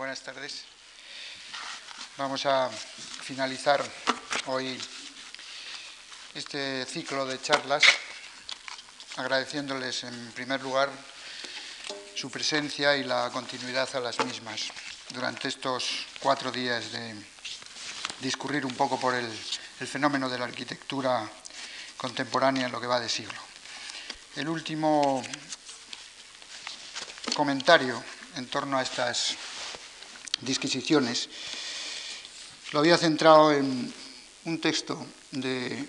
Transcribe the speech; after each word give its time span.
Buenas 0.00 0.22
tardes. 0.22 0.64
Vamos 2.16 2.46
a 2.46 2.70
finalizar 2.70 3.84
hoy 4.46 4.80
este 6.34 6.86
ciclo 6.86 7.26
de 7.26 7.38
charlas 7.42 7.82
agradeciéndoles 9.18 10.04
en 10.04 10.32
primer 10.32 10.62
lugar 10.62 10.88
su 12.14 12.30
presencia 12.30 12.96
y 12.96 13.04
la 13.04 13.28
continuidad 13.30 13.94
a 13.94 14.00
las 14.00 14.18
mismas 14.24 14.70
durante 15.10 15.48
estos 15.48 16.06
cuatro 16.18 16.50
días 16.50 16.92
de 16.92 17.14
discurrir 18.22 18.64
un 18.64 18.74
poco 18.74 18.98
por 18.98 19.14
el, 19.14 19.30
fenómeno 19.30 20.30
de 20.30 20.38
la 20.38 20.46
arquitectura 20.46 21.30
contemporánea 21.98 22.64
en 22.64 22.72
lo 22.72 22.80
que 22.80 22.86
va 22.86 23.00
de 23.00 23.08
siglo. 23.10 23.38
El 24.34 24.48
último 24.48 25.22
comentario 27.36 28.02
en 28.36 28.46
torno 28.46 28.78
a 28.78 28.82
estas 28.82 29.36
disquisiciones, 30.40 31.28
lo 32.72 32.80
había 32.80 32.96
centrado 32.96 33.52
en 33.52 33.92
un 34.44 34.60
texto 34.60 35.06
del 35.32 35.88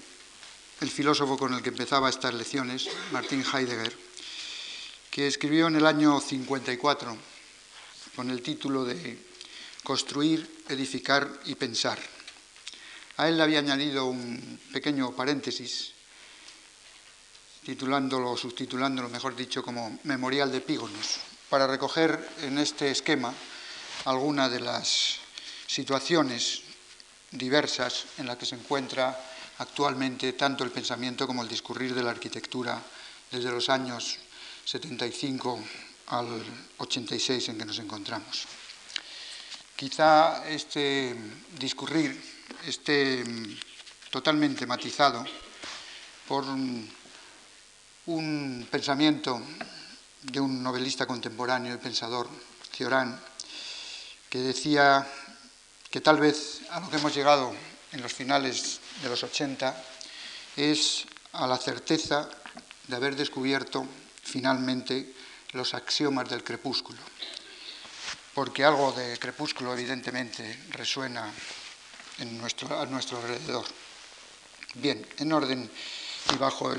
el 0.81 0.89
filósofo 0.89 1.37
con 1.37 1.53
el 1.53 1.61
que 1.61 1.69
empezaba 1.69 2.09
estas 2.09 2.33
lecciones, 2.33 2.89
Martin 3.11 3.45
Heidegger, 3.45 3.95
que 5.11 5.27
escribió 5.27 5.67
en 5.67 5.75
el 5.75 5.85
año 5.85 6.19
54 6.19 7.17
con 8.15 8.31
el 8.31 8.41
título 8.41 8.83
de 8.83 9.17
Construir, 9.83 10.63
edificar 10.69 11.29
y 11.45 11.55
pensar. 11.55 11.99
A 13.17 13.29
él 13.29 13.37
le 13.37 13.43
había 13.43 13.59
añadido 13.59 14.05
un 14.05 14.59
pequeño 14.73 15.11
paréntesis, 15.11 15.93
titulándolo, 17.63 18.35
subtitulándolo, 18.35 19.09
mejor 19.09 19.35
dicho, 19.35 19.61
como 19.61 19.99
Memorial 20.03 20.51
de 20.51 20.61
Pígonos, 20.61 21.19
para 21.49 21.67
recoger 21.67 22.27
en 22.41 22.57
este 22.57 22.89
esquema 22.89 23.33
algunas 24.05 24.51
de 24.51 24.59
las 24.59 25.17
situaciones 25.67 26.61
diversas 27.31 28.05
en 28.17 28.27
las 28.27 28.37
que 28.37 28.45
se 28.45 28.55
encuentra 28.55 29.17
actualmente 29.59 30.33
tanto 30.33 30.63
el 30.63 30.71
pensamiento 30.71 31.27
como 31.27 31.43
el 31.43 31.49
discurrir 31.49 31.93
de 31.93 32.03
la 32.03 32.11
arquitectura 32.11 32.81
desde 33.29 33.51
los 33.51 33.69
años 33.69 34.17
75 34.65 35.59
al 36.07 36.43
86 36.77 37.49
en 37.49 37.57
que 37.57 37.65
nos 37.65 37.79
encontramos. 37.79 38.45
Quizá 39.75 40.47
este 40.47 41.15
discurrir 41.57 42.19
esté 42.65 43.23
totalmente 44.09 44.65
matizado 44.65 45.25
por 46.27 46.45
un 46.45 46.89
pensamiento 48.69 49.41
de 50.21 50.39
un 50.39 50.61
novelista 50.61 51.05
contemporáneo 51.05 51.73
y 51.73 51.77
pensador, 51.77 52.29
Cioran, 52.71 53.19
que 54.31 54.39
decía 54.39 55.05
que 55.91 55.99
tal 55.99 56.17
vez 56.17 56.61
a 56.71 56.79
lo 56.79 56.89
que 56.89 56.95
hemos 56.95 57.13
llegado 57.13 57.53
en 57.91 58.01
los 58.01 58.13
finales 58.13 58.79
de 59.03 59.09
los 59.09 59.21
80 59.21 59.75
es 60.55 61.05
a 61.33 61.45
la 61.45 61.57
certeza 61.57 62.29
de 62.87 62.95
haber 62.95 63.17
descubierto 63.17 63.85
finalmente 64.23 65.13
los 65.51 65.73
axiomas 65.73 66.29
del 66.29 66.45
crepúsculo, 66.45 66.99
porque 68.33 68.63
algo 68.63 68.93
de 68.93 69.19
crepúsculo 69.19 69.73
evidentemente 69.73 70.63
resuena 70.69 71.29
en 72.19 72.37
nuestro, 72.37 72.79
a 72.79 72.85
nuestro 72.85 73.17
alrededor. 73.17 73.65
Bien, 74.75 75.05
en 75.17 75.33
orden 75.33 75.69
y 76.33 76.37
bajo 76.37 76.73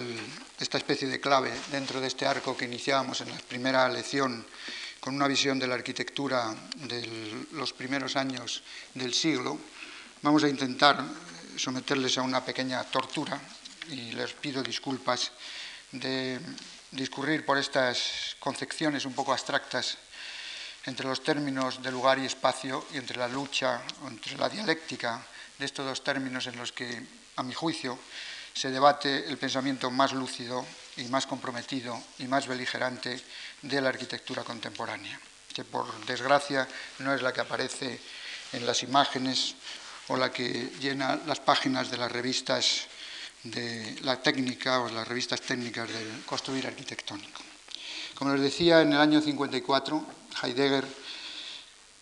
esta 0.58 0.78
especie 0.78 1.06
de 1.06 1.20
clave 1.20 1.52
dentro 1.70 2.00
de 2.00 2.06
este 2.06 2.24
arco 2.24 2.56
que 2.56 2.64
iniciábamos 2.64 3.20
en 3.20 3.28
la 3.28 3.36
primera 3.36 3.86
lección 3.90 4.46
con 5.02 5.16
una 5.16 5.26
visión 5.26 5.58
de 5.58 5.66
la 5.66 5.74
arquitectura 5.74 6.54
de 6.86 7.48
los 7.58 7.72
primeros 7.72 8.14
años 8.14 8.62
del 8.94 9.12
siglo, 9.12 9.58
vamos 10.22 10.44
a 10.44 10.48
intentar 10.48 11.02
someterles 11.56 12.16
a 12.18 12.22
una 12.22 12.44
pequeña 12.44 12.84
tortura 12.84 13.34
y 13.90 14.12
les 14.12 14.32
pido 14.34 14.62
disculpas 14.62 15.32
de 15.90 16.38
discurrir 16.92 17.44
por 17.44 17.58
estas 17.58 18.36
concepciones 18.38 19.04
un 19.04 19.12
poco 19.12 19.32
abstractas 19.32 19.98
entre 20.86 21.08
los 21.08 21.20
términos 21.20 21.82
de 21.82 21.90
lugar 21.90 22.20
y 22.20 22.26
espacio 22.26 22.86
y 22.94 22.98
entre 22.98 23.18
la 23.18 23.26
lucha, 23.26 23.82
entre 24.06 24.38
la 24.38 24.48
dialéctica 24.48 25.18
de 25.58 25.66
estos 25.66 25.84
dos 25.84 26.04
términos 26.04 26.46
en 26.46 26.54
los 26.54 26.70
que, 26.70 27.02
a 27.34 27.42
mi 27.42 27.54
juicio, 27.54 27.98
se 28.54 28.70
debate 28.70 29.26
el 29.26 29.36
pensamiento 29.36 29.90
más 29.90 30.12
lúcido 30.12 30.64
y 30.96 31.04
más 31.04 31.26
comprometido 31.26 32.00
y 32.20 32.28
más 32.28 32.46
beligerante 32.46 33.18
de 33.62 33.80
la 33.80 33.88
arquitectura 33.88 34.44
contemporánea, 34.44 35.18
que 35.54 35.64
por 35.64 35.86
desgracia 36.06 36.68
no 36.98 37.14
es 37.14 37.22
la 37.22 37.32
que 37.32 37.40
aparece 37.40 38.00
en 38.52 38.66
las 38.66 38.82
imágenes 38.82 39.54
o 40.08 40.16
la 40.16 40.30
que 40.30 40.70
llena 40.80 41.20
las 41.26 41.40
páginas 41.40 41.90
de 41.90 41.96
las 41.96 42.10
revistas 42.10 42.86
de 43.44 43.98
la 44.02 44.20
técnica 44.22 44.80
o 44.80 44.88
las 44.90 45.06
revistas 45.06 45.40
técnicas 45.40 45.88
del 45.88 46.22
construir 46.24 46.66
arquitectónico. 46.66 47.42
Como 48.14 48.34
les 48.34 48.42
decía, 48.42 48.82
en 48.82 48.92
el 48.92 49.00
año 49.00 49.20
54 49.20 50.06
Heidegger 50.42 50.86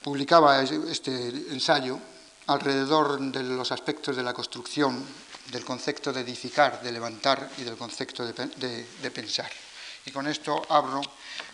publicaba 0.03 0.63
este 0.63 1.29
ensayo 1.53 1.99
alrededor 2.47 3.21
de 3.21 3.43
los 3.43 3.71
aspectos 3.73 4.17
de 4.17 4.23
la 4.23 4.35
construcción 4.35 5.05
del 5.51 5.65
concepto 5.65 6.13
de 6.13 6.21
edificar, 6.21 6.83
de 6.83 6.93
levantar 6.93 7.51
y 7.59 7.63
del 7.63 7.77
concepto 7.77 8.25
de, 8.27 9.11
pensar. 9.13 9.51
Y 10.07 10.11
con 10.11 10.27
esto 10.27 10.63
abro 10.69 11.01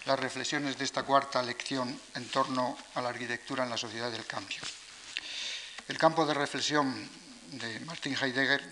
las 0.07 0.19
reflexiones 0.19 0.79
de 0.79 0.85
esta 0.85 1.03
cuarta 1.03 1.43
lección 1.43 2.01
en 2.15 2.29
torno 2.29 2.77
a 2.95 3.03
la 3.03 3.11
arquitectura 3.11 3.65
en 3.65 3.71
la 3.71 3.77
sociedad 3.77 4.11
del 4.11 4.25
cambio. 4.25 4.59
El 5.89 5.99
campo 5.99 6.25
de 6.25 6.35
reflexión 6.35 7.09
de 7.53 7.81
Martin 7.81 8.17
Heidegger 8.17 8.63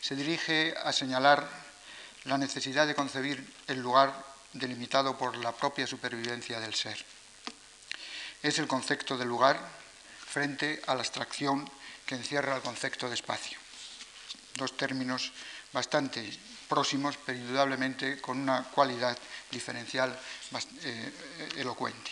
se 0.00 0.16
dirige 0.16 0.74
a 0.82 0.92
señalar 0.92 1.48
la 2.24 2.38
necesidad 2.38 2.86
de 2.86 2.94
concebir 2.94 3.54
el 3.66 3.80
lugar 3.80 4.24
delimitado 4.52 5.18
por 5.18 5.36
la 5.36 5.52
propia 5.52 5.86
supervivencia 5.86 6.60
del 6.60 6.74
ser. 6.74 7.04
Es 8.42 8.58
el 8.58 8.66
concepto 8.66 9.16
del 9.16 9.28
lugar 9.28 9.60
frente 10.26 10.82
a 10.86 10.94
la 10.94 11.00
abstracción 11.00 11.68
que 12.04 12.14
encierra 12.14 12.56
el 12.56 12.62
concepto 12.62 13.08
de 13.08 13.14
espacio 13.14 13.58
dos 14.56 14.76
términos 14.76 15.32
bastante 15.72 16.24
próximos, 16.68 17.16
pero 17.24 17.38
indudablemente 17.38 18.20
con 18.20 18.38
una 18.38 18.64
cualidad 18.64 19.16
diferencial 19.50 20.18
eh, 20.84 21.12
elocuente. 21.56 22.10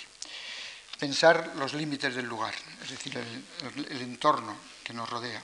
Pensar 0.98 1.52
los 1.56 1.74
límites 1.74 2.14
del 2.14 2.26
lugar, 2.26 2.54
es 2.82 2.90
decir, 2.90 3.18
el, 3.18 4.02
entorno 4.02 4.56
que 4.82 4.94
nos 4.94 5.10
rodea, 5.10 5.42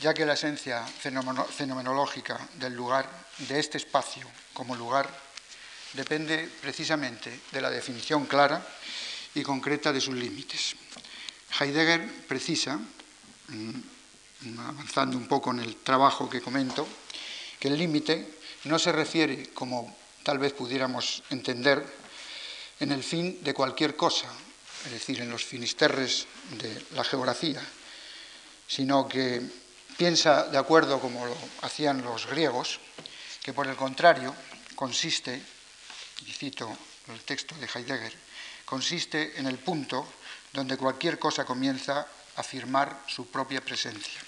ya 0.00 0.14
que 0.14 0.24
la 0.24 0.34
esencia 0.34 0.86
fenomenológica 0.86 2.38
del 2.54 2.74
lugar, 2.74 3.08
de 3.38 3.58
este 3.58 3.78
espacio 3.78 4.26
como 4.54 4.76
lugar, 4.76 5.08
depende 5.92 6.48
precisamente 6.60 7.40
de 7.50 7.60
la 7.60 7.70
definición 7.70 8.26
clara 8.26 8.64
y 9.34 9.42
concreta 9.42 9.92
de 9.92 10.00
sus 10.00 10.14
límites. 10.14 10.76
Heidegger 11.58 12.26
precisa, 12.26 12.78
mm, 13.48 14.58
avanzando 14.60 15.16
un 15.16 15.26
poco 15.26 15.50
en 15.50 15.60
el 15.60 15.76
trabajo 15.76 16.30
que 16.30 16.40
comento, 16.40 16.86
que 17.58 17.68
el 17.68 17.78
límite 17.78 18.36
no 18.64 18.78
se 18.78 18.92
refiere, 18.92 19.50
como 19.54 19.96
tal 20.22 20.38
vez 20.38 20.52
pudiéramos 20.52 21.22
entender, 21.30 21.84
en 22.80 22.92
el 22.92 23.02
fin 23.02 23.42
de 23.42 23.54
cualquier 23.54 23.96
cosa, 23.96 24.28
es 24.84 24.92
decir, 24.92 25.20
en 25.20 25.30
los 25.30 25.44
finisterres 25.44 26.26
de 26.58 26.82
la 26.94 27.04
geografía, 27.04 27.62
sino 28.66 29.08
que 29.08 29.40
piensa, 29.96 30.44
de 30.44 30.58
acuerdo 30.58 31.00
como 31.00 31.24
lo 31.24 31.36
hacían 31.62 32.02
los 32.02 32.26
griegos, 32.26 32.80
que 33.42 33.52
por 33.52 33.66
el 33.66 33.76
contrario 33.76 34.34
consiste, 34.74 35.40
y 36.26 36.32
cito 36.32 36.76
el 37.08 37.20
texto 37.20 37.54
de 37.56 37.68
Heidegger, 37.72 38.12
consiste 38.64 39.38
en 39.38 39.46
el 39.46 39.58
punto 39.58 40.06
donde 40.52 40.76
cualquier 40.76 41.18
cosa 41.18 41.44
comienza 41.44 42.00
a 42.00 42.40
afirmar 42.40 43.04
su 43.06 43.28
propia 43.28 43.60
presencia. 43.60 44.20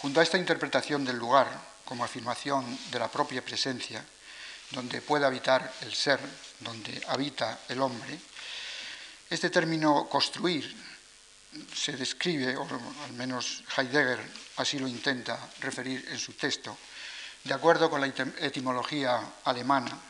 Junto 0.00 0.20
a 0.20 0.22
esta 0.22 0.38
interpretación 0.38 1.04
del 1.04 1.18
lugar 1.18 1.46
como 1.84 2.04
afirmación 2.04 2.64
de 2.90 2.98
la 2.98 3.08
propia 3.08 3.44
presencia, 3.44 4.02
donde 4.70 5.02
puede 5.02 5.26
habitar 5.26 5.74
el 5.82 5.92
ser, 5.92 6.18
donde 6.60 7.02
habita 7.08 7.60
el 7.68 7.82
hombre, 7.82 8.18
este 9.28 9.50
término 9.50 10.08
construir 10.08 10.74
se 11.74 11.92
describe, 11.98 12.56
o 12.56 12.66
al 13.04 13.12
menos 13.12 13.62
Heidegger 13.76 14.20
así 14.56 14.78
lo 14.78 14.88
intenta 14.88 15.36
referir 15.60 16.08
en 16.08 16.18
su 16.18 16.32
texto, 16.32 16.78
de 17.44 17.52
acuerdo 17.52 17.90
con 17.90 18.00
la 18.00 18.06
etimología 18.06 19.20
alemana, 19.44 20.00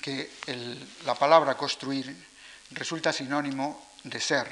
que 0.00 0.30
la 1.04 1.16
palabra 1.16 1.56
construir 1.56 2.14
resulta 2.70 3.12
sinónimo 3.12 3.96
de 4.04 4.20
ser, 4.20 4.46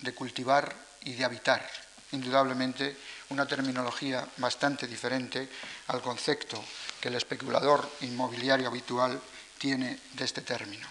de 0.00 0.12
cultivar 0.12 0.74
y 1.00 1.14
de 1.14 1.24
habitar 1.24 1.64
indudablemente 2.12 2.96
una 3.30 3.46
terminología 3.46 4.26
bastante 4.38 4.86
diferente 4.86 5.48
al 5.88 6.00
concepto 6.00 6.62
que 7.00 7.08
el 7.08 7.16
especulador 7.16 7.90
inmobiliario 8.00 8.68
habitual 8.68 9.20
tiene 9.58 9.98
de 10.12 10.24
este 10.24 10.42
término. 10.42 10.86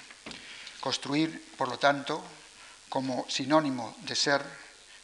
Construir, 0.80 1.54
por 1.58 1.70
lo 1.70 1.80
tanto, 1.80 2.24
como 2.90 3.26
sinónimo 3.30 3.96
de 4.02 4.16
ser, 4.16 4.44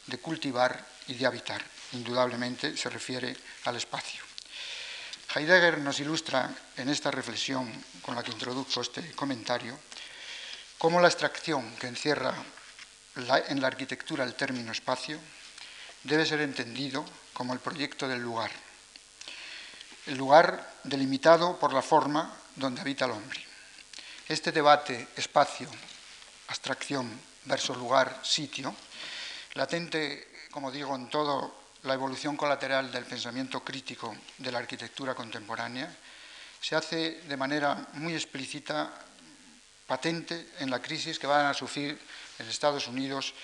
de 0.06 0.18
cultivar 0.18 0.86
y 1.08 1.14
de 1.14 1.26
habitar. 1.26 1.62
Indudablemente 1.92 2.76
se 2.76 2.90
refiere 2.90 3.36
al 3.64 3.76
espacio. 3.76 4.22
Heidegger 5.34 5.78
nos 5.78 5.98
ilustra 5.98 6.54
en 6.76 6.88
esta 6.88 7.10
reflexión 7.10 7.70
con 8.02 8.14
la 8.14 8.22
que 8.22 8.30
introdujo 8.30 8.80
este 8.80 9.12
comentario 9.12 9.76
cómo 10.78 11.00
la 11.00 11.08
abstracción 11.08 11.74
que 11.76 11.88
encierra 11.88 12.34
en 13.16 13.60
la 13.60 13.66
arquitectura 13.66 14.24
el 14.24 14.34
término 14.34 14.70
espacio 14.70 15.18
debe 16.04 16.26
ser 16.26 16.40
entendido 16.40 17.04
como 17.34 17.52
el 17.52 17.58
proyecto 17.58 18.08
del 18.08 18.22
lugar, 18.22 18.50
el 20.06 20.16
lugar 20.16 20.74
delimitado 20.84 21.58
por 21.58 21.74
la 21.74 21.82
forma 21.82 22.32
donde 22.56 22.80
habita 22.80 23.04
el 23.04 23.10
hombre. 23.10 23.44
Este 24.26 24.52
debate 24.52 25.08
espacio, 25.16 25.68
abstracción 26.48 27.20
versus 27.44 27.76
lugar, 27.76 28.20
sitio, 28.22 28.74
latente, 29.54 30.46
como 30.50 30.70
digo, 30.70 30.94
en 30.94 31.10
toda 31.10 31.50
la 31.82 31.94
evolución 31.94 32.36
colateral 32.36 32.90
del 32.90 33.04
pensamiento 33.04 33.60
crítico 33.60 34.16
de 34.38 34.52
la 34.52 34.58
arquitectura 34.58 35.14
contemporánea, 35.14 35.94
se 36.60 36.76
hace 36.76 37.20
de 37.28 37.36
manera 37.36 37.88
muy 37.94 38.14
explícita, 38.14 38.90
patente 39.86 40.48
en 40.60 40.70
la 40.70 40.80
crisis 40.80 41.18
que 41.18 41.26
van 41.26 41.46
a 41.46 41.52
sufrir 41.52 42.00
en 42.38 42.48
Estados 42.48 42.88
Unidos 42.88 43.34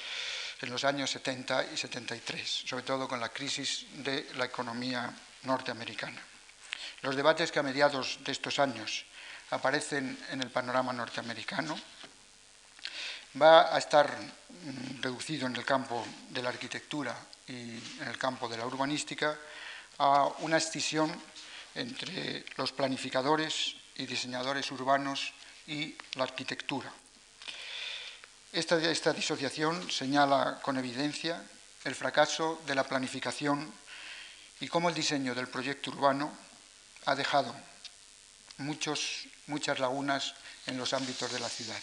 en 0.60 0.70
los 0.70 0.84
años 0.84 1.10
70 1.10 1.72
y 1.72 1.76
73, 1.76 2.64
sobre 2.66 2.82
todo 2.82 3.08
con 3.08 3.20
la 3.20 3.30
crisis 3.30 3.86
de 4.04 4.28
la 4.36 4.44
economía 4.44 5.10
norteamericana. 5.44 6.20
Los 7.02 7.16
debates 7.16 7.50
que 7.50 7.58
a 7.58 7.62
mediados 7.62 8.18
de 8.24 8.32
estos 8.32 8.58
años 8.58 9.04
aparecen 9.50 10.18
en 10.30 10.42
el 10.42 10.50
panorama 10.50 10.92
norteamericano 10.92 11.78
va 13.40 13.74
a 13.74 13.78
estar 13.78 14.10
mm, 14.10 15.02
reducido 15.02 15.46
en 15.46 15.56
el 15.56 15.64
campo 15.64 16.04
de 16.28 16.42
la 16.42 16.50
arquitectura 16.50 17.16
y 17.48 17.78
en 18.00 18.08
el 18.08 18.18
campo 18.18 18.48
de 18.48 18.58
la 18.58 18.66
urbanística 18.66 19.38
a 19.98 20.24
una 20.40 20.58
escisión 20.58 21.10
entre 21.74 22.44
los 22.56 22.72
planificadores 22.72 23.76
y 23.96 24.06
diseñadores 24.06 24.70
urbanos 24.72 25.32
y 25.66 25.96
la 26.14 26.24
arquitectura. 26.24 26.92
Esta, 28.52 29.12
disociación 29.12 29.90
señala 29.92 30.58
con 30.60 30.76
evidencia 30.76 31.40
el 31.84 31.94
fracaso 31.94 32.60
de 32.66 32.74
la 32.74 32.82
planificación 32.82 33.72
y 34.58 34.66
cómo 34.66 34.88
el 34.88 34.94
diseño 34.94 35.36
del 35.36 35.46
proyecto 35.46 35.90
urbano 35.92 36.36
ha 37.06 37.14
dejado 37.14 37.54
muchas 38.58 39.78
lagunas 39.78 40.34
en 40.66 40.78
los 40.78 40.92
ámbitos 40.92 41.30
de 41.30 41.38
la 41.38 41.48
ciudad. 41.48 41.80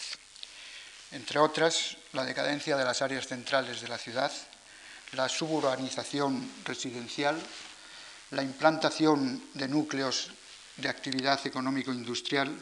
Entre 1.12 1.38
otras, 1.38 1.96
la 2.12 2.26
decadencia 2.26 2.76
de 2.76 2.84
las 2.84 3.00
áreas 3.00 3.26
centrales 3.26 3.80
de 3.80 3.88
la 3.88 3.96
ciudad, 3.96 4.30
la 5.12 5.26
suburbanización 5.30 6.52
residencial, 6.66 7.40
la 8.30 8.42
implantación 8.42 9.42
de 9.54 9.68
núcleos 9.68 10.32
de 10.76 10.90
actividad 10.90 11.40
económico-industrial 11.46 12.54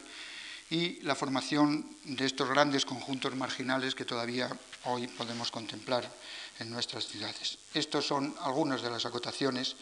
y 0.71 1.01
la 1.03 1.15
formación 1.15 1.87
de 2.05 2.27
estos 2.27 2.49
grandes 2.49 2.85
conjuntos 2.85 3.35
marginales 3.37 3.95
que 3.95 4.05
todavía 4.05 4.51
hoy 4.85 5.07
podemos 5.07 5.51
contemplar 5.51 6.11
en 6.59 6.71
nuestras 6.71 7.07
ciudades. 7.07 7.59
Estas 7.75 8.05
son 8.05 8.35
algunas 8.41 8.83
de 8.83 8.91
las 8.91 9.07
acotaciones 9.07 9.77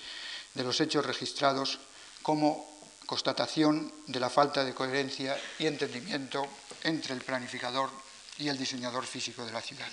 de 0.52 0.64
los 0.64 0.80
hechos 0.80 1.06
registrados 1.06 1.78
como 2.22 2.68
constatación 3.06 3.92
de 4.06 4.20
la 4.20 4.30
falta 4.30 4.64
de 4.64 4.74
coherencia 4.74 5.36
y 5.58 5.66
entendimiento 5.66 6.46
entre 6.82 7.14
el 7.14 7.20
planificador 7.20 7.90
y 8.38 8.48
el 8.48 8.58
diseñador 8.58 9.06
físico 9.06 9.44
de 9.44 9.52
la 9.52 9.60
ciudad. 9.60 9.88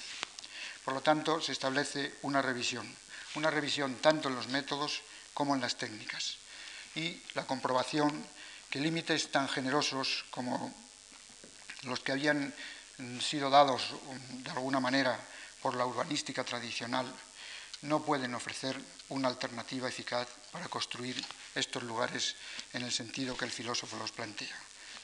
Por 0.84 0.94
lo 0.94 1.02
tanto, 1.02 1.40
se 1.42 1.52
establece 1.52 2.16
una 2.24 2.42
revisión, 2.42 2.88
una 3.36 3.52
revisión 3.52 3.96
tanto 4.02 4.30
en 4.30 4.36
los 4.36 4.48
métodos 4.48 5.02
como 5.34 5.56
en 5.56 5.62
las 5.62 5.78
técnicas, 5.78 6.38
y 6.96 7.22
la 7.34 7.46
comprobación 7.46 8.12
que 8.72 8.80
límites 8.80 9.30
tan 9.30 9.52
generosos 9.52 10.24
como 10.32 10.74
los 11.84 12.00
que 12.00 12.14
habían 12.14 12.54
sido 13.20 13.50
dados 13.50 13.84
de 14.44 14.50
alguna 14.52 14.80
manera 14.80 15.20
por 15.62 15.76
la 15.76 15.86
urbanística 15.86 16.44
tradicional 16.44 17.06
no 17.82 18.02
pueden 18.02 18.34
ofrecer 18.34 18.80
una 19.10 19.28
alternativa 19.28 19.90
eficaz 19.90 20.28
para 20.52 20.70
construir 20.70 21.20
estos 21.54 21.84
lugares 21.84 22.36
en 22.74 22.84
el 22.84 22.92
sentido 22.92 23.36
que 23.36 23.46
el 23.46 23.52
filósofo 23.52 23.98
los 23.98 24.12
plantea. 24.12 24.56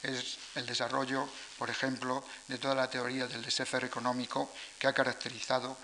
Es 0.02 0.38
el 0.54 0.64
desarrollo, 0.64 1.28
por 1.58 1.70
ejemplo, 1.70 2.24
de 2.46 2.58
toda 2.58 2.74
la 2.74 2.88
teoría 2.88 3.26
del 3.26 3.42
desefer 3.42 3.84
económico 3.84 4.52
que 4.78 4.86
ha 4.86 4.92
caracterizado 4.92 5.76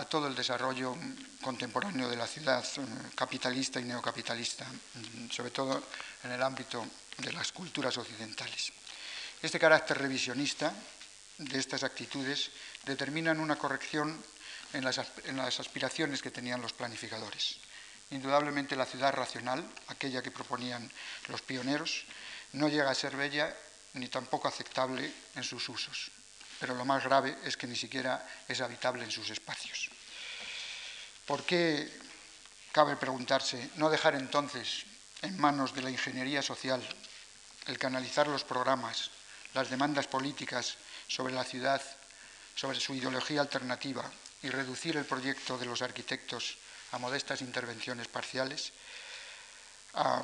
a 0.00 0.08
todo 0.08 0.28
el 0.28 0.34
desarrollo 0.34 0.96
contemporáneo 1.42 2.08
de 2.08 2.16
la 2.16 2.26
ciudad 2.26 2.64
eh, 2.64 2.80
capitalista 3.14 3.78
y 3.78 3.84
neocapitalista, 3.84 4.64
mm, 4.64 5.28
sobre 5.28 5.50
todo 5.50 5.82
en 6.24 6.32
el 6.32 6.42
ámbito 6.42 6.86
de 7.18 7.32
las 7.34 7.52
culturas 7.52 7.98
occidentales. 7.98 8.72
Este 9.42 9.58
carácter 9.58 9.98
revisionista 9.98 10.72
de 11.36 11.58
estas 11.58 11.84
actitudes 11.84 12.50
determinan 12.86 13.40
una 13.40 13.56
corrección 13.56 14.16
en 14.72 14.84
las, 14.84 14.98
aspiraciones 15.60 16.22
que 16.22 16.30
tenían 16.30 16.62
los 16.62 16.72
planificadores. 16.72 17.58
Indudablemente 18.10 18.76
la 18.76 18.86
ciudad 18.86 19.12
racional, 19.12 19.64
aquella 19.88 20.22
que 20.22 20.30
proponían 20.30 20.90
los 21.28 21.42
pioneros, 21.42 22.04
no 22.52 22.68
llega 22.68 22.90
a 22.90 22.94
ser 22.94 23.16
bella 23.16 23.54
ni 23.94 24.08
tampoco 24.08 24.48
aceptable 24.48 25.12
en 25.34 25.44
sus 25.44 25.68
usos. 25.68 26.10
Pero 26.60 26.74
lo 26.74 26.84
más 26.84 27.02
grave 27.02 27.38
es 27.44 27.56
que 27.56 27.66
ni 27.66 27.74
siquiera 27.74 28.26
es 28.46 28.60
habitable 28.60 29.02
en 29.02 29.10
sus 29.10 29.30
espacios. 29.30 29.90
¿Por 31.26 31.44
qué, 31.44 31.90
cabe 32.70 32.96
preguntarse, 32.96 33.70
no 33.76 33.88
dejar 33.88 34.14
entonces 34.14 34.84
en 35.22 35.40
manos 35.40 35.74
de 35.74 35.82
la 35.82 35.90
ingeniería 35.90 36.42
social 36.42 36.82
el 37.66 37.78
canalizar 37.78 38.28
los 38.28 38.44
programas, 38.44 39.10
las 39.54 39.70
demandas 39.70 40.06
políticas 40.06 40.76
sobre 41.08 41.34
la 41.34 41.44
ciudad, 41.44 41.82
sobre 42.54 42.80
su 42.80 42.94
ideología 42.94 43.40
alternativa 43.40 44.10
y 44.42 44.50
reducir 44.50 44.96
el 44.96 45.04
proyecto 45.04 45.58
de 45.58 45.66
los 45.66 45.82
arquitectos 45.82 46.56
a 46.92 46.98
modestas 46.98 47.40
intervenciones 47.42 48.08
parciales. 48.08 48.72
Ah, 49.94 50.22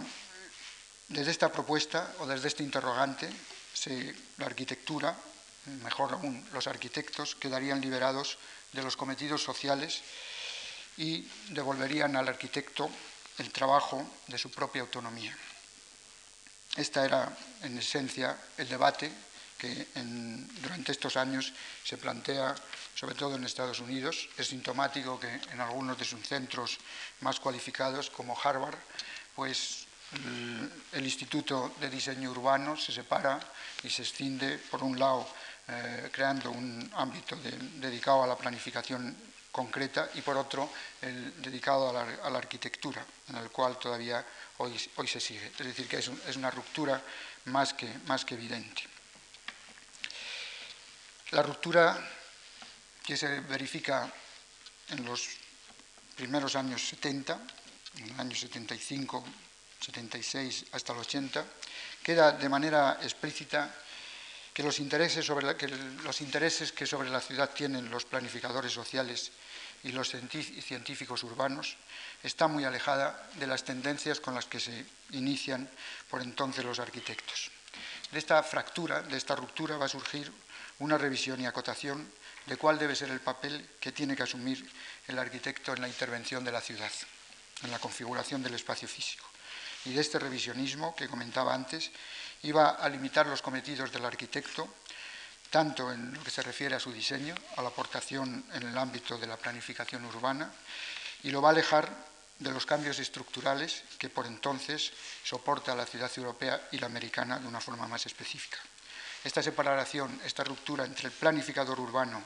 desde 1.09 1.31
esta 1.31 1.53
propuesta 1.53 2.15
o 2.19 2.27
desde 2.27 2.49
este 2.49 2.63
interrogante, 2.63 3.31
la 4.39 4.47
arquitectura, 4.47 5.17
mejor 5.83 6.13
aún 6.13 6.47
los 6.53 6.67
arquitectos, 6.67 7.35
quedarían 7.35 7.81
liberados 7.81 8.39
de 8.73 8.83
los 8.83 8.97
cometidos 8.97 9.43
sociales 9.43 10.03
y 10.97 11.29
devolverían 11.51 12.17
al 12.17 12.29
arquitecto 12.29 12.91
el 13.39 13.53
trabajo 13.53 14.05
de 14.27 14.39
su 14.39 14.51
propia 14.51 14.83
autonomía. 14.83 15.37
Esta 16.77 17.05
era, 17.05 17.37
en 17.63 17.79
esencia, 17.79 18.37
el 18.57 18.69
debate 18.69 19.11
que 19.57 19.89
durante 20.61 20.93
estos 20.93 21.17
años 21.17 21.53
se 21.83 21.97
plantea, 21.97 22.55
sobre 22.95 23.15
todo 23.15 23.37
en 23.37 23.45
Estados 23.45 23.81
Unidos. 23.81 24.29
Es 24.37 24.49
sintomático 24.49 25.19
que 25.19 25.41
en 25.53 25.61
algunos 25.61 25.99
de 25.99 26.05
sus 26.05 26.21
centros 26.27 26.79
más 27.21 27.41
cualificados, 27.41 28.11
como 28.11 28.39
Harvard, 28.39 28.77
pues 29.35 29.87
el, 30.93 31.05
Instituto 31.05 31.75
de 31.81 31.91
Diseño 31.91 32.31
Urbano 32.31 32.77
se 32.77 32.93
separa 32.93 33.41
y 33.83 33.91
se 33.91 34.03
extiende, 34.03 34.59
por 34.71 34.83
un 34.83 34.99
lado, 34.99 35.27
eh, 35.69 36.11
creando 36.13 36.51
un 36.51 36.91
ámbito 36.95 37.37
dedicado 37.37 38.23
a 38.23 38.27
la 38.27 38.37
planificación 38.37 39.17
concreta 39.51 40.11
y 40.15 40.21
por 40.21 40.37
otro 40.37 40.71
el 41.01 41.43
dedicado 41.43 41.89
a 41.89 42.31
la, 42.31 42.39
arquitectura, 42.39 43.05
en 43.29 43.37
el 43.37 43.51
cual 43.51 43.79
todavía 43.79 44.25
hoy, 44.59 44.79
hoy, 44.97 45.09
se 45.09 45.19
sigue. 45.19 45.47
Es 45.59 45.67
decir, 45.67 45.89
que 45.89 45.99
es, 45.99 46.11
es 46.29 46.37
una 46.37 46.51
ruptura 46.51 47.03
más 47.47 47.75
que, 47.75 47.89
más 48.07 48.25
que 48.25 48.35
evidente. 48.35 48.83
La 51.31 51.43
ruptura 51.43 51.99
que 53.03 53.17
se 53.17 53.41
verifica 53.41 54.13
en 54.91 55.05
los 55.05 55.27
primeros 56.15 56.55
años 56.55 56.87
70, 56.87 57.41
en 57.97 58.11
el 58.11 58.21
año 58.21 58.37
75, 58.37 59.25
76 59.81 60.67
hasta 60.73 60.93
el 60.93 60.99
80, 61.01 61.45
queda 62.03 62.33
de 62.33 62.49
manera 62.49 62.99
explícita 63.03 63.75
que 64.57 64.63
los 64.63 64.81
intereses, 64.81 65.29
que, 66.73 66.79
que 66.79 66.87
sobre 66.87 67.11
la 67.11 67.21
ciudad 67.21 67.51
tienen 67.51 67.91
los 67.91 68.07
planificadores 68.07 68.73
sociales 68.73 69.31
y 69.85 69.93
los 69.93 70.09
científicos 70.09 71.23
urbanos 71.25 71.77
está 72.23 72.49
muy 72.49 72.65
alejada 72.65 73.29
de 73.35 73.47
las 73.47 73.65
tendencias 73.65 74.19
con 74.19 74.35
las 74.35 74.47
que 74.47 74.59
se 74.59 74.87
inician 75.11 75.69
por 76.09 76.23
entonces 76.23 76.65
los 76.65 76.79
arquitectos. 76.79 77.51
De 78.11 78.19
esta 78.19 78.43
fractura, 78.43 79.03
de 79.03 79.19
esta 79.19 79.37
ruptura 79.37 79.77
va 79.77 79.85
a 79.85 79.91
surgir 79.91 80.33
una 80.79 80.97
revisión 80.97 81.39
y 81.39 81.45
acotación 81.45 82.11
de 82.47 82.57
cuál 82.57 82.79
debe 82.79 82.97
ser 82.97 83.11
el 83.11 83.21
papel 83.21 83.69
que 83.79 83.93
tiene 83.93 84.17
que 84.17 84.23
asumir 84.23 84.67
el 85.07 85.19
arquitecto 85.19 85.75
en 85.75 85.83
la 85.83 85.89
intervención 85.89 86.43
de 86.45 86.53
la 86.53 86.63
ciudad, 86.63 86.93
en 87.63 87.71
la 87.71 87.79
configuración 87.79 88.43
del 88.43 88.55
espacio 88.55 88.89
físico. 88.89 89.27
Y 89.85 89.93
de 89.93 90.01
este 90.01 90.19
revisionismo 90.19 90.97
que 90.97 91.09
comentaba 91.09 91.55
antes, 91.55 91.91
iba 92.43 92.71
a 92.71 92.89
limitar 92.89 93.27
los 93.27 93.43
cometidos 93.43 93.93
del 93.93 94.05
arquitecto 94.05 94.69
tanto 95.51 95.93
en 95.93 96.13
lo 96.13 96.23
que 96.23 96.31
se 96.31 96.43
refiere 96.43 96.75
a 96.75 96.81
su 96.81 96.93
diseño, 96.93 97.35
a 97.57 97.63
la 97.63 97.69
aportación 97.69 98.45
en 98.53 98.63
el 98.63 98.77
ámbito 98.77 99.17
de 99.19 99.27
la 99.27 99.37
planificación 99.37 100.05
urbana, 100.05 100.51
y 101.23 101.31
lo 101.31 101.41
va 101.41 101.51
a 101.51 101.53
alejar 101.53 101.89
de 102.39 102.51
los 102.51 102.67
cambios 102.67 102.99
estructurales 102.99 103.83
que 103.99 104.11
por 104.11 104.27
entonces 104.27 104.93
soporta 105.25 105.75
la 105.75 105.87
ciudad 105.87 106.11
europea 106.17 106.69
y 106.73 106.79
la 106.79 106.87
americana 106.87 107.39
de 107.39 107.47
una 107.47 107.61
forma 107.61 107.89
más 107.89 108.05
específica. 108.07 108.59
Esta 109.25 109.43
separación, 109.43 110.21
esta 110.25 110.45
ruptura 110.45 110.85
entre 110.85 111.07
el 111.07 111.13
planificador 111.13 111.81
urbano, 111.81 112.23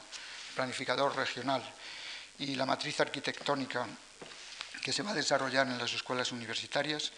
planificador 0.53 1.15
regional 1.15 1.63
y 2.39 2.55
la 2.55 2.65
matriz 2.65 2.99
arquitectónica 2.99 3.87
que 4.83 4.91
se 4.91 5.03
va 5.03 5.11
a 5.11 5.15
desarrollar 5.15 5.67
en 5.67 5.77
las 5.77 5.93
escuelas 5.93 6.31
universitarias 6.31 7.11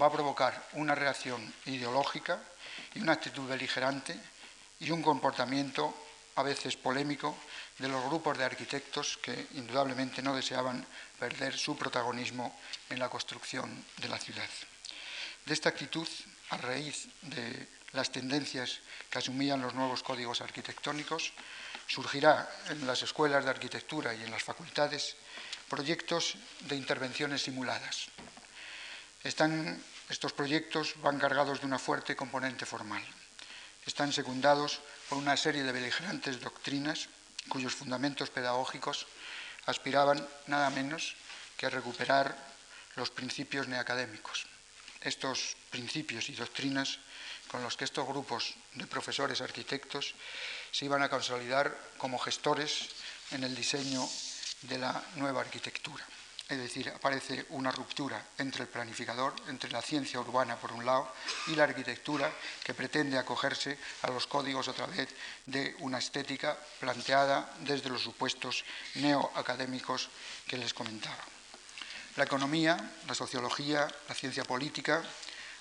va 0.00 0.06
a 0.06 0.12
provocar 0.12 0.68
una 0.74 0.94
reacción 0.94 1.52
ideológica 1.66 2.40
y 2.94 3.00
una 3.00 3.12
actitud 3.12 3.48
beligerante 3.48 4.18
y 4.80 4.90
un 4.90 5.02
comportamiento 5.02 5.94
a 6.36 6.42
veces 6.42 6.76
polémico 6.76 7.36
de 7.78 7.88
los 7.88 8.04
grupos 8.06 8.38
de 8.38 8.44
arquitectos 8.44 9.18
que 9.18 9.48
indudablemente 9.54 10.22
no 10.22 10.34
deseaban 10.34 10.86
perder 11.18 11.56
su 11.56 11.76
protagonismo 11.76 12.54
en 12.90 12.98
la 12.98 13.08
construcción 13.08 13.84
de 13.96 14.08
la 14.08 14.18
ciudad. 14.18 14.48
De 15.44 15.54
esta 15.54 15.70
actitud, 15.70 16.06
a 16.50 16.56
raíz 16.58 17.08
de 17.22 17.68
las 17.92 18.12
tendencias 18.12 18.80
que 19.10 19.18
asumían 19.18 19.62
los 19.62 19.74
nuevos 19.74 20.02
códigos 20.02 20.40
arquitectónicos, 20.40 21.32
surgirá 21.86 22.48
en 22.68 22.86
las 22.86 23.02
escuelas 23.02 23.44
de 23.44 23.50
arquitectura 23.50 24.14
y 24.14 24.22
en 24.22 24.30
las 24.30 24.42
facultades 24.42 25.16
proyectos 25.68 26.36
de 26.68 26.76
intervenciones 26.76 27.42
simuladas. 27.42 28.08
Están, 29.24 29.82
estos 30.08 30.32
proyectos 30.32 30.94
van 31.02 31.18
cargados 31.18 31.60
de 31.60 31.66
una 31.66 31.78
fuerte 31.78 32.14
componente 32.14 32.66
formal. 32.66 33.02
Están 33.84 34.12
secundados 34.12 34.80
por 35.08 35.18
una 35.18 35.36
serie 35.36 35.64
de 35.64 35.72
beligerantes 35.72 36.40
doctrinas 36.40 37.08
cuyos 37.48 37.74
fundamentos 37.74 38.30
pedagógicos 38.30 39.06
aspiraban 39.66 40.22
nada 40.46 40.70
menos 40.70 41.16
que 41.56 41.66
a 41.66 41.70
recuperar 41.70 42.36
los 42.96 43.10
principios 43.10 43.66
neacadémicos. 43.66 44.46
Estos 45.00 45.56
principios 45.70 46.28
y 46.28 46.34
doctrinas 46.34 46.98
con 47.48 47.62
los 47.62 47.76
que 47.76 47.84
estos 47.84 48.06
grupos 48.06 48.54
de 48.74 48.86
profesores 48.86 49.40
arquitectos 49.40 50.14
se 50.70 50.84
iban 50.84 51.02
a 51.02 51.08
consolidar 51.08 51.74
como 51.96 52.18
gestores 52.18 52.88
en 53.30 53.42
el 53.42 53.54
diseño 53.54 54.06
de 54.62 54.78
la 54.78 55.02
nueva 55.16 55.40
arquitectura. 55.40 56.04
Es 56.48 56.56
decir, 56.56 56.88
aparece 56.88 57.44
una 57.50 57.70
ruptura 57.70 58.24
entre 58.38 58.62
el 58.62 58.68
planificador, 58.68 59.34
entre 59.48 59.70
la 59.70 59.82
ciencia 59.82 60.18
urbana 60.18 60.56
por 60.56 60.72
un 60.72 60.86
lado 60.86 61.12
y 61.48 61.54
la 61.54 61.64
arquitectura 61.64 62.32
que 62.64 62.72
pretende 62.72 63.18
acogerse 63.18 63.78
a 64.00 64.08
los 64.08 64.26
códigos 64.26 64.66
a 64.68 64.72
través 64.72 65.08
de 65.44 65.76
una 65.80 65.98
estética 65.98 66.56
planteada 66.80 67.52
desde 67.60 67.90
los 67.90 68.00
supuestos 68.00 68.64
neoacadémicos 68.94 70.08
que 70.46 70.56
les 70.56 70.72
comentaba. 70.72 71.22
La 72.16 72.24
economía, 72.24 72.78
la 73.06 73.14
sociología, 73.14 73.86
la 74.08 74.14
ciencia 74.14 74.44
política, 74.44 75.04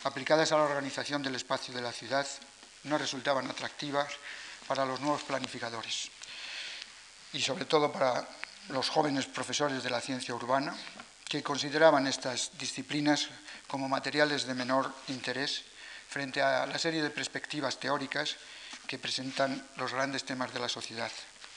aplicadas 0.05 0.53
a 0.53 0.57
la 0.57 0.63
organización 0.63 1.21
del 1.21 1.35
espacio 1.35 1.73
de 1.73 1.81
la 1.81 1.91
ciudad, 1.91 2.25
no 2.83 2.97
resultaban 2.97 3.45
atractivas 3.47 4.13
para 4.67 4.85
los 4.85 5.01
nuevos 5.01 5.23
planificadores 5.23 6.09
y 7.33 7.41
sobre 7.41 7.65
todo 7.65 7.91
para 7.91 8.27
los 8.69 8.89
jóvenes 8.89 9.25
profesores 9.25 9.83
de 9.83 9.89
la 9.89 10.01
ciencia 10.01 10.35
urbana, 10.35 10.75
que 11.27 11.43
consideraban 11.43 12.07
estas 12.07 12.57
disciplinas 12.57 13.27
como 13.67 13.89
materiales 13.89 14.47
de 14.47 14.53
menor 14.53 14.91
interés 15.09 15.63
frente 16.07 16.41
a 16.41 16.65
la 16.65 16.79
serie 16.79 17.03
de 17.03 17.09
perspectivas 17.09 17.79
teóricas 17.79 18.37
que 18.87 18.97
presentan 18.99 19.67
los 19.75 19.93
grandes 19.93 20.23
temas 20.23 20.53
de 20.53 20.59
la 20.59 20.69
sociedad, 20.69 21.11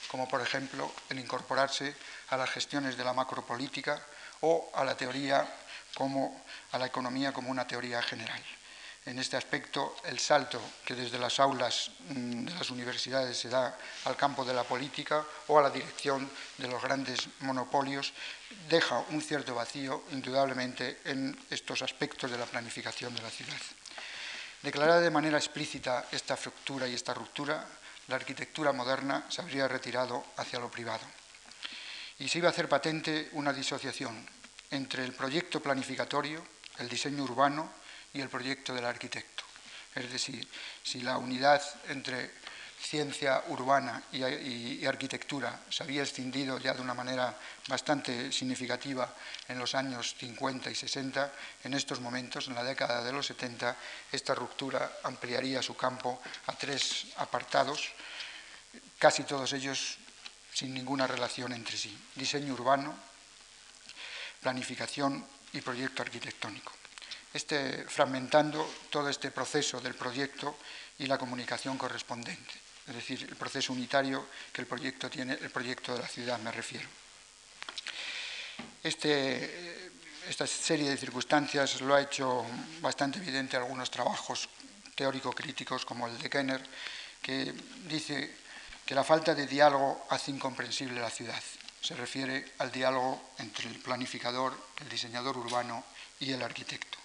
como 0.09 0.27
por 0.27 0.41
ejemplo 0.41 0.91
el 1.09 1.19
incorporarse 1.19 1.95
a 2.29 2.37
las 2.37 2.49
gestiones 2.49 2.97
de 2.97 3.05
la 3.05 3.13
macropolítica 3.13 4.01
o 4.41 4.69
a 4.75 4.83
la 4.83 4.97
teoría 4.97 5.47
como 5.95 6.43
a 6.71 6.77
la 6.77 6.87
economía 6.87 7.31
como 7.31 7.49
una 7.49 7.67
teoría 7.67 8.01
general 8.01 8.41
en 9.05 9.17
este 9.17 9.35
aspecto 9.35 9.95
el 10.05 10.19
salto 10.19 10.61
que 10.85 10.93
desde 10.93 11.17
las 11.17 11.39
aulas 11.39 11.91
mm, 12.09 12.45
de 12.45 12.53
las 12.53 12.69
universidades 12.69 13.37
se 13.37 13.49
da 13.49 13.77
al 14.05 14.15
campo 14.15 14.45
de 14.45 14.53
la 14.53 14.63
política 14.63 15.25
o 15.47 15.57
a 15.57 15.63
la 15.63 15.69
dirección 15.69 16.29
de 16.57 16.67
los 16.67 16.81
grandes 16.81 17.27
monopolios 17.39 18.13
deja 18.69 19.03
un 19.09 19.21
cierto 19.21 19.55
vacío 19.55 20.03
indudablemente 20.11 21.01
en 21.05 21.37
estos 21.49 21.81
aspectos 21.81 22.29
de 22.29 22.37
la 22.37 22.45
planificación 22.45 23.15
de 23.15 23.21
la 23.21 23.29
ciudad. 23.29 23.61
Declarada 24.61 25.01
de 25.01 25.09
manera 25.09 25.37
explícita 25.37 26.05
esta 26.11 26.37
fractura 26.37 26.87
y 26.87 26.93
esta 26.93 27.15
ruptura, 27.15 27.65
la 28.07 28.15
arquitectura 28.15 28.71
moderna 28.71 29.25
se 29.29 29.41
habría 29.41 29.67
retirado 29.67 30.23
hacia 30.37 30.59
lo 30.59 30.69
privado 30.69 31.03
y 32.19 32.29
se 32.29 32.37
iba 32.37 32.49
a 32.49 32.51
hacer 32.51 32.69
patente 32.69 33.29
una 33.33 33.51
disociación 33.51 34.27
entre 34.69 35.03
el 35.03 35.13
proyecto 35.13 35.59
planificatorio, 35.59 36.43
el 36.77 36.87
diseño 36.87 37.23
urbano, 37.23 37.80
y 38.13 38.21
el 38.21 38.29
proyecto 38.29 38.73
del 38.73 38.85
arquitecto. 38.85 39.43
Es 39.95 40.11
decir, 40.11 40.47
si 40.83 41.01
la 41.01 41.17
unidad 41.17 41.61
entre 41.89 42.31
ciencia 42.81 43.43
urbana 43.49 44.01
y, 44.11 44.85
arquitectura 44.85 45.61
se 45.69 45.83
había 45.83 46.01
extendido 46.01 46.57
ya 46.57 46.73
de 46.73 46.81
una 46.81 46.95
manera 46.95 47.37
bastante 47.67 48.31
significativa 48.31 49.13
en 49.47 49.59
los 49.59 49.75
años 49.75 50.15
50 50.17 50.71
y 50.71 50.75
60, 50.75 51.31
en 51.63 51.73
estos 51.75 51.99
momentos, 51.99 52.47
en 52.47 52.55
la 52.55 52.63
década 52.63 53.03
de 53.03 53.13
los 53.13 53.27
70, 53.27 53.75
esta 54.11 54.33
ruptura 54.33 54.99
ampliaría 55.03 55.61
su 55.61 55.77
campo 55.77 56.21
a 56.47 56.53
tres 56.53 57.07
apartados, 57.17 57.91
casi 58.97 59.23
todos 59.23 59.53
ellos 59.53 59.97
sin 60.53 60.73
ninguna 60.73 61.05
relación 61.05 61.53
entre 61.53 61.77
sí. 61.77 61.95
Diseño 62.15 62.53
urbano, 62.53 62.95
planificación 64.41 65.25
y 65.53 65.61
proyecto 65.61 66.01
arquitectónico 66.01 66.81
este, 67.33 67.85
fragmentando 67.87 68.59
todo 68.89 69.09
este 69.09 69.31
proceso 69.31 69.79
del 69.79 69.95
proyecto 69.95 70.57
y 70.99 71.07
la 71.07 71.17
comunicación 71.17 71.77
correspondiente, 71.77 72.53
es 72.87 72.95
decir, 72.95 73.23
el 73.23 73.35
proceso 73.35 73.73
unitario 73.73 74.27
que 74.51 74.61
el 74.61 74.67
proyecto 74.67 75.09
tiene, 75.09 75.33
el 75.33 75.49
proyecto 75.49 75.93
de 75.93 76.01
la 76.01 76.07
ciudad 76.07 76.39
me 76.39 76.51
refiero. 76.51 76.87
Este, 78.83 79.91
esta 80.27 80.45
serie 80.45 80.89
de 80.89 80.97
circunstancias 80.97 81.81
lo 81.81 81.95
ha 81.95 82.01
hecho 82.01 82.45
bastante 82.81 83.19
evidente 83.19 83.57
algunos 83.57 83.89
trabajos 83.89 84.49
teórico-críticos 84.95 85.85
como 85.85 86.07
el 86.07 86.17
de 86.19 86.29
Kenner, 86.29 86.61
que 87.21 87.53
dice 87.87 88.35
que 88.85 88.95
la 88.95 89.03
falta 89.03 89.33
de 89.33 89.47
diálogo 89.47 90.05
hace 90.09 90.31
incomprensible 90.31 90.99
la 90.99 91.09
ciudad. 91.09 91.41
Se 91.81 91.95
refiere 91.95 92.53
al 92.59 92.71
diálogo 92.71 93.31
entre 93.39 93.69
el 93.69 93.79
planificador, 93.79 94.55
el 94.81 94.89
diseñador 94.89 95.37
urbano 95.37 95.83
y 96.19 96.31
el 96.33 96.41
arquitecto 96.43 97.00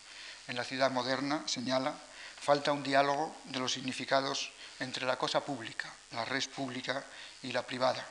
en 0.49 0.57
la 0.57 0.65
ciudad 0.65 0.91
moderna, 0.91 1.43
señala, 1.47 1.95
falta 2.41 2.73
un 2.73 2.83
diálogo 2.83 3.37
de 3.45 3.59
los 3.59 3.73
significados 3.73 4.53
entre 4.81 5.07
la 5.07 5.17
cosa 5.17 5.41
pública, 5.45 5.93
la 6.13 6.25
red 6.25 6.45
pública 6.51 7.05
y 7.43 7.53
la 7.53 7.67
privada, 7.67 8.07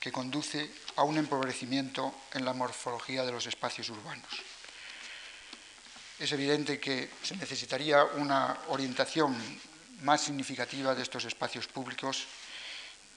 que 0.00 0.12
conduce 0.12 0.70
a 0.96 1.02
un 1.02 1.18
empobrecimiento 1.18 2.14
en 2.32 2.44
la 2.44 2.52
morfología 2.52 3.24
de 3.24 3.32
los 3.32 3.46
espacios 3.46 3.88
urbanos. 3.90 4.30
Es 6.18 6.32
evidente 6.32 6.80
que 6.80 7.10
se 7.22 7.36
necesitaría 7.36 8.02
una 8.02 8.58
orientación 8.68 9.36
más 10.02 10.22
significativa 10.22 10.94
de 10.94 11.02
estos 11.02 11.24
espacios 11.24 11.66
públicos 11.68 12.26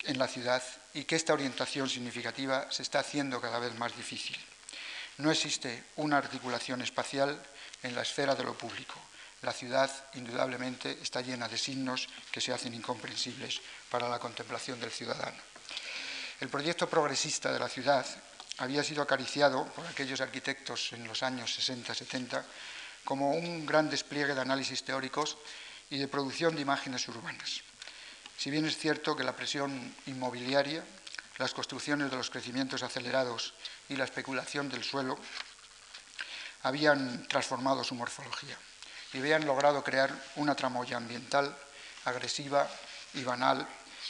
en 0.03 0.17
la 0.17 0.27
ciudad 0.27 0.61
y 0.93 1.03
que 1.05 1.15
esta 1.15 1.33
orientación 1.33 1.89
significativa 1.89 2.71
se 2.71 2.83
está 2.83 2.99
haciendo 2.99 3.41
cada 3.41 3.59
vez 3.59 3.73
más 3.75 3.95
difícil. 3.95 4.37
No 5.17 5.31
existe 5.31 5.83
una 5.97 6.17
articulación 6.17 6.81
espacial 6.81 7.41
en 7.83 7.95
la 7.95 8.01
esfera 8.01 8.35
de 8.35 8.43
lo 8.43 8.57
público. 8.57 8.95
La 9.41 9.53
ciudad, 9.53 9.89
indudablemente, 10.13 10.99
está 11.01 11.21
llena 11.21 11.47
de 11.47 11.57
signos 11.57 12.07
que 12.31 12.41
se 12.41 12.53
hacen 12.53 12.73
incomprensibles 12.73 13.61
para 13.89 14.07
la 14.07 14.19
contemplación 14.19 14.79
del 14.79 14.91
ciudadano. 14.91 15.37
El 16.39 16.49
proyecto 16.49 16.89
progresista 16.89 17.51
de 17.51 17.59
la 17.59 17.69
ciudad 17.69 18.05
había 18.57 18.83
sido 18.83 19.01
acariciado 19.01 19.65
por 19.73 19.85
aquellos 19.87 20.21
arquitectos 20.21 20.93
en 20.93 21.07
los 21.07 21.23
años 21.23 21.57
60-70 21.57 22.43
como 23.03 23.31
un 23.31 23.65
gran 23.65 23.89
despliegue 23.89 24.35
de 24.35 24.41
análisis 24.41 24.83
teóricos 24.83 25.37
y 25.89 25.97
de 25.97 26.07
producción 26.07 26.55
de 26.55 26.61
imágenes 26.61 27.07
urbanas. 27.07 27.61
Si 28.37 28.49
bien 28.49 28.65
es 28.65 28.77
cierto 28.77 29.15
que 29.15 29.23
la 29.23 29.35
presión 29.35 29.95
inmobiliaria, 30.05 30.83
las 31.37 31.53
construcciones 31.53 32.11
de 32.11 32.17
los 32.17 32.29
crecimientos 32.29 32.83
acelerados 32.83 33.53
y 33.89 33.95
la 33.95 34.05
especulación 34.05 34.69
del 34.69 34.83
suelo 34.83 35.17
habían 36.63 37.27
transformado 37.27 37.83
su 37.83 37.95
morfología 37.95 38.57
y 39.13 39.19
habían 39.19 39.45
logrado 39.45 39.83
crear 39.83 40.11
una 40.35 40.55
tramoya 40.55 40.97
ambiental 40.97 41.55
agresiva 42.05 42.69
y 43.13 43.23
banal 43.23 43.67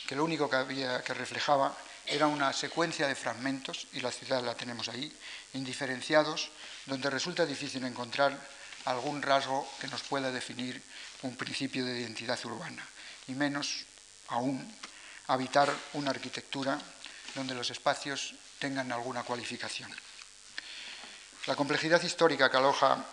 que 0.08 0.16
lo 0.16 0.24
único 0.24 0.50
que, 0.50 0.56
había, 0.56 1.04
que 1.04 1.14
reflejaba 1.14 1.76
era 2.06 2.28
una 2.28 2.52
secuencia 2.54 3.08
de 3.08 3.16
fragmentos, 3.16 3.88
y 3.94 4.02
la 4.02 4.12
ciudad 4.12 4.44
la 4.44 4.56
tenemos 4.56 4.90
ahí, 4.90 5.16
indiferenciados, 5.54 6.50
donde 6.86 7.10
resulta 7.10 7.46
difícil 7.46 7.84
encontrar 7.86 8.38
algún 8.86 9.22
rasgo 9.22 9.68
que 9.80 9.88
nos 9.88 10.02
pueda 10.02 10.32
definir 10.32 10.82
un 11.22 11.38
principio 11.38 11.86
de 11.86 12.02
identidad 12.02 12.44
urbana, 12.46 12.86
y 13.28 13.34
menos 13.34 13.86
aún 14.30 14.76
habitar 15.28 15.72
una 15.94 16.10
arquitectura 16.10 16.80
donde 17.36 17.56
los 17.56 17.70
espacios 17.70 18.36
tengan 18.60 18.92
alguna 18.92 19.24
cualificación. 19.24 19.92
La 21.48 21.56
complejidad 21.56 22.00
histórica 22.04 22.52
que 22.52 22.58
aloja 22.58 23.04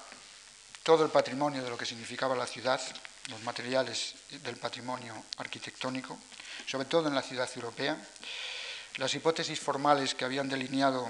todo 0.82 1.02
el 1.02 1.10
patrimonio 1.10 1.64
de 1.64 1.70
lo 1.70 1.78
que 1.78 1.86
significaba 1.86 2.36
la 2.36 2.46
ciudad, 2.46 2.78
los 3.30 3.42
materiales 3.42 4.16
del 4.42 4.56
patrimonio 4.58 5.24
arquitectónico, 5.38 6.18
sobre 6.66 6.84
todo 6.84 7.08
en 7.08 7.14
la 7.14 7.22
ciudad 7.22 7.48
europea, 7.56 7.96
las 8.96 9.14
hipótesis 9.14 9.58
formales 9.58 10.14
que 10.14 10.26
habían 10.26 10.46
delineado 10.46 11.08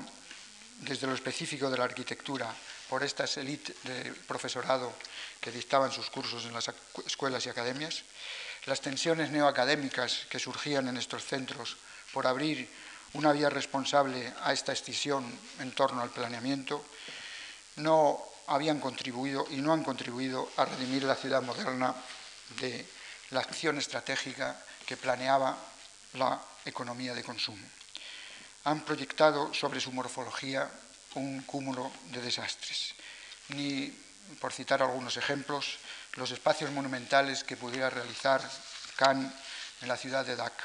desde 0.79 1.09
lo 1.09 1.15
específico 1.15 1.69
de 1.69 1.79
la 1.79 1.85
arquitectura 1.85 2.55
por 2.89 3.03
estas 3.03 3.37
élites 3.37 3.75
de 3.83 4.13
profesorado 4.29 4.93
que 5.41 5.51
dictaban 5.51 5.91
sus 5.91 6.11
cursos 6.11 6.45
en 6.45 6.55
las 6.55 6.71
escuelas 7.05 7.45
y 7.47 7.49
academias, 7.49 8.05
las 8.67 8.81
tensiones 8.81 9.31
neoacadémicas 9.31 10.27
que 10.31 10.39
surgían 10.39 10.87
en 10.87 10.97
estos 10.97 11.25
centros 11.25 11.79
por 12.13 12.29
abrir 12.29 12.69
una 13.15 13.33
vía 13.33 13.51
responsable 13.51 14.33
a 14.43 14.53
esta 14.53 14.73
escisión 14.73 15.25
en 15.59 15.73
torno 15.73 16.01
al 16.03 16.11
planeamiento, 16.11 16.85
no 17.79 18.23
habían 18.47 18.81
contribuido 18.81 19.47
y 19.51 19.57
no 19.57 19.73
han 19.73 19.85
contribuido 19.85 20.51
a 20.57 20.65
redimir 20.65 21.05
la 21.05 21.17
ciudad 21.17 21.43
moderna 21.43 21.95
de 22.61 22.87
la 23.31 23.41
acción 23.41 23.79
estratégica 23.79 24.57
que 24.87 24.97
planeaba 24.97 25.57
la 26.15 26.41
economía 26.65 27.15
de 27.15 27.23
consumo. 27.23 27.67
Han 28.65 28.85
proyectado 28.85 29.53
sobre 29.53 29.81
su 29.81 29.93
morfología 29.93 30.71
un 31.15 31.43
cúmulo 31.43 31.91
de 32.11 32.21
desastres. 32.21 32.95
Ni, 33.49 33.93
por 34.41 34.53
citar 34.53 34.83
algunos 34.83 35.17
ejemplos, 35.17 35.79
los 36.15 36.31
espacios 36.31 36.71
monumentales 36.71 37.45
que 37.45 37.57
pudiera 37.57 37.91
realizar 37.91 38.41
Kahn 38.97 39.33
en 39.81 39.89
la 39.89 39.97
ciudad 39.97 40.25
de 40.25 40.37
Dhaka, 40.37 40.65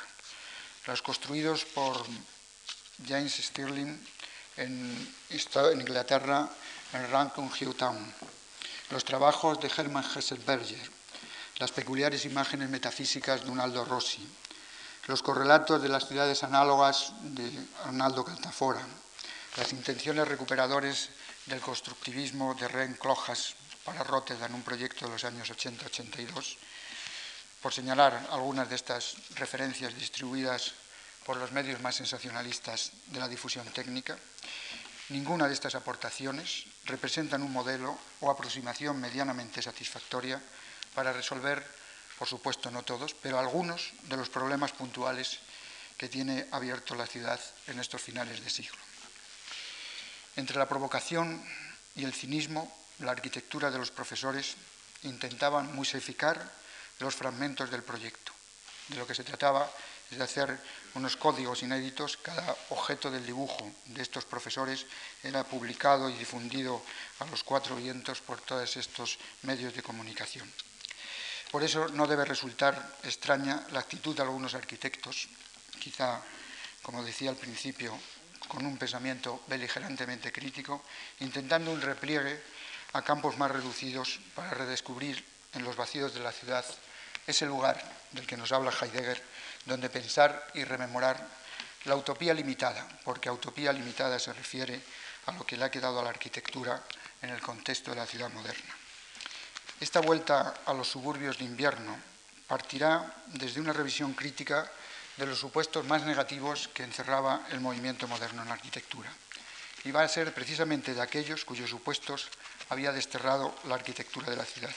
los 0.87 1.01
construidos 1.01 1.65
por 1.65 2.05
James 3.07 3.35
Stirling 3.35 4.07
en, 4.57 5.15
Inglaterra, 5.73 6.49
en 6.93 7.09
Rankin 7.09 7.49
Town, 7.73 8.13
los 8.91 9.03
trabajos 9.03 9.59
de 9.59 9.71
Hermann 9.75 10.05
Hesselberger, 10.05 10.91
las 11.57 11.71
peculiares 11.71 12.25
imágenes 12.25 12.69
metafísicas 12.69 13.43
de 13.43 13.49
un 13.49 13.59
Aldo 13.59 13.83
Rossi, 13.83 14.27
los 15.07 15.23
correlatos 15.23 15.81
de 15.81 15.89
las 15.89 16.07
ciudades 16.07 16.43
análogas 16.43 17.13
de 17.21 17.51
Arnaldo 17.85 18.23
Caltafora, 18.23 18.85
las 19.57 19.73
intenciones 19.73 20.27
recuperadores 20.27 21.09
del 21.47 21.61
constructivismo 21.61 22.53
de 22.53 22.67
Ren 22.67 22.93
Clojas 22.93 23.55
para 23.83 24.03
Rotterdam, 24.03 24.53
un 24.53 24.63
proyecto 24.63 25.05
de 25.05 25.13
los 25.13 25.23
años 25.23 25.49
80-82, 25.49 26.57
por 27.61 27.73
señalar 27.73 28.27
algunas 28.31 28.69
de 28.69 28.75
estas 28.75 29.15
referencias 29.35 29.95
distribuidas 29.95 30.73
por 31.25 31.37
los 31.37 31.51
medios 31.51 31.81
más 31.81 31.95
sensacionalistas 31.95 32.91
de 33.07 33.19
la 33.19 33.27
difusión 33.27 33.65
técnica, 33.67 34.17
ninguna 35.09 35.47
de 35.47 35.53
estas 35.53 35.75
aportaciones 35.75 36.65
representan 36.85 37.43
un 37.43 37.51
modelo 37.51 37.97
o 38.19 38.29
aproximación 38.29 38.99
medianamente 38.99 39.61
satisfactoria 39.61 40.41
para 40.93 41.13
resolver, 41.13 41.63
por 42.19 42.27
supuesto 42.27 42.71
no 42.71 42.83
todos, 42.83 43.13
pero 43.13 43.39
algunos 43.39 43.93
de 44.03 44.17
los 44.17 44.29
problemas 44.29 44.71
puntuales 44.71 45.39
que 45.97 46.09
tiene 46.09 46.47
abierto 46.51 46.95
la 46.95 47.07
ciudad 47.07 47.39
en 47.67 47.79
estos 47.79 48.01
finales 48.01 48.43
de 48.43 48.49
siglo. 48.49 48.81
Entre 50.35 50.57
la 50.57 50.67
provocación 50.67 51.43
y 51.95 52.03
el 52.03 52.13
cinismo, 52.13 52.67
la 52.99 53.11
arquitectura 53.11 53.69
de 53.69 53.77
los 53.77 53.91
profesores 53.91 54.55
intentaban 55.03 55.75
musificar 55.75 56.51
los 56.99 57.15
fragmentos 57.15 57.69
del 57.69 57.83
proyecto. 57.83 58.31
De 58.87 58.97
lo 58.97 59.07
que 59.07 59.15
se 59.15 59.23
trataba 59.23 59.69
es 60.13 60.19
de 60.19 60.23
hacer 60.23 60.59
unos 60.93 61.17
códigos 61.17 61.63
inéditos. 61.63 62.17
Cada 62.17 62.55
objeto 62.69 63.09
del 63.09 63.25
dibujo 63.25 63.65
de 63.85 64.01
estos 64.01 64.25
profesores 64.25 64.85
era 65.23 65.43
publicado 65.43 66.09
y 66.09 66.13
difundido 66.13 66.81
a 67.19 67.25
los 67.25 67.43
cuatro 67.43 67.75
vientos 67.75 68.21
por 68.21 68.39
todos 68.41 68.77
estos 68.77 69.17
medios 69.41 69.73
de 69.73 69.81
comunicación. 69.81 70.45
Por 71.51 71.63
eso 71.63 71.89
no 71.89 72.05
debe 72.05 72.25
resultar 72.25 72.77
extraña 73.03 73.65
la 73.71 73.81
actitud 73.81 74.15
de 74.15 74.21
algunos 74.21 74.53
arquitectos, 74.53 75.29
quizá, 75.79 76.21
como 76.81 77.03
decía 77.03 77.29
al 77.29 77.37
principio, 77.37 77.97
con 78.47 78.65
un 78.65 78.77
pensamiento 78.77 79.41
beligerantemente 79.47 80.31
crítico, 80.31 80.83
intentando 81.21 81.71
un 81.71 81.81
repliegue 81.81 82.41
a 82.93 83.01
campos 83.01 83.37
más 83.37 83.49
reducidos 83.49 84.19
para 84.35 84.51
redescubrir 84.51 85.25
en 85.53 85.63
los 85.63 85.75
vacíos 85.75 86.13
de 86.13 86.21
la 86.21 86.31
ciudad 86.31 86.65
ese 87.25 87.45
lugar 87.45 87.81
del 88.11 88.27
que 88.27 88.37
nos 88.37 88.51
habla 88.51 88.73
Heidegger, 88.73 89.21
donde 89.65 89.89
pensar 89.89 90.51
y 90.53 90.63
rememorar 90.63 91.27
la 91.85 91.95
utopía 91.95 92.33
limitada, 92.33 92.87
porque 93.03 93.29
utopía 93.29 93.73
limitada 93.73 94.19
se 94.19 94.33
refiere 94.33 94.81
a 95.25 95.31
lo 95.31 95.45
que 95.45 95.57
le 95.57 95.65
ha 95.65 95.71
quedado 95.71 95.99
a 95.99 96.03
la 96.03 96.09
arquitectura 96.09 96.81
en 97.21 97.29
el 97.29 97.41
contexto 97.41 97.91
de 97.91 97.97
la 97.97 98.05
ciudad 98.05 98.31
moderna. 98.31 98.75
Esta 99.79 99.99
vuelta 99.99 100.61
a 100.65 100.73
los 100.73 100.87
suburbios 100.87 101.37
de 101.37 101.45
invierno 101.45 101.97
partirá 102.47 103.23
desde 103.27 103.59
una 103.59 103.73
revisión 103.73 104.13
crítica 104.13 104.69
de 105.17 105.25
los 105.25 105.39
supuestos 105.39 105.85
más 105.85 106.03
negativos 106.03 106.69
que 106.73 106.83
encerraba 106.83 107.45
el 107.51 107.59
movimiento 107.59 108.07
moderno 108.07 108.41
en 108.41 108.47
la 108.47 108.55
arquitectura. 108.55 109.11
Y 109.83 109.91
va 109.91 110.03
a 110.03 110.07
ser 110.07 110.33
precisamente 110.33 110.93
de 110.93 111.01
aquellos 111.01 111.43
cuyos 111.45 111.69
supuestos 111.69 112.29
había 112.69 112.91
desterrado 112.91 113.53
la 113.65 113.75
arquitectura 113.75 114.29
de 114.29 114.37
la 114.37 114.45
ciudad. 114.45 114.73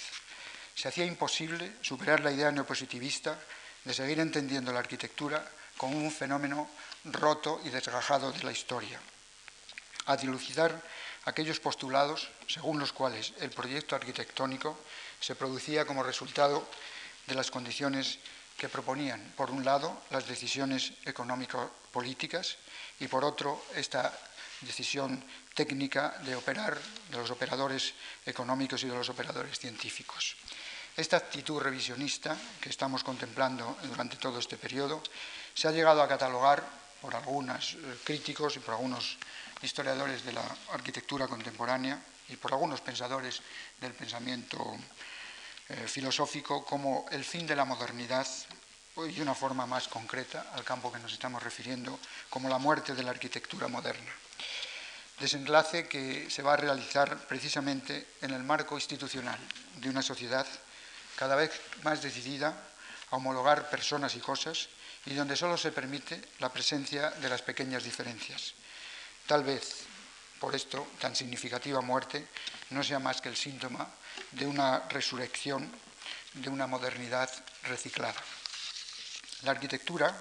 Se 0.75 0.89
hacía 0.89 1.05
imposible 1.05 1.73
superar 1.81 2.21
la 2.21 2.33
idea 2.33 2.51
neopositivista 2.51 3.39
de 3.87 3.95
seguir 3.95 4.19
entendiendo 4.19 4.73
la 4.75 4.83
arquitectura 4.83 5.47
como 5.79 5.97
un 5.97 6.11
fenómeno 6.11 6.69
roto 7.07 7.63
y 7.65 7.71
desgajado 7.71 8.33
de 8.33 8.43
la 8.43 8.51
historia. 8.51 8.99
A 10.07 10.17
dilucidar 10.17 10.75
aquellos 11.25 11.61
postulados 11.63 12.29
según 12.51 12.79
los 12.83 12.93
cuales 12.93 13.33
el 13.39 13.51
proyecto 13.51 13.95
arquitectónico 13.95 14.77
se 15.21 15.37
producía 15.37 15.87
como 15.87 16.03
resultado 16.03 16.67
de 17.27 17.35
las 17.35 17.51
condiciones 17.51 18.19
que 18.59 18.69
proponían, 18.69 19.23
por 19.37 19.51
un 19.51 19.65
lado, 19.65 20.03
las 20.11 20.27
decisiones 20.27 20.93
económico-políticas 21.05 22.57
y, 22.99 23.07
por 23.07 23.23
otro, 23.23 23.67
esta 23.75 24.11
decisión 24.63 25.23
técnica 25.55 26.19
de 26.25 26.35
operar 26.35 26.79
de 27.11 27.19
los 27.19 27.31
operadores 27.31 27.95
económicos 28.25 28.83
y 28.83 28.89
de 28.89 28.95
los 28.97 29.09
operadores 29.11 29.59
científicos. 29.59 30.37
Esta 30.97 31.19
actitud 31.19 31.61
revisionista 31.61 32.35
que 32.59 32.71
estamos 32.71 33.05
contemplando 33.05 33.77
durante 33.85 34.17
todo 34.17 34.39
este 34.39 34.57
periodo 34.57 35.03
se 35.53 35.69
ha 35.69 35.71
llegado 35.71 36.01
a 36.01 36.09
catalogar 36.09 36.65
por 37.03 37.15
algunos 37.15 37.75
eh, 37.75 38.01
críticos 38.03 38.57
y 38.57 38.61
por 38.61 38.75
algunos 38.75 39.19
historiadores 39.61 40.25
de 40.25 40.33
la 40.33 40.43
arquitectura 40.73 41.29
contemporánea 41.29 42.01
y 42.31 42.37
por 42.37 42.53
algunos 42.53 42.81
pensadores 42.81 43.43
del 43.79 43.93
pensamiento 43.93 44.57
eh, 45.69 45.87
filosófico 45.87 46.65
como 46.65 47.05
el 47.11 47.25
fin 47.25 47.47
de 47.47 47.57
la 47.57 47.67
modernidad 47.67 48.27
y 48.97 49.21
una 49.21 49.35
forma 49.35 49.67
más 49.67 49.89
concreta 49.89 50.47
al 50.55 50.65
campo 50.65 50.91
que 50.91 50.99
nos 50.99 51.13
estamos 51.13 51.43
refiriendo 51.43 52.01
como 52.31 52.49
la 52.49 52.57
muerte 52.57 52.95
de 52.95 53.03
la 53.03 53.11
arquitectura 53.11 53.69
moderna. 53.69 54.13
Desenlace 55.21 55.89
que 55.89 56.31
se 56.31 56.41
va 56.43 56.55
a 56.55 56.57
realizar 56.57 57.19
precisamente 57.29 58.17
en 58.23 58.31
el 58.31 58.43
marco 58.43 58.77
institucional 58.77 59.39
de 59.77 59.91
una 59.91 60.01
sociedad 60.01 60.47
cada 61.17 61.37
vez 61.37 61.51
más 61.83 62.03
decidida 62.03 62.55
a 63.11 63.17
homologar 63.17 63.71
personas 63.71 64.15
y 64.15 64.21
cosas 64.21 64.69
y 65.07 65.15
donde 65.15 65.37
solo 65.37 65.57
se 65.57 65.73
permite 65.73 66.21
la 66.39 66.53
presencia 66.53 67.11
de 67.11 67.29
las 67.29 67.43
pequeñas 67.43 67.85
diferencias. 67.85 68.55
Tal 69.27 69.45
vez 69.45 69.87
por 70.39 70.55
esto 70.55 70.87
tan 71.01 71.17
significativa 71.17 71.81
muerte 71.81 72.29
no 72.71 72.83
sea 72.85 72.99
más 72.99 73.21
que 73.21 73.29
el 73.29 73.37
síntoma 73.37 73.89
de 74.33 74.47
una 74.47 74.81
resurrección 74.89 75.71
de 76.35 76.49
una 76.51 76.67
modernidad 76.67 77.31
reciclada. 77.65 78.21
La 79.43 79.53
arquitectura, 79.53 80.15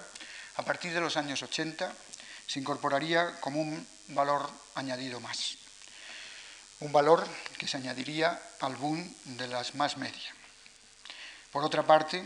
a 0.56 0.62
partir 0.62 0.92
de 0.92 1.00
los 1.00 1.16
años 1.16 1.42
80, 1.42 1.92
se 2.46 2.60
incorporaría 2.60 3.40
como 3.40 3.60
un 3.60 3.86
valor 4.08 4.48
añadido 4.74 5.20
más. 5.20 5.56
Un 6.80 6.92
valor 6.92 7.26
que 7.58 7.66
se 7.66 7.76
añadiría 7.76 8.40
al 8.60 8.76
boom 8.76 9.14
de 9.24 9.48
las 9.48 9.74
más 9.74 9.96
media. 9.96 10.35
Por 11.56 11.64
otra 11.64 11.86
parte, 11.86 12.22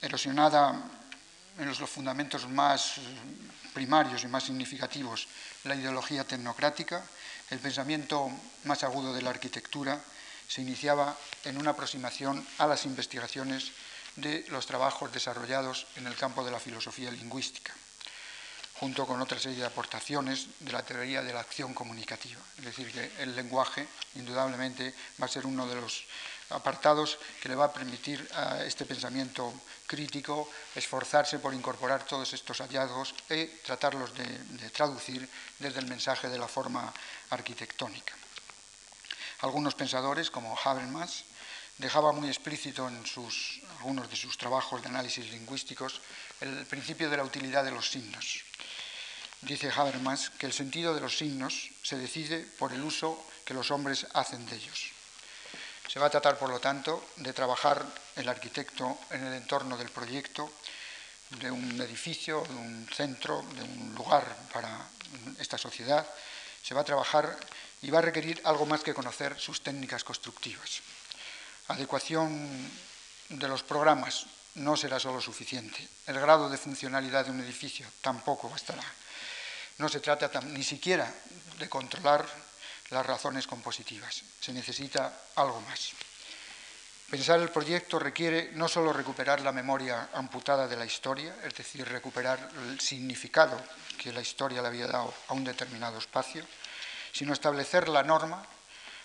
erosionada 0.00 0.72
en 1.58 1.68
los 1.68 1.76
fundamentos 1.76 2.48
más 2.48 2.94
primarios 3.74 4.24
y 4.24 4.28
más 4.28 4.44
significativos 4.44 5.28
la 5.64 5.74
ideología 5.74 6.24
tecnocrática, 6.24 7.04
el 7.50 7.58
pensamiento 7.58 8.30
más 8.64 8.82
agudo 8.82 9.12
de 9.12 9.20
la 9.20 9.28
arquitectura 9.28 10.00
se 10.48 10.62
iniciaba 10.62 11.14
en 11.44 11.58
una 11.58 11.72
aproximación 11.72 12.40
a 12.56 12.66
las 12.66 12.86
investigaciones 12.86 13.72
de 14.16 14.46
los 14.48 14.64
trabajos 14.64 15.12
desarrollados 15.12 15.86
en 15.96 16.06
el 16.06 16.16
campo 16.16 16.42
de 16.46 16.50
la 16.50 16.60
filosofía 16.60 17.10
lingüística, 17.10 17.74
junto 18.80 19.06
con 19.06 19.20
otra 19.20 19.38
serie 19.38 19.58
de 19.58 19.66
aportaciones 19.66 20.46
de 20.60 20.72
la 20.72 20.82
teoría 20.82 21.20
de 21.20 21.34
la 21.34 21.40
acción 21.40 21.74
comunicativa. 21.74 22.40
Es 22.56 22.64
decir, 22.64 22.90
que 22.90 23.22
el 23.22 23.36
lenguaje, 23.36 23.86
indudablemente, 24.14 24.94
va 25.20 25.26
a 25.26 25.28
ser 25.28 25.44
uno 25.44 25.66
de 25.66 25.74
los 25.78 26.06
apartados 26.50 27.18
que 27.40 27.48
le 27.48 27.54
va 27.54 27.66
a 27.66 27.72
permitir 27.72 28.20
a 28.34 28.64
este 28.64 28.84
pensamiento 28.84 29.52
crítico, 29.86 30.50
esforzarse 30.74 31.38
por 31.38 31.54
incorporar 31.54 32.04
todos 32.04 32.32
estos 32.32 32.58
hallazgos 32.58 33.14
y 33.30 33.46
tratarlos 33.64 34.12
de, 34.14 34.70
traducir 34.70 35.28
desde 35.58 35.80
el 35.80 35.86
mensaje 35.86 36.28
de 36.28 36.38
la 36.38 36.48
forma 36.48 36.92
arquitectónica. 37.30 38.14
Algunos 39.40 39.74
pensadores, 39.74 40.30
como 40.30 40.56
Habermas, 40.56 41.24
dejaba 41.78 42.12
muy 42.12 42.28
explícito 42.28 42.88
en 42.88 43.02
algunos 43.78 44.08
de 44.08 44.16
sus 44.16 44.38
trabajos 44.38 44.80
de 44.82 44.88
análisis 44.88 45.30
lingüísticos 45.30 46.00
el 46.40 46.66
principio 46.66 47.10
de 47.10 47.16
la 47.16 47.24
utilidad 47.24 47.64
de 47.64 47.72
los 47.72 47.90
signos. 47.90 48.44
Dice 49.42 49.70
Habermas 49.70 50.30
que 50.30 50.46
el 50.46 50.52
sentido 50.52 50.94
de 50.94 51.00
los 51.00 51.18
signos 51.18 51.70
se 51.82 51.98
decide 51.98 52.40
por 52.58 52.72
el 52.72 52.82
uso 52.82 53.20
que 53.44 53.52
los 53.52 53.70
hombres 53.70 54.06
hacen 54.14 54.46
de 54.46 54.56
ellos. 54.56 54.94
Se 55.88 56.00
va 56.00 56.06
a 56.06 56.10
tratar, 56.10 56.38
por 56.38 56.50
lo 56.50 56.60
tanto, 56.60 57.10
de 57.16 57.32
trabajar 57.32 57.84
el 58.16 58.28
arquitecto 58.28 58.98
en 59.10 59.24
el 59.26 59.34
entorno 59.34 59.76
del 59.76 59.90
proyecto, 59.90 60.50
de 61.30 61.50
un 61.50 61.80
edificio, 61.80 62.42
de 62.42 62.54
un 62.54 62.88
centro, 62.92 63.42
de 63.54 63.62
un 63.62 63.94
lugar 63.94 64.24
para 64.52 64.86
esta 65.38 65.58
sociedad. 65.58 66.06
Se 66.62 66.74
va 66.74 66.80
a 66.80 66.84
trabajar 66.84 67.36
y 67.82 67.90
va 67.90 67.98
a 67.98 68.02
requerir 68.02 68.40
algo 68.44 68.66
más 68.66 68.82
que 68.82 68.94
conocer 68.94 69.38
sus 69.38 69.62
técnicas 69.62 70.04
constructivas. 70.04 70.80
Adecuación 71.68 72.70
de 73.28 73.48
los 73.48 73.62
programas 73.62 74.26
no 74.54 74.76
será 74.76 74.98
solo 75.00 75.20
suficiente. 75.20 75.86
El 76.06 76.20
grado 76.20 76.48
de 76.48 76.58
funcionalidad 76.58 77.24
de 77.24 77.30
un 77.30 77.40
edificio 77.40 77.86
tampoco 78.00 78.48
bastará. 78.48 78.84
No 79.78 79.88
se 79.88 80.00
trata 80.00 80.30
ni 80.42 80.62
siquiera 80.62 81.12
de 81.58 81.68
controlar 81.68 82.24
las 82.90 83.06
razones 83.06 83.46
compositivas. 83.46 84.22
Se 84.40 84.52
necesita 84.52 85.12
algo 85.36 85.60
más. 85.62 85.92
Pensar 87.10 87.38
el 87.38 87.50
proyecto 87.50 87.98
requiere 87.98 88.50
no 88.54 88.66
solo 88.66 88.92
recuperar 88.92 89.40
la 89.40 89.52
memoria 89.52 90.08
amputada 90.14 90.66
de 90.66 90.76
la 90.76 90.86
historia, 90.86 91.36
es 91.44 91.54
decir, 91.54 91.86
recuperar 91.86 92.50
el 92.68 92.80
significado 92.80 93.60
que 93.98 94.12
la 94.12 94.20
historia 94.20 94.62
le 94.62 94.68
había 94.68 94.86
dado 94.86 95.14
a 95.28 95.34
un 95.34 95.44
determinado 95.44 95.98
espacio, 95.98 96.44
sino 97.12 97.32
establecer 97.32 97.88
la 97.88 98.02
norma. 98.02 98.44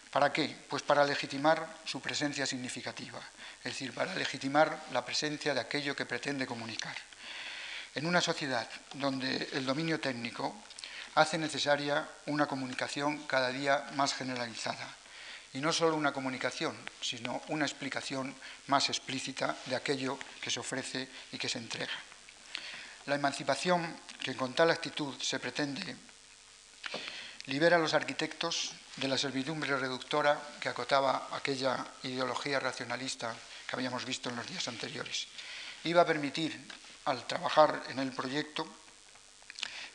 ¿Para 0.10 0.34
qué? 0.34 0.58
Pues 0.68 0.82
para 0.82 1.06
legitimar 1.06 1.78
su 1.86 2.02
presencia 2.02 2.48
significativa, 2.48 3.20
es 3.60 3.74
decir, 3.74 3.94
para 3.94 4.15
legitimar 4.15 4.88
la 4.92 5.06
presencia 5.06 5.54
de 5.54 5.60
aquello 5.60 5.96
que 5.96 6.08
pretende 6.08 6.48
comunicar. 6.48 6.96
En 7.94 8.08
una 8.08 8.22
sociedad 8.22 8.68
donde 8.94 9.50
el 9.54 9.65
dominio 9.65 10.00
técnico 10.00 10.56
hace 11.19 11.38
necesaria 11.38 12.08
una 12.27 12.47
comunicación 12.47 13.27
cada 13.27 13.49
día 13.49 13.86
más 13.95 14.13
generalizada. 14.13 14.88
Y 15.51 15.60
no 15.60 15.73
solo 15.73 15.97
una 15.97 16.13
comunicación, 16.13 16.77
sino 17.01 17.41
una 17.49 17.65
explicación 17.65 18.34
más 18.67 18.88
explícita 18.88 19.55
de 19.65 19.75
aquello 19.75 20.17
que 20.39 20.49
se 20.49 20.62
ofrece 20.62 21.10
y 21.34 21.38
que 21.38 21.49
se 21.49 21.58
entrega. 21.58 21.91
La 23.08 23.15
emancipación 23.15 23.99
que 24.23 24.36
con 24.36 24.53
tal 24.53 24.71
actitud 24.71 25.13
se 25.19 25.39
pretende 25.39 25.95
libera 27.47 27.75
a 27.75 27.79
los 27.79 27.93
arquitectos 27.93 28.71
de 28.95 29.08
la 29.08 29.17
servidumbre 29.17 29.75
reductora 29.75 30.39
que 30.62 30.69
acotaba 30.69 31.27
aquella 31.32 31.86
ideología 32.03 32.62
racionalista 32.62 33.36
que 33.67 33.75
habíamos 33.75 34.05
visto 34.05 34.29
en 34.29 34.38
los 34.38 34.47
días 34.47 34.67
anteriores. 34.69 35.27
Iba 35.84 36.03
a 36.03 36.05
permitir, 36.05 36.55
al 37.05 37.25
trabajar 37.27 37.84
en 37.89 37.99
el 37.99 38.12
proyecto, 38.12 38.67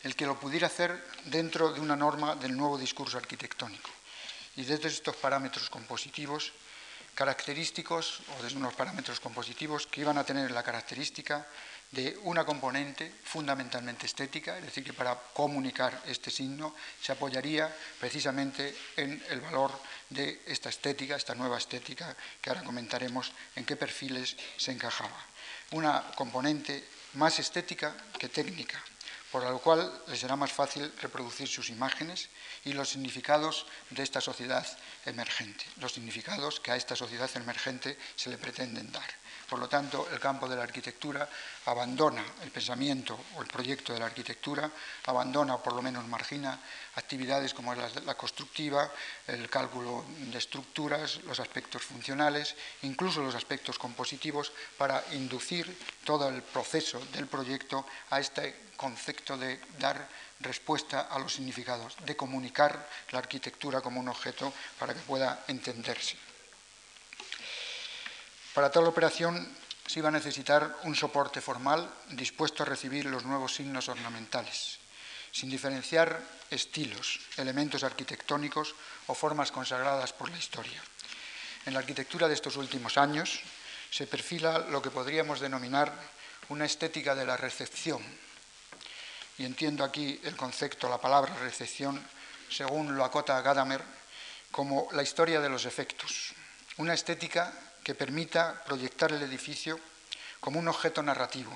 el 0.05 0.15
que 0.15 0.27
lo 0.27 0.39
pudiera 0.39 0.67
hacer 0.67 1.03
dentro 1.25 1.73
de 1.73 1.81
una 1.81 1.95
norma 1.95 2.35
del 2.35 2.55
nuevo 2.55 2.77
discurso 2.77 3.17
arquitectónico 3.17 3.89
y 4.55 4.63
desde 4.63 4.87
estos 4.87 5.15
parámetros 5.15 5.67
compositivos 5.67 6.53
característicos 7.15 8.21
o 8.37 8.43
desde 8.43 8.59
unos 8.59 8.75
parámetros 8.75 9.19
compositivos 9.19 9.87
que 9.87 10.01
iban 10.01 10.19
a 10.19 10.23
tener 10.23 10.51
la 10.51 10.61
característica 10.61 11.47
de 11.89 12.19
una 12.23 12.45
componente 12.45 13.09
fundamentalmente 13.23 14.05
estética, 14.05 14.57
es 14.57 14.65
decir, 14.65 14.83
que 14.83 14.93
para 14.93 15.15
comunicar 15.33 16.03
este 16.05 16.29
signo 16.29 16.75
se 17.01 17.13
apoyaría 17.13 17.73
precisamente 17.99 18.75
en 18.97 19.23
el 19.29 19.39
valor 19.41 19.71
de 20.09 20.43
esta 20.45 20.69
estética, 20.69 21.15
esta 21.15 21.33
nueva 21.33 21.57
estética, 21.57 22.15
que 22.41 22.49
ahora 22.49 22.63
comentaremos 22.63 23.31
en 23.55 23.65
qué 23.65 23.75
perfiles 23.75 24.35
se 24.57 24.71
encajaba. 24.71 25.17
Una 25.71 26.11
componente 26.13 26.83
más 27.13 27.39
estética 27.39 27.95
que 28.19 28.29
técnica, 28.29 28.83
por 29.35 29.43
lo 29.43 29.59
cual 29.59 29.91
les 30.07 30.23
será 30.23 30.37
más 30.37 30.49
fácil 30.49 30.89
reproducir 31.01 31.45
sus 31.45 31.69
imágenes 31.69 32.29
y 32.63 32.71
los 32.71 32.87
significados 32.87 33.67
de 33.89 34.01
esta 34.01 34.21
sociedad 34.21 34.65
emergente, 35.05 35.65
los 35.81 35.91
significados 35.91 36.61
que 36.61 36.71
a 36.71 36.77
esta 36.77 36.95
sociedad 36.95 37.29
emergente 37.35 37.97
se 38.15 38.29
le 38.29 38.37
pretenden 38.37 38.89
dar. 38.93 39.11
Por 39.49 39.59
lo 39.59 39.69
tanto, 39.69 40.07
el 40.11 40.19
campo 40.19 40.49
de 40.49 40.55
la 40.55 40.63
arquitectura 40.63 41.27
abandona 41.65 42.23
el 42.41 42.51
pensamiento 42.51 43.17
o 43.35 43.41
el 43.41 43.47
proyecto 43.47 43.93
de 43.93 43.99
la 43.99 44.07
arquitectura, 44.07 44.69
abandona 45.05 45.55
o 45.55 45.63
por 45.63 45.73
lo 45.73 45.81
menos 45.81 46.07
margina 46.07 46.59
actividades 46.95 47.53
como 47.53 47.73
la, 47.75 47.89
la 48.05 48.15
constructiva, 48.15 48.89
el 49.27 49.49
cálculo 49.49 50.05
de 50.31 50.37
estructuras, 50.37 51.21
los 51.25 51.39
aspectos 51.39 51.83
funcionales, 51.83 52.55
incluso 52.81 53.21
los 53.21 53.35
aspectos 53.35 53.77
compositivos, 53.77 54.51
para 54.77 55.03
inducir 55.11 55.77
todo 56.03 56.29
el 56.29 56.41
proceso 56.41 56.99
del 57.13 57.27
proyecto 57.27 57.85
a 58.09 58.19
este 58.19 58.65
concepto 58.75 59.37
de 59.37 59.59
dar 59.79 60.07
respuesta 60.39 61.01
a 61.01 61.19
los 61.19 61.33
significados, 61.33 61.95
de 62.05 62.15
comunicar 62.15 62.87
la 63.11 63.19
arquitectura 63.19 63.81
como 63.81 63.99
un 63.99 64.09
objeto 64.09 64.51
para 64.79 64.93
que 64.93 64.99
pueda 65.01 65.43
entenderse. 65.47 66.17
Para 68.55 68.71
tal 68.71 68.87
operación 68.87 69.35
se 69.85 69.99
iba 69.99 70.07
a 70.07 70.15
necesitar 70.15 70.79
un 70.87 70.95
soporte 70.95 71.43
formal 71.43 71.91
dispuesto 72.15 72.63
a 72.63 72.65
recibir 72.65 73.03
los 73.03 73.27
nuevos 73.27 73.53
signos 73.53 73.89
ornamentales, 73.91 74.79
sin 75.29 75.51
diferenciar 75.51 76.23
estilos, 76.49 77.19
elementos 77.35 77.83
arquitectónicos 77.83 78.73
o 79.07 79.13
formas 79.13 79.51
consagradas 79.51 80.15
por 80.15 80.31
la 80.31 80.39
historia. 80.39 80.79
En 81.67 81.73
la 81.73 81.83
arquitectura 81.83 82.29
de 82.29 82.33
estos 82.33 82.55
últimos 82.55 82.97
años 82.97 83.43
se 83.91 84.07
perfila 84.07 84.59
lo 84.71 84.81
que 84.81 84.89
podríamos 84.89 85.41
denominar 85.41 85.91
una 86.47 86.63
estética 86.63 87.13
de 87.13 87.25
la 87.25 87.35
recepción, 87.35 87.99
y 89.37 89.43
entiendo 89.43 89.83
aquí 89.83 90.21
el 90.23 90.37
concepto, 90.37 90.87
la 90.87 91.01
palabra 91.01 91.35
recepción, 91.43 91.99
según 92.49 92.95
lo 92.95 93.03
acota 93.03 93.41
Gadamer, 93.41 93.83
como 94.49 94.87
la 94.93 95.03
historia 95.03 95.41
de 95.41 95.49
los 95.49 95.65
efectos, 95.65 96.31
una 96.77 96.93
estética 96.93 97.51
que 97.85 97.93
permita 97.93 98.65
proyectar 98.65 99.13
el 99.13 99.21
edificio 99.21 99.77
como 100.41 100.57
un 100.57 100.67
objeto 100.67 101.05
narrativo, 101.05 101.53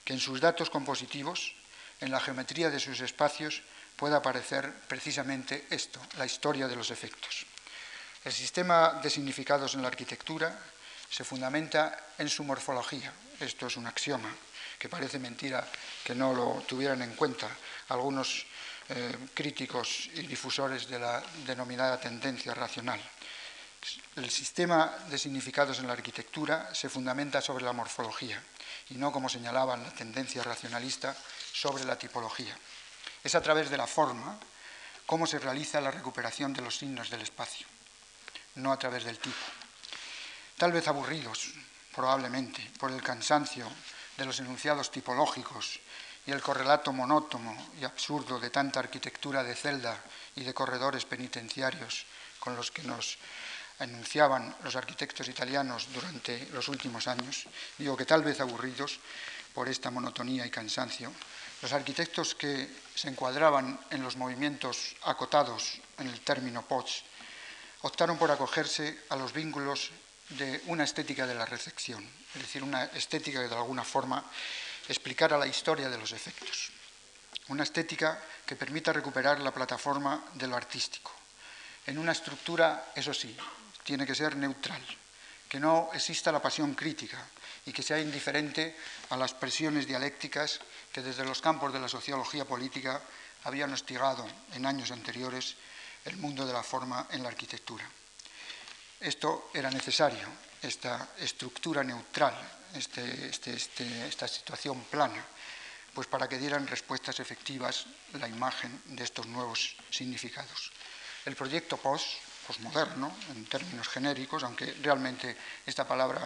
que 0.00 0.14
en 0.14 0.18
sus 0.18 0.40
datos 0.40 0.72
compositivos, 0.72 1.52
en 2.00 2.10
la 2.10 2.24
geometría 2.24 2.70
de 2.72 2.80
sus 2.80 3.04
espacios, 3.04 3.60
pueda 3.92 4.16
aparecer 4.16 4.72
precisamente 4.88 5.68
esto, 5.68 6.00
la 6.16 6.24
historia 6.24 6.68
de 6.68 6.76
los 6.76 6.90
efectos. 6.90 7.44
El 8.24 8.32
sistema 8.32 8.98
de 9.02 9.10
significados 9.10 9.74
en 9.74 9.82
la 9.82 9.88
arquitectura 9.88 10.56
se 11.10 11.24
fundamenta 11.24 12.14
en 12.16 12.30
su 12.30 12.44
morfología, 12.44 13.12
esto 13.38 13.66
es 13.66 13.76
un 13.76 13.86
axioma, 13.86 14.32
que 14.78 14.88
parece 14.88 15.18
mentira 15.18 15.68
que 16.02 16.14
no 16.14 16.32
lo 16.32 16.64
tuvieran 16.66 17.02
en 17.02 17.12
cuenta 17.12 17.48
algunos 17.88 18.46
eh, 18.88 19.28
críticos 19.34 20.08
y 20.14 20.22
difusores 20.22 20.88
de 20.88 20.98
la 20.98 21.22
denominada 21.44 22.00
tendencia 22.00 22.54
racional. 22.54 23.00
El 24.16 24.30
sistema 24.30 24.92
de 25.08 25.18
significados 25.18 25.78
en 25.78 25.86
la 25.86 25.92
arquitectura 25.92 26.74
se 26.74 26.88
fundamenta 26.88 27.40
sobre 27.40 27.64
la 27.64 27.72
morfología 27.72 28.42
y 28.90 28.94
no, 28.94 29.12
como 29.12 29.28
señalaban 29.28 29.82
la 29.82 29.90
tendencia 29.90 30.42
racionalista, 30.42 31.16
sobre 31.52 31.84
la 31.84 31.98
tipología. 31.98 32.56
Es 33.22 33.34
a 33.34 33.42
través 33.42 33.70
de 33.70 33.76
la 33.76 33.86
forma 33.86 34.38
cómo 35.06 35.26
se 35.26 35.38
realiza 35.38 35.80
la 35.80 35.90
recuperación 35.90 36.52
de 36.52 36.62
los 36.62 36.76
signos 36.76 37.10
del 37.10 37.22
espacio, 37.22 37.66
no 38.56 38.72
a 38.72 38.78
través 38.78 39.04
del 39.04 39.18
tipo. 39.18 39.36
Tal 40.56 40.72
vez 40.72 40.88
aburridos, 40.88 41.54
probablemente, 41.94 42.70
por 42.78 42.90
el 42.90 43.02
cansancio 43.02 43.70
de 44.16 44.24
los 44.24 44.40
enunciados 44.40 44.90
tipológicos 44.90 45.80
y 46.26 46.32
el 46.32 46.42
correlato 46.42 46.92
monótono 46.92 47.56
y 47.80 47.84
absurdo 47.84 48.38
de 48.38 48.50
tanta 48.50 48.80
arquitectura 48.80 49.42
de 49.42 49.54
celda 49.54 49.98
y 50.36 50.44
de 50.44 50.52
corredores 50.52 51.04
penitenciarios 51.04 52.04
con 52.38 52.56
los 52.56 52.70
que 52.70 52.82
nos 52.82 53.18
enunciaban 53.80 54.54
los 54.64 54.76
arquitectos 54.76 55.28
italianos 55.28 55.88
durante 55.92 56.46
los 56.52 56.68
últimos 56.68 57.06
años, 57.06 57.46
digo 57.78 57.96
que 57.96 58.06
tal 58.06 58.22
vez 58.22 58.40
aburridos 58.40 58.98
por 59.54 59.68
esta 59.68 59.90
monotonía 59.90 60.46
y 60.46 60.50
cansancio, 60.50 61.12
los 61.62 61.72
arquitectos 61.72 62.34
que 62.34 62.70
se 62.94 63.08
encuadraban 63.08 63.78
en 63.90 64.02
los 64.02 64.16
movimientos 64.16 64.94
acotados 65.02 65.80
en 65.98 66.08
el 66.08 66.20
término 66.20 66.62
POTS 66.62 67.02
optaron 67.82 68.18
por 68.18 68.30
acogerse 68.30 69.06
a 69.10 69.16
los 69.16 69.32
vínculos 69.32 69.90
de 70.30 70.62
una 70.66 70.84
estética 70.84 71.26
de 71.26 71.34
la 71.34 71.46
recepción, 71.46 72.04
es 72.34 72.42
decir, 72.42 72.62
una 72.62 72.84
estética 72.84 73.40
que 73.40 73.48
de 73.48 73.56
alguna 73.56 73.84
forma 73.84 74.22
explicara 74.88 75.38
la 75.38 75.46
historia 75.46 75.88
de 75.88 75.98
los 75.98 76.12
efectos. 76.12 76.70
Una 77.48 77.62
estética 77.62 78.20
que 78.44 78.56
permita 78.56 78.92
recuperar 78.92 79.40
la 79.40 79.52
plataforma 79.54 80.24
de 80.34 80.46
lo 80.46 80.56
artístico. 80.56 81.12
En 81.86 81.98
una 81.98 82.12
estructura, 82.12 82.92
eso 82.94 83.14
sí, 83.14 83.34
tiene 83.88 84.04
que 84.04 84.12
ser 84.14 84.36
neutral, 84.36 84.84
que 85.48 85.56
no 85.56 85.88
exista 85.96 86.28
la 86.28 86.44
pasión 86.44 86.76
crítica 86.76 87.24
y 87.64 87.72
que 87.72 87.80
sea 87.80 87.96
indiferente 87.96 88.76
a 89.08 89.16
las 89.16 89.32
presiones 89.32 89.88
dialécticas 89.88 90.60
que 90.92 91.00
desde 91.00 91.24
los 91.24 91.40
campos 91.40 91.72
de 91.72 91.80
la 91.80 91.88
sociología 91.88 92.44
política 92.44 93.00
habían 93.44 93.72
hostigado 93.72 94.28
en 94.52 94.66
años 94.66 94.90
anteriores 94.90 95.56
el 96.04 96.18
mundo 96.18 96.44
de 96.44 96.52
la 96.52 96.62
forma 96.62 97.08
en 97.12 97.22
la 97.22 97.32
arquitectura. 97.32 97.88
Esto 99.00 99.48
era 99.54 99.70
necesario, 99.70 100.28
esta 100.60 101.16
estructura 101.16 101.80
neutral, 101.82 102.36
este, 102.74 103.32
este, 103.32 103.56
este, 103.56 104.06
esta 104.06 104.28
situación 104.28 104.84
plana, 104.84 105.24
pues 105.94 106.06
para 106.08 106.28
que 106.28 106.36
dieran 106.36 106.66
respuestas 106.66 107.20
efectivas 107.20 107.86
la 108.20 108.28
imagen 108.28 108.82
de 108.84 109.04
estos 109.04 109.24
nuevos 109.24 109.76
significados. 109.88 110.72
El 111.24 111.36
proyecto 111.36 111.78
POS, 111.78 112.27
posmoderno, 112.48 113.12
en 113.36 113.44
términos 113.44 113.92
genéricos, 113.92 114.40
aunque 114.42 114.72
realmente 114.80 115.36
esta 115.68 115.84
palabra 115.84 116.24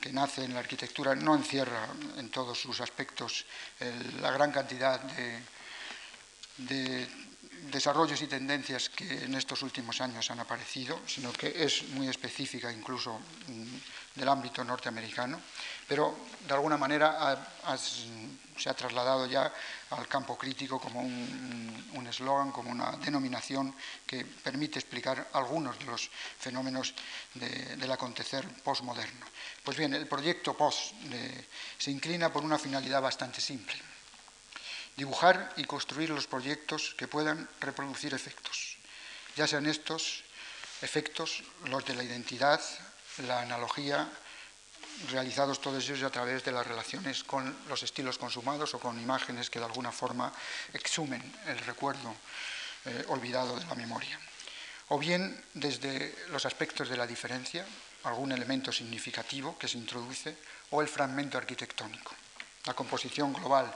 que 0.00 0.08
nace 0.08 0.48
en 0.48 0.56
la 0.56 0.64
arquitectura 0.64 1.12
no 1.12 1.36
encierra 1.36 1.84
en 2.16 2.32
todos 2.32 2.56
sus 2.56 2.80
aspectos 2.80 3.44
la 4.24 4.32
gran 4.32 4.50
cantidad 4.50 4.96
de, 4.96 5.44
de 6.56 7.08
desarrollos 7.68 8.22
y 8.22 8.26
tendencias 8.26 8.88
que 8.88 9.24
en 9.24 9.34
estos 9.34 9.60
últimos 9.60 10.00
años 10.00 10.30
han 10.30 10.40
aparecido, 10.40 10.98
sino 11.06 11.32
que 11.32 11.52
es 11.52 11.84
muy 11.90 12.08
específica 12.08 12.72
incluso 12.72 13.20
mm, 13.48 13.76
del 14.14 14.28
ámbito 14.28 14.64
norteamericano, 14.64 15.40
pero 15.86 16.26
de 16.46 16.54
alguna 16.54 16.76
manera 16.76 17.38
se 18.56 18.68
ha 18.68 18.74
trasladado 18.74 19.26
ya 19.26 19.52
al 19.90 20.06
campo 20.08 20.36
crítico 20.36 20.80
como 20.80 21.00
un 21.00 22.06
eslogan, 22.08 22.52
como 22.52 22.70
una 22.70 22.92
denominación 22.98 23.74
que 24.06 24.24
permite 24.24 24.78
explicar 24.78 25.28
algunos 25.32 25.78
de 25.78 25.84
los 25.86 26.10
fenómenos 26.38 26.94
del 27.34 27.90
acontecer 27.90 28.46
postmoderno. 28.62 29.26
Pues 29.64 29.76
bien, 29.76 29.94
el 29.94 30.06
proyecto 30.06 30.56
POST 30.56 30.94
se 31.78 31.90
inclina 31.90 32.32
por 32.32 32.44
una 32.44 32.58
finalidad 32.58 33.00
bastante 33.00 33.40
simple 33.40 33.74
dibujar 34.96 35.54
y 35.56 35.64
construir 35.64 36.10
los 36.10 36.26
proyectos 36.26 36.94
que 36.98 37.08
puedan 37.08 37.48
reproducir 37.60 38.12
efectos, 38.12 38.76
ya 39.34 39.46
sean 39.46 39.64
estos 39.64 40.22
efectos 40.82 41.42
los 41.64 41.84
de 41.86 41.94
la 41.94 42.04
identidad, 42.04 42.60
la 43.18 43.40
analogía, 43.40 44.08
realizados 45.10 45.60
todos 45.60 45.82
ellos 45.84 46.02
a 46.02 46.10
través 46.10 46.44
de 46.44 46.52
las 46.52 46.66
relaciones 46.66 47.24
con 47.24 47.56
los 47.68 47.82
estilos 47.82 48.18
consumados 48.18 48.74
o 48.74 48.78
con 48.78 49.00
imágenes 49.00 49.50
que 49.50 49.58
de 49.58 49.64
alguna 49.64 49.92
forma 49.92 50.32
exhumen 50.72 51.22
el 51.46 51.58
recuerdo 51.58 52.14
eh, 52.84 53.04
olvidado 53.08 53.56
de 53.56 53.66
la 53.66 53.74
memoria. 53.74 54.18
O 54.88 54.98
bien 54.98 55.36
desde 55.54 56.14
los 56.30 56.44
aspectos 56.46 56.88
de 56.88 56.96
la 56.96 57.06
diferencia, 57.06 57.64
algún 58.04 58.32
elemento 58.32 58.72
significativo 58.72 59.56
que 59.58 59.68
se 59.68 59.78
introduce, 59.78 60.36
o 60.70 60.80
el 60.80 60.88
fragmento 60.88 61.38
arquitectónico. 61.38 62.14
La 62.64 62.74
composición 62.74 63.32
global 63.32 63.74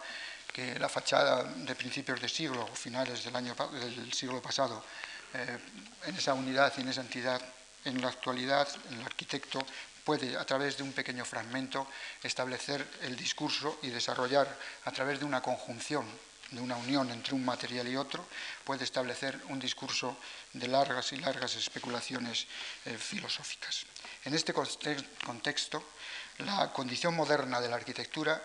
que 0.53 0.79
la 0.79 0.89
fachada 0.89 1.43
de 1.43 1.75
principios 1.75 2.21
de 2.21 2.29
siglo 2.29 2.63
o 2.63 2.75
finales 2.77 3.25
del, 3.25 3.35
año, 3.35 3.55
del 3.73 4.13
siglo 4.13 4.41
pasado, 4.41 4.85
eh, 5.35 5.59
en 6.07 6.15
esa 6.15 6.33
unidad 6.35 6.73
y 6.79 6.83
en 6.83 6.89
esa 6.89 7.01
entidad, 7.01 7.43
en 7.85 8.01
la 8.01 8.09
actualidad 8.09 8.69
el 8.91 9.03
arquitecto 9.03 9.65
puede, 10.05 10.37
a 10.37 10.45
través 10.45 10.77
de 10.77 10.83
un 10.83 10.93
pequeño 10.93 11.25
fragmento, 11.25 11.89
establecer 12.23 12.87
el 13.03 13.17
discurso 13.17 13.79
y 13.83 13.89
desarrollar, 13.89 14.47
a 14.85 14.93
través 14.93 15.19
de 15.19 15.25
una 15.25 15.41
conjunción, 15.41 16.07
de 16.51 16.61
una 16.61 16.77
unión 16.77 17.11
entre 17.11 17.35
un 17.35 17.45
material 17.45 17.89
y 17.89 17.97
otro, 17.97 18.27
puede 18.65 18.85
establecer 18.85 19.41
un 19.49 19.59
discurso 19.59 20.17
de 20.53 20.69
largas 20.69 21.13
y 21.13 21.17
largas 21.17 21.57
especulaciones 21.57 22.47
eh, 22.85 22.97
filosóficas. 22.97 23.87
En 24.25 24.35
este 24.35 24.53
contexto, 24.53 25.83
la 26.39 26.71
condición 26.73 27.17
moderna 27.17 27.61
de 27.61 27.69
la 27.69 27.77
arquitectura, 27.77 28.43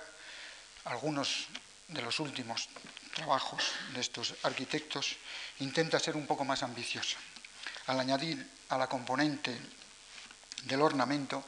algunos 0.86 1.48
de 1.90 2.02
los 2.02 2.20
últimos 2.20 2.70
trabajos 3.14 3.64
de 3.94 4.02
estos 4.02 4.36
arquitectos 4.44 5.18
intenta 5.60 6.00
ser 6.00 6.16
un 6.16 6.26
poco 6.26 6.46
más 6.46 6.64
ambiciosa, 6.64 7.18
al 7.90 8.00
añadir 8.00 8.48
a 8.70 8.78
la 8.78 8.86
componente 8.86 9.58
del 10.66 10.82
ornamento 10.82 11.44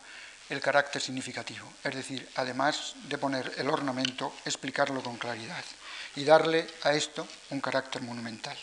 el 0.49 0.59
carácter 0.59 0.99
significativo, 0.99 1.71
es 1.83 1.95
decir, 1.95 2.27
además 2.35 2.95
de 3.03 3.19
poner 3.19 3.53
el 3.57 3.69
ornamento, 3.69 4.33
explicarlo 4.43 5.03
con 5.03 5.17
claridad 5.17 5.63
y 6.15 6.23
darle 6.23 6.67
a 6.81 6.93
esto 6.93 7.27
un 7.51 7.61
carácter 7.61 8.01
monumental. 8.01 8.57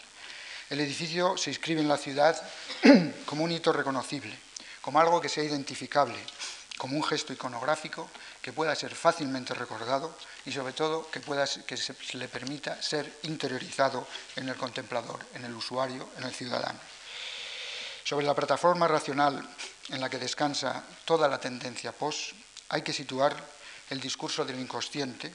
El 0.69 0.81
edificio 0.81 1.37
se 1.37 1.51
inscribe 1.51 1.81
en 1.81 1.89
la 1.89 1.97
ciudad 1.97 2.37
como 3.25 3.45
un 3.45 3.53
hito 3.53 3.73
reconocible, 3.73 4.37
como 4.83 4.99
algo 4.99 5.21
que 5.21 5.29
sea 5.29 5.45
identificable, 5.45 6.19
como 6.79 6.97
un 6.97 7.05
gesto 7.05 7.33
iconográfico 7.33 8.11
que 8.43 8.53
pueda 8.53 8.75
ser 8.75 8.93
fácilmente 8.93 9.55
recordado 9.55 10.19
y 10.45 10.51
sobre 10.51 10.73
todo 10.73 11.09
que, 11.11 11.77
se 11.77 11.95
le 12.19 12.29
permita 12.29 12.83
ser 12.83 13.21
interiorizado 13.23 14.07
en 14.35 14.49
el 14.49 14.57
contemplador, 14.57 15.25
en 15.35 15.45
el 15.45 15.55
usuario, 15.55 16.09
en 16.19 16.25
el 16.25 16.35
ciudadano. 16.35 16.98
Sobre 18.09 18.25
la 18.25 18.33
plataforma 18.33 18.89
racional 18.89 19.37
en 19.91 20.01
la 20.01 20.09
que 20.09 20.17
descansa 20.17 20.83
toda 21.05 21.29
la 21.29 21.37
tendencia 21.37 21.93
post, 21.93 22.33
hay 22.71 22.81
que 22.81 22.95
situar 22.97 23.37
el 23.91 24.01
discurso 24.01 24.47
del 24.47 24.59
inconsciente, 24.59 25.31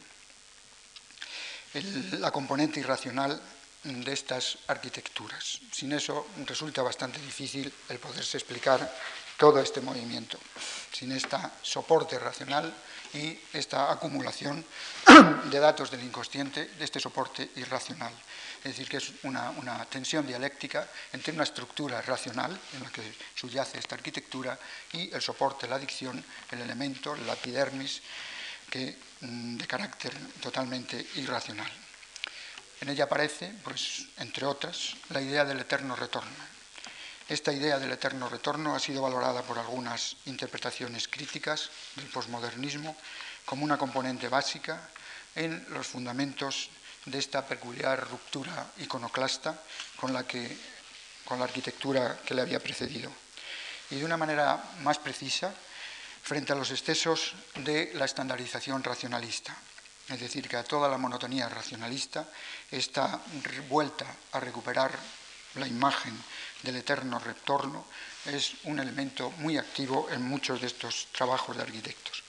la 2.17 2.31
componente 2.31 2.79
irracional 2.79 3.39
de 3.83 4.11
estas 4.11 4.57
arquitecturas. 4.65 5.61
Sin 5.71 5.93
eso 5.93 6.25
resulta 6.47 6.81
bastante 6.81 7.21
difícil 7.21 7.71
el 7.89 7.99
poderse 7.99 8.37
explicar 8.37 8.81
todo 9.37 9.59
este 9.59 9.79
movimiento, 9.79 10.39
sin 10.91 11.11
este 11.11 11.37
soporte 11.61 12.17
racional 12.17 12.73
y 13.13 13.37
esta 13.53 13.91
acumulación 13.91 14.65
de 15.45 15.59
datos 15.59 15.91
del 15.91 16.01
inconsciente, 16.01 16.65
de 16.73 16.85
este 16.85 16.99
soporte 16.99 17.51
irracional. 17.55 18.13
Es 18.63 18.71
decir, 18.71 18.87
que 18.87 18.97
es 18.97 19.11
una, 19.23 19.85
tensión 19.89 20.25
dialéctica 20.25 20.87
entre 21.11 21.33
una 21.33 21.43
estructura 21.43 22.01
racional 22.01 22.57
en 22.73 22.83
la 22.83 22.89
que 22.89 23.01
subyace 23.35 23.77
esta 23.77 23.95
arquitectura 23.95 24.57
y 24.93 25.13
el 25.13 25.21
soporte, 25.21 25.67
la 25.67 25.75
adicción, 25.75 26.23
el 26.51 26.61
elemento, 26.61 27.15
la 27.15 27.33
epidermis, 27.33 28.01
que, 28.69 28.97
mm, 29.21 29.57
de 29.57 29.67
carácter 29.67 30.13
totalmente 30.41 31.05
irracional. 31.15 31.71
En 32.81 32.89
ella 32.89 33.03
aparece, 33.03 33.53
pues, 33.63 34.07
entre 34.17 34.45
otras, 34.45 34.95
la 35.09 35.21
idea 35.21 35.45
del 35.45 35.59
eterno 35.59 35.95
retorno 35.95 36.53
esta 37.29 37.53
idea 37.53 37.79
del 37.79 37.91
eterno 37.91 38.27
retorno 38.27 38.75
ha 38.75 38.79
sido 38.79 39.01
valorada 39.01 39.43
por 39.43 39.57
algunas 39.57 40.17
interpretaciones 40.25 41.07
críticas 41.07 41.69
del 41.95 42.07
posmodernismo 42.07 42.97
como 43.45 43.63
una 43.63 43.77
componente 43.77 44.27
básica 44.27 44.89
en 45.33 45.65
los 45.69 45.87
fundamentos 45.87 46.69
de 47.05 47.19
esta 47.19 47.45
peculiar 47.45 48.07
ruptura 48.07 48.71
iconoclasta 48.77 49.59
con 49.97 50.13
la, 50.13 50.25
que, 50.25 50.57
con 51.25 51.39
la 51.39 51.45
arquitectura 51.45 52.19
que 52.25 52.33
le 52.33 52.41
había 52.41 52.59
precedido. 52.59 53.11
Y 53.89 53.95
de 53.95 54.05
una 54.05 54.17
manera 54.17 54.63
más 54.81 54.97
precisa, 54.97 55.53
frente 56.23 56.53
a 56.53 56.55
los 56.55 56.71
excesos 56.71 57.35
de 57.55 57.91
la 57.95 58.05
estandarización 58.05 58.83
racionalista. 58.83 59.55
Es 60.07 60.19
decir, 60.19 60.47
que 60.47 60.57
a 60.57 60.63
toda 60.63 60.87
la 60.87 60.97
monotonía 60.97 61.49
racionalista 61.49 62.27
está 62.71 63.19
vuelta 63.69 64.05
a 64.31 64.39
recuperar 64.39 64.91
la 65.55 65.67
imagen 65.67 66.17
del 66.63 66.77
eterno 66.77 67.19
retorno 67.19 67.85
es 68.25 68.53
un 68.63 68.79
elemento 68.79 69.31
muy 69.37 69.57
activo 69.57 70.07
en 70.09 70.23
muchos 70.23 70.61
de 70.61 70.67
estos 70.67 71.07
trabajos 71.11 71.55
de 71.57 71.63
arquitectos. 71.63 72.22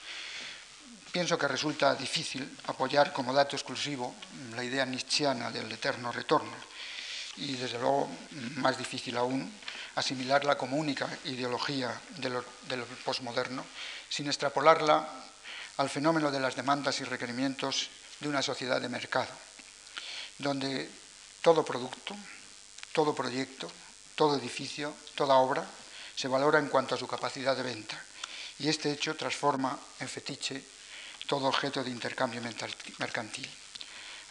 Pienso 1.15 1.39
que 1.39 1.47
resulta 1.47 1.95
difícil 1.95 2.43
apoyar 2.67 3.15
como 3.15 3.31
dato 3.31 3.55
exclusivo 3.55 4.19
la 4.51 4.67
idea 4.67 4.83
nietzscheana 4.83 5.47
del 5.47 5.71
eterno 5.71 6.11
retorno 6.11 6.51
y 7.39 7.55
desde 7.55 7.79
luego 7.79 8.11
más 8.59 8.75
difícil 8.75 9.15
aún 9.15 9.47
asimilarla 9.95 10.59
como 10.59 10.75
única 10.75 11.07
ideología 11.23 11.95
de 12.19 12.35
lo, 12.35 12.43
del 12.67 12.83
posmoderno 13.07 13.63
sin 14.11 14.27
extrapolarla 14.27 15.07
al 15.79 15.89
fenómeno 15.89 16.31
de 16.31 16.41
las 16.41 16.59
demandas 16.59 16.99
y 16.99 17.05
requerimientos 17.05 17.87
de 18.19 18.27
una 18.27 18.41
sociedad 18.41 18.81
de 18.81 18.91
mercado, 18.91 19.31
donde 20.39 20.91
todo 21.39 21.63
producto, 21.63 22.13
todo 22.91 23.15
proyecto, 23.15 23.71
todo 24.15 24.35
edificio, 24.35 24.93
toda 25.15 25.35
obra, 25.35 25.63
se 26.13 26.27
valora 26.27 26.59
en 26.59 26.67
cuanto 26.67 26.93
a 26.93 26.99
su 26.99 27.07
capacidad 27.07 27.55
de 27.55 27.63
venta. 27.63 27.95
Y 28.59 28.67
este 28.67 28.91
hecho 28.91 29.15
transforma 29.15 29.79
en 30.01 30.09
fetiche 30.09 30.74
todo 31.27 31.47
objeto 31.47 31.83
de 31.83 31.89
intercambio 31.89 32.41
mercantil, 32.41 33.49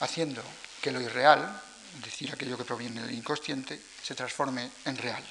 haciendo 0.00 0.42
que 0.80 0.92
lo 0.92 1.00
irreal, 1.00 1.60
es 1.96 2.04
decir, 2.04 2.32
aquello 2.32 2.56
que 2.56 2.64
proviene 2.64 3.02
del 3.02 3.14
inconsciente, 3.14 3.80
se 4.02 4.14
transforme 4.14 4.70
en 4.84 4.96
real. 4.96 5.24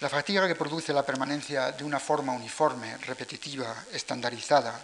La 0.00 0.08
fatiga 0.08 0.48
que 0.48 0.56
produce 0.56 0.92
la 0.92 1.06
permanencia 1.06 1.70
de 1.72 1.84
una 1.84 2.00
forma 2.00 2.32
uniforme, 2.32 2.98
repetitiva, 2.98 3.86
estandarizada 3.92 4.74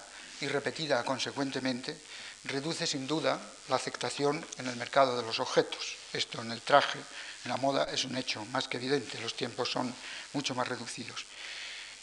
y 0.41 0.47
repetida 0.47 1.03
consecuentemente, 1.05 1.99
reduce 2.45 2.87
sin 2.87 3.07
duda 3.07 3.41
la 3.69 3.77
aceptación 3.77 4.45
en 4.59 4.69
el 4.69 4.77
mercado 4.77 5.17
de 5.17 5.25
los 5.25 5.41
objetos. 5.41 5.97
Esto 6.13 6.41
en 6.41 6.53
el 6.53 6.63
traje, 6.63 7.01
en 7.45 7.51
la 7.51 7.57
moda 7.57 7.85
es 7.91 8.05
un 8.05 8.17
hecho 8.17 8.45
más 8.47 8.69
que 8.69 8.77
evidente, 8.77 9.19
los 9.21 9.35
tiempos 9.35 9.71
son 9.71 9.93
mucho 10.33 10.55
más 10.55 10.69
reducidos. 10.69 11.27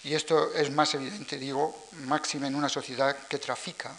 Y 0.06 0.14
esto 0.14 0.54
es 0.54 0.70
más 0.70 0.94
evidente, 0.94 1.40
digo, 1.40 1.90
máxima 2.06 2.46
en 2.46 2.54
una 2.54 2.70
sociedad 2.70 3.26
que 3.28 3.40
trafica, 3.40 3.90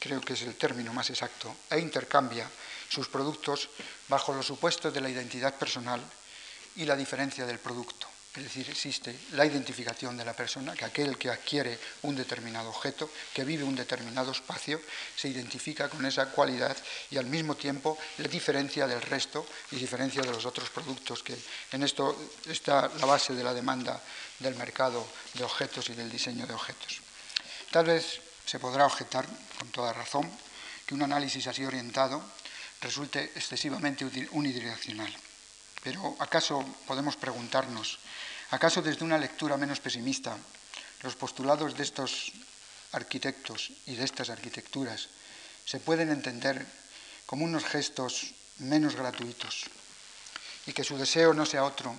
creo 0.00 0.22
que 0.22 0.32
es 0.32 0.40
el 0.40 0.56
término 0.56 0.90
más 0.94 1.10
exacto, 1.10 1.54
e 1.68 1.78
intercambia 1.78 2.48
sus 2.88 3.06
productos 3.06 3.68
bajo 4.08 4.32
los 4.32 4.46
supuestos 4.46 4.94
de 4.94 5.02
la 5.02 5.10
identidad 5.10 5.54
personal 5.54 6.00
y 6.76 6.86
la 6.86 6.96
diferencia 6.96 7.44
del 7.44 7.58
producto. 7.58 8.08
Es 8.36 8.42
decir, 8.42 8.68
existe 8.68 9.18
la 9.32 9.46
identificación 9.46 10.16
de 10.16 10.24
la 10.24 10.36
persona, 10.36 10.74
que 10.74 10.84
aquel 10.84 11.16
que 11.16 11.30
adquiere 11.30 11.78
un 12.02 12.14
determinado 12.14 12.68
objeto, 12.68 13.10
que 13.32 13.44
vive 13.44 13.64
un 13.64 13.74
determinado 13.74 14.32
espacio, 14.32 14.80
se 15.16 15.28
identifica 15.28 15.88
con 15.88 16.04
esa 16.04 16.26
cualidad 16.30 16.76
y 17.10 17.16
al 17.16 17.26
mismo 17.26 17.56
tiempo 17.56 17.96
le 18.18 18.28
diferencia 18.28 18.86
del 18.86 19.00
resto 19.00 19.46
y 19.72 19.76
diferencia 19.76 20.20
de 20.20 20.32
los 20.32 20.44
otros 20.44 20.68
productos, 20.68 21.22
que 21.22 21.36
en 21.72 21.82
esto 21.82 22.30
está 22.46 22.90
la 22.98 23.06
base 23.06 23.34
de 23.34 23.44
la 23.44 23.54
demanda 23.54 24.02
del 24.38 24.54
mercado 24.54 25.06
de 25.34 25.44
objetos 25.44 25.88
y 25.90 25.94
del 25.94 26.10
diseño 26.10 26.46
de 26.46 26.54
objetos. 26.54 27.00
Tal 27.70 27.86
vez 27.86 28.20
se 28.44 28.58
podrá 28.58 28.86
objetar, 28.86 29.26
con 29.58 29.70
toda 29.70 29.92
razón, 29.92 30.30
que 30.86 30.94
un 30.94 31.02
análisis 31.02 31.46
así 31.46 31.64
orientado 31.64 32.22
resulte 32.80 33.32
excesivamente 33.34 34.04
unidireccional. 34.32 35.12
Pero 35.82 36.16
¿acaso 36.18 36.64
podemos 36.86 37.16
preguntarnos 37.16 37.98
¿Acaso 38.50 38.80
desde 38.80 39.02
una 39.02 39.18
lectura 39.18 39.56
menos 39.56 39.80
pesimista 39.80 40.38
los 41.02 41.16
postulados 41.16 41.74
de 41.74 41.82
estos 41.82 42.30
arquitectos 42.92 43.72
y 43.86 43.96
de 43.96 44.04
estas 44.04 44.30
arquitecturas 44.30 45.08
se 45.66 45.80
pueden 45.80 46.10
entender 46.10 46.64
como 47.26 47.44
unos 47.44 47.64
gestos 47.64 48.34
menos 48.62 48.94
gratuitos 48.94 49.66
y 50.66 50.72
que 50.72 50.84
su 50.84 50.96
deseo 50.96 51.34
no 51.34 51.44
sea 51.44 51.64
otro 51.64 51.90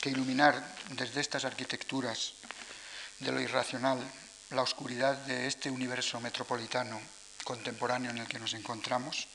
que 0.00 0.10
iluminar 0.10 0.76
desde 0.90 1.20
estas 1.20 1.44
arquitecturas 1.44 2.34
de 3.20 3.32
lo 3.32 3.40
irracional 3.40 3.98
la 4.50 4.62
oscuridad 4.62 5.16
de 5.26 5.46
este 5.46 5.70
universo 5.70 6.20
metropolitano 6.20 7.00
contemporáneo 7.44 8.10
en 8.10 8.18
el 8.18 8.28
que 8.28 8.38
nos 8.38 8.54
encontramos? 8.54 9.28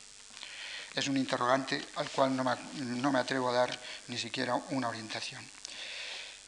Es 0.93 1.07
un 1.07 1.17
interrogante 1.17 1.81
al 1.95 2.09
cual 2.09 2.35
no 2.35 3.11
me, 3.11 3.19
atrevo 3.19 3.49
a 3.49 3.53
dar 3.53 3.79
ni 4.07 4.17
siquiera 4.17 4.55
una 4.71 4.89
orientación. 4.89 5.45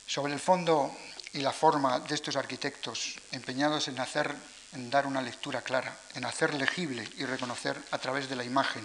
Sobre 0.05 0.33
el 0.33 0.39
fondo 0.39 0.95
y 1.31 1.39
la 1.39 1.53
forma 1.53 1.99
de 2.01 2.13
estos 2.13 2.35
arquitectos 2.35 3.15
empeñados 3.31 3.87
en 3.87 3.99
hacer 3.99 4.35
en 4.73 4.89
dar 4.89 5.05
una 5.05 5.21
lectura 5.21 5.61
clara, 5.61 5.95
en 6.15 6.25
hacer 6.25 6.53
legible 6.53 7.07
y 7.17 7.25
reconocer 7.25 7.79
a 7.91 7.97
través 7.97 8.27
de 8.27 8.35
la 8.35 8.43
imagen 8.43 8.83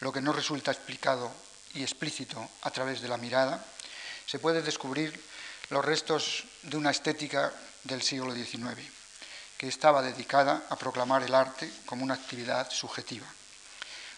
lo 0.00 0.12
que 0.12 0.20
no 0.20 0.32
resulta 0.32 0.70
explicado 0.70 1.32
y 1.72 1.82
explícito 1.82 2.48
a 2.62 2.70
través 2.70 3.00
de 3.00 3.08
la 3.08 3.16
mirada, 3.16 3.64
se 4.26 4.38
puede 4.38 4.62
descubrir 4.62 5.18
los 5.70 5.84
restos 5.84 6.44
de 6.62 6.76
una 6.76 6.90
estética 6.90 7.52
del 7.84 8.02
siglo 8.02 8.34
XIX, 8.34 8.80
que 9.56 9.68
estaba 9.68 10.02
dedicada 10.02 10.66
a 10.68 10.76
proclamar 10.76 11.22
el 11.22 11.34
arte 11.34 11.70
como 11.86 12.04
una 12.04 12.14
actividad 12.14 12.70
subjetiva, 12.70 13.26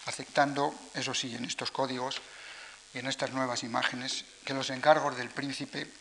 aceptando, 0.05 0.73
eso 0.93 1.13
sí, 1.13 1.35
en 1.35 1.45
estos 1.45 1.71
códigos 1.71 2.21
y 2.93 2.99
en 2.99 3.07
estas 3.07 3.31
nuevas 3.31 3.63
imágenes, 3.63 4.25
que 4.45 4.53
los 4.53 4.69
encargos 4.69 5.17
del 5.17 5.29
príncipe 5.29 5.91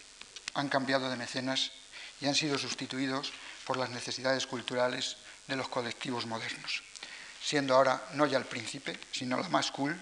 han 0.55 0.69
cambiado 0.69 1.11
de 1.11 1.16
mecenas 1.16 1.73
y 2.21 2.27
han 2.27 2.35
sido 2.35 2.59
sustituidos 2.59 3.33
por 3.66 3.77
las 3.77 3.90
necesidades 3.90 4.47
culturales 4.47 5.16
de 5.47 5.57
los 5.57 5.69
colectivos 5.69 6.27
modernos, 6.27 6.83
siendo 7.42 7.75
ahora 7.75 8.03
no 8.14 8.27
ya 8.27 8.38
el 8.38 8.47
príncipe, 8.47 8.99
sino 9.12 9.37
la 9.37 9.49
más 9.49 9.71
cool, 9.71 10.01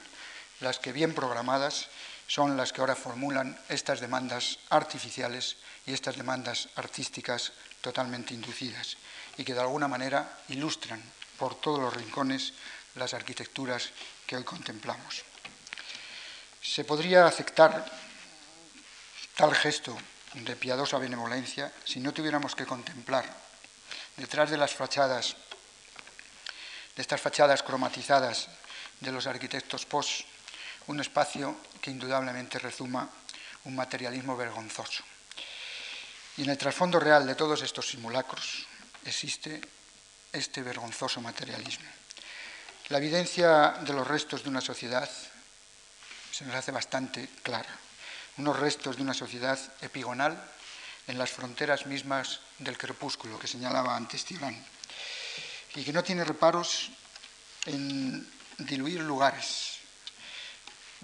las 0.61 0.79
que 0.79 0.93
bien 0.93 1.15
programadas 1.15 1.89
son 2.27 2.57
las 2.57 2.73
que 2.73 2.81
ahora 2.81 2.97
formulan 2.97 3.59
estas 3.69 4.01
demandas 4.01 4.59
artificiales 4.71 5.57
y 5.87 5.93
estas 5.93 6.17
demandas 6.17 6.69
artísticas 6.77 7.53
totalmente 7.81 8.35
inducidas 8.35 8.97
y 9.37 9.45
que 9.45 9.55
de 9.55 9.61
alguna 9.61 9.89
manera 9.89 10.41
ilustran 10.49 11.03
por 11.39 11.61
todos 11.61 11.81
los 11.81 11.95
rincones 11.95 12.55
las 12.95 13.15
arquitecturas 13.15 13.91
que 14.27 14.37
hoy 14.37 14.45
contemplamos. 14.45 15.23
Se 16.63 16.85
podría 16.85 17.27
aceptar 17.27 17.85
tal 19.37 19.55
gesto 19.55 19.97
de 20.35 20.57
piadosa 20.57 20.99
benevolencia 20.99 21.73
si 21.85 22.01
no 22.01 22.13
tuviéramos 22.13 22.55
que 22.55 22.67
contemplar 22.67 23.25
detrás 24.17 24.51
de 24.51 24.57
las 24.57 24.73
fachadas, 24.73 25.37
de 26.97 27.03
estas 27.03 27.21
fachadas 27.21 27.63
cromatizadas 27.63 28.49
de 29.01 29.13
los 29.13 29.27
arquitectos 29.27 29.85
post, 29.87 30.23
un 30.87 31.01
espacio 31.01 31.57
que 31.81 31.91
indudablemente 31.91 32.59
rezuma 32.59 33.09
un 33.65 33.75
materialismo 33.75 34.37
vergonzoso. 34.37 35.03
Y 36.37 36.43
en 36.43 36.51
el 36.51 36.59
trasfondo 36.59 37.01
real 37.01 37.27
de 37.27 37.35
todos 37.35 37.63
estos 37.63 37.89
simulacros 37.89 38.67
existe 39.05 39.61
este 40.33 40.63
vergonzoso 40.63 41.21
materialismo. 41.21 41.89
La 42.89 42.99
evidencia 42.99 43.81
de 43.81 43.93
los 43.93 44.07
restos 44.07 44.43
de 44.43 44.51
una 44.51 44.61
sociedad 44.61 45.09
se 46.31 46.45
nos 46.45 46.55
hace 46.55 46.73
bastante 46.73 47.29
clara 47.43 47.85
unos 48.39 48.59
restos 48.59 48.97
de 48.97 49.03
una 49.03 49.15
sociedad 49.15 49.59
epigonal 49.81 50.35
en 51.07 51.19
las 51.19 51.31
fronteras 51.31 51.87
mismas 51.87 52.41
del 52.59 52.79
crepúsculo 52.79 53.39
que 53.39 53.47
señalaba 53.47 53.97
antes 53.97 54.25
Tirán, 54.25 54.57
y 55.75 55.85
que 55.85 55.93
no 55.93 56.03
tiene 56.03 56.25
reparos 56.25 56.91
en 57.67 58.27
diluir 58.59 59.01
lugares, 59.01 59.74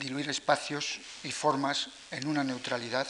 diluir 0.00 0.28
espacios 0.28 0.98
y 1.22 1.30
formas 1.30 1.88
en 2.10 2.26
una 2.26 2.42
neutralidad 2.42 3.06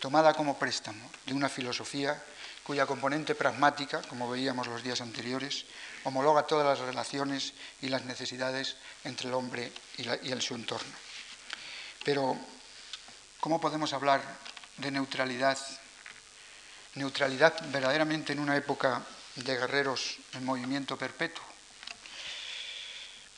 tomada 0.00 0.32
como 0.32 0.58
préstamo 0.58 1.10
de 1.26 1.34
una 1.34 1.50
filosofía 1.50 2.22
cuya 2.64 2.86
componente 2.86 3.34
pragmática, 3.34 4.00
como 4.08 4.30
veíamos 4.30 4.68
los 4.68 4.82
días 4.82 5.02
anteriores, 5.02 5.66
homologa 6.04 6.46
todas 6.46 6.64
las 6.64 6.86
relaciones 6.86 7.52
y 7.82 7.88
las 7.88 8.04
necesidades 8.04 8.76
entre 9.04 9.28
el 9.28 9.34
hombre 9.34 9.72
y, 9.98 10.30
el 10.30 10.40
su 10.40 10.54
entorno. 10.54 10.94
Pero 12.04 12.38
¿Cómo 13.40 13.58
podemos 13.58 13.94
hablar 13.94 14.20
de 14.76 14.90
neutralidad? 14.90 15.56
Neutralidad 16.96 17.54
verdaderamente 17.72 18.34
en 18.34 18.38
una 18.38 18.54
época 18.54 19.00
de 19.36 19.56
guerreros 19.56 20.18
en 20.34 20.44
movimiento 20.44 20.98
perpetuo. 20.98 21.49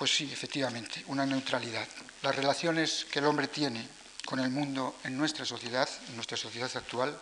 Pues 0.03 0.17
sí, 0.17 0.29
efectivamente, 0.33 1.05
una 1.07 1.25
neutralidad. 1.25 1.87
Las 2.23 2.35
relaciones 2.35 3.07
que 3.09 3.21
el 3.21 3.25
hombre 3.25 3.47
tiene 3.47 3.87
con 4.25 4.41
el 4.41 4.51
mundo 4.51 4.97
en 5.05 5.17
nuestra 5.17 5.45
sociedad, 5.45 5.89
en 6.09 6.17
nuestra 6.17 6.37
sociedad 6.37 6.69
actual, 6.75 7.17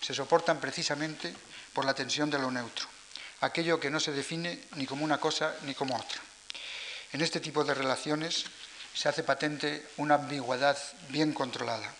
se 0.00 0.14
soportan 0.14 0.60
precisamente 0.60 1.34
por 1.72 1.84
la 1.84 1.94
tensión 1.94 2.30
de 2.30 2.38
lo 2.38 2.48
neutro, 2.48 2.86
aquello 3.40 3.80
que 3.80 3.90
no 3.90 3.98
se 3.98 4.12
define 4.12 4.68
ni 4.76 4.86
como 4.86 5.04
una 5.04 5.18
cosa 5.18 5.56
ni 5.62 5.74
como 5.74 5.96
otra. 5.96 6.22
En 7.12 7.22
este 7.22 7.40
tipo 7.40 7.64
de 7.64 7.74
relaciones 7.74 8.44
se 8.94 9.08
hace 9.08 9.24
patente 9.24 9.88
una 9.96 10.14
ambigüedad 10.14 10.78
bien 11.08 11.32
controlada, 11.32 11.92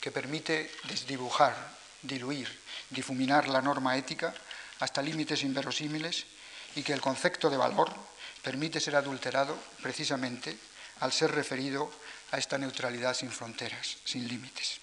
que 0.00 0.10
permite 0.10 0.72
desdibujar, 0.84 1.54
diluir, 2.00 2.48
difuminar 2.88 3.46
la 3.48 3.60
norma 3.60 3.94
ética 3.98 4.32
hasta 4.80 5.02
límites 5.02 5.42
inverosímiles 5.42 6.24
y 6.76 6.82
que 6.82 6.94
el 6.94 7.02
concepto 7.02 7.50
de 7.50 7.58
valor 7.58 8.15
permite 8.46 8.78
ser 8.78 8.94
adulterado 8.94 9.58
precisamente 9.82 10.54
al 11.02 11.10
ser 11.10 11.34
referido 11.34 11.90
a 12.30 12.38
esta 12.38 12.54
neutralidad 12.54 13.10
sin 13.10 13.34
fronteras, 13.34 13.98
sin 14.06 14.22
límites. 14.28 14.78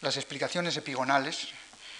Las 0.00 0.16
explicaciones 0.16 0.74
epigonales 0.78 1.52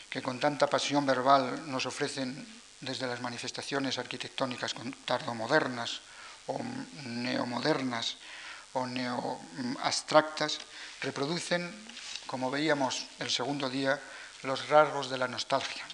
que 0.09 0.23
con 0.23 0.41
tanta 0.41 0.65
pasión 0.67 1.05
verbal 1.05 1.69
nos 1.69 1.85
ofrecen 1.85 2.41
desde 2.81 3.07
las 3.07 3.21
manifestaciones 3.21 3.99
arquitectónicas 3.99 4.73
tardomodernas 5.05 6.01
o 6.49 6.57
neomodernas 7.05 8.17
o 8.73 8.87
neoabstractas 8.87 10.57
reproducen 11.03 11.69
como 12.27 12.51
veíamos 12.51 13.05
el 13.21 13.29
segundo 13.29 13.69
día, 13.69 14.01
los 14.43 14.69
rasgos 14.71 15.11
de 15.11 15.19
la 15.19 15.29
nostalgia. 15.29 15.85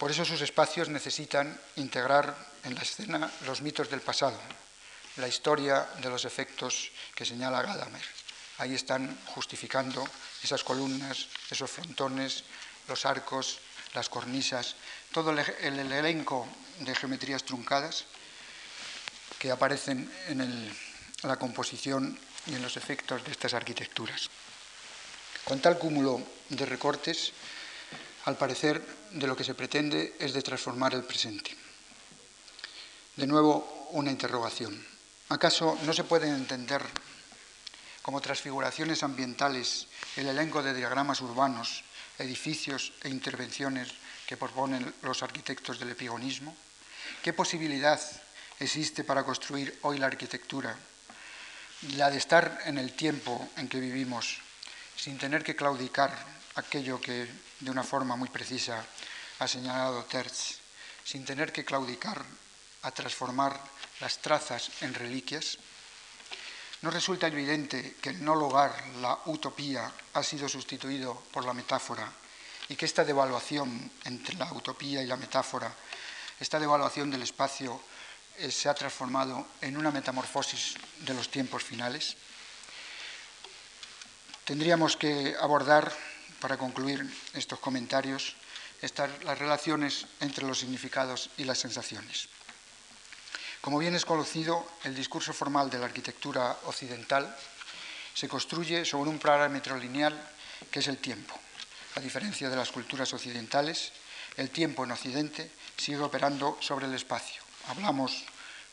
Por 0.00 0.10
eso 0.10 0.24
sus 0.24 0.40
espacios 0.40 0.88
necesitan 0.88 1.60
integrar 1.76 2.32
en 2.64 2.74
la 2.74 2.80
escena 2.80 3.30
los 3.44 3.60
mitos 3.60 3.90
del 3.90 4.00
pasado, 4.00 4.40
la 5.16 5.28
historia 5.28 5.92
de 6.00 6.08
los 6.08 6.24
efectos 6.24 6.88
que 7.14 7.26
señala 7.28 7.60
Gadamer. 7.60 8.00
Ahí 8.64 8.74
están 8.74 9.12
justificando 9.36 10.00
esas 10.42 10.64
columnas, 10.64 11.28
esos 11.50 11.70
frontones, 11.70 12.44
los 12.88 13.04
arcos, 13.04 13.58
las 13.92 14.08
cornisas, 14.08 14.74
todo 15.12 15.32
el, 15.32 15.92
elenco 15.92 16.48
de 16.78 16.94
geometrías 16.94 17.44
truncadas 17.44 18.06
que 19.38 19.50
aparecen 19.50 20.10
en 20.28 20.74
la 21.24 21.36
composición 21.36 22.18
y 22.46 22.54
en 22.54 22.62
los 22.62 22.78
efectos 22.78 23.22
de 23.22 23.32
estas 23.32 23.52
arquitecturas. 23.52 24.30
Con 25.44 25.60
tal 25.60 25.78
cúmulo 25.78 26.24
de 26.48 26.64
recortes, 26.64 27.34
al 28.24 28.36
parecer, 28.36 28.84
de 29.12 29.26
lo 29.26 29.36
que 29.36 29.44
se 29.44 29.54
pretende 29.54 30.16
es 30.18 30.32
de 30.32 30.42
transformar 30.42 30.94
el 30.94 31.04
presente. 31.04 31.56
De 33.16 33.26
nuevo, 33.26 33.88
una 33.92 34.10
interrogación. 34.10 34.86
¿Acaso 35.30 35.78
no 35.84 35.92
se 35.92 36.04
pueden 36.04 36.34
entender 36.34 36.82
como 38.02 38.20
transfiguraciones 38.20 39.02
ambientales 39.02 39.86
el 40.16 40.26
elenco 40.26 40.62
de 40.62 40.74
diagramas 40.74 41.20
urbanos 41.20 41.84
edificios 42.18 42.92
e 43.02 43.08
intervenciones 43.08 43.88
que 44.26 44.36
proponen 44.36 44.94
los 45.02 45.22
arquitectos 45.22 45.78
del 45.78 45.90
epigonismo? 45.90 46.54
¿Qué 47.22 47.32
posibilidad 47.32 48.00
existe 48.58 49.04
para 49.04 49.24
construir 49.24 49.78
hoy 49.82 49.98
la 49.98 50.06
arquitectura? 50.06 50.76
La 51.96 52.10
de 52.10 52.18
estar 52.18 52.60
en 52.66 52.78
el 52.78 52.92
tiempo 52.92 53.48
en 53.56 53.68
que 53.68 53.80
vivimos, 53.80 54.38
sin 54.96 55.18
tener 55.18 55.42
que 55.42 55.56
claudicar 55.56 56.12
aquello 56.56 57.00
que 57.00 57.26
de 57.60 57.70
una 57.70 57.84
forma 57.84 58.16
muy 58.16 58.28
precisa 58.28 58.84
ha 59.38 59.48
señalado 59.48 60.04
Terz, 60.04 60.58
sin 61.04 61.24
tener 61.24 61.52
que 61.52 61.64
claudicar 61.64 62.22
a 62.82 62.90
transformar 62.90 63.58
las 64.00 64.18
trazas 64.18 64.70
en 64.80 64.94
reliquias. 64.94 65.58
¿No 66.82 66.90
resulta 66.90 67.26
evidente 67.26 67.96
que 68.00 68.10
el 68.10 68.24
no 68.24 68.34
lugar, 68.34 68.72
la 69.00 69.18
utopía, 69.26 69.90
ha 70.14 70.22
sido 70.22 70.48
sustituido 70.48 71.14
por 71.30 71.44
la 71.44 71.52
metáfora 71.52 72.10
y 72.68 72.76
que 72.76 72.86
esta 72.86 73.04
devaluación 73.04 73.90
entre 74.04 74.36
la 74.36 74.50
utopía 74.52 75.02
y 75.02 75.06
la 75.06 75.16
metáfora, 75.16 75.72
esta 76.38 76.58
devaluación 76.58 77.10
del 77.10 77.22
espacio, 77.22 77.80
eh, 78.38 78.50
se 78.50 78.68
ha 78.68 78.74
transformado 78.74 79.46
en 79.60 79.76
una 79.76 79.90
metamorfosis 79.90 80.76
de 81.00 81.12
los 81.12 81.30
tiempos 81.30 81.62
finales? 81.62 82.16
Tendríamos 84.44 84.96
que 84.96 85.36
abordar, 85.38 85.92
para 86.40 86.56
concluir 86.56 87.04
estos 87.34 87.58
comentarios, 87.58 88.34
las 89.24 89.38
relaciones 89.38 90.06
entre 90.20 90.46
los 90.46 90.58
significados 90.58 91.30
y 91.36 91.44
las 91.44 91.58
sensaciones. 91.58 92.28
Como 93.60 93.78
bien 93.78 93.94
es 93.94 94.06
conocido, 94.06 94.66
el 94.84 94.94
discurso 94.94 95.34
formal 95.34 95.68
de 95.68 95.78
la 95.78 95.84
arquitectura 95.84 96.56
occidental 96.64 97.28
se 98.14 98.28
construye 98.28 98.84
sobre 98.84 99.10
un 99.10 99.18
parámetro 99.18 99.76
lineal 99.76 100.16
que 100.70 100.80
es 100.80 100.88
el 100.88 100.96
tiempo. 100.96 101.38
A 101.96 102.00
diferencia 102.00 102.48
de 102.48 102.56
las 102.56 102.70
culturas 102.70 103.12
occidentales, 103.12 103.92
el 104.36 104.48
tiempo 104.48 104.84
en 104.84 104.92
Occidente 104.92 105.50
sigue 105.76 106.00
operando 106.00 106.56
sobre 106.60 106.86
el 106.86 106.94
espacio. 106.94 107.42
Hablamos 107.68 108.24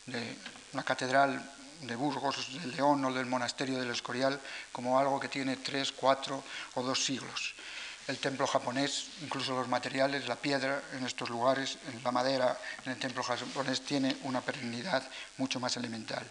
de 0.06 0.38
una 0.72 0.84
catedral 0.84 1.52
de 1.82 1.96
Burgos, 1.96 2.54
de 2.54 2.68
León 2.68 3.04
o 3.04 3.14
del 3.14 3.26
monasterio 3.26 3.78
del 3.80 3.92
Escorial 3.92 4.40
como 4.72 4.98
algo 4.98 5.20
que 5.20 5.28
tiene 5.28 5.58
tres, 5.58 5.92
cuatro 5.92 6.44
o 6.76 6.82
dos 6.82 7.04
siglos 7.04 7.57
el 8.08 8.20
templo 8.20 8.48
japonés, 8.48 9.08
incluso 9.22 9.54
los 9.54 9.68
materiales, 9.68 10.28
la 10.28 10.38
piedra 10.38 10.82
en 10.94 11.06
estos 11.06 11.30
lugares, 11.30 11.78
en 11.92 12.02
la 12.04 12.12
madera 12.12 12.58
en 12.86 12.94
el 12.94 13.00
templo 13.00 13.22
japonés 13.22 13.82
tiene 13.82 14.16
una 14.24 14.42
perennidad 14.42 15.04
mucho 15.38 15.60
más 15.60 15.76
elemental. 15.76 16.24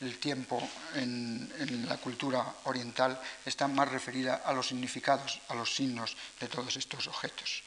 El 0.00 0.18
tiempo 0.18 0.62
en, 0.94 1.86
la 1.88 1.96
cultura 1.96 2.44
oriental 2.64 3.20
está 3.44 3.66
más 3.66 3.88
referida 3.88 4.42
a 4.44 4.52
los 4.52 4.68
significados, 4.68 5.40
a 5.48 5.54
los 5.54 5.74
signos 5.74 6.16
de 6.38 6.48
todos 6.48 6.76
estos 6.76 7.08
objetos. 7.08 7.62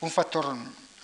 Un 0.00 0.10
factor, 0.10 0.56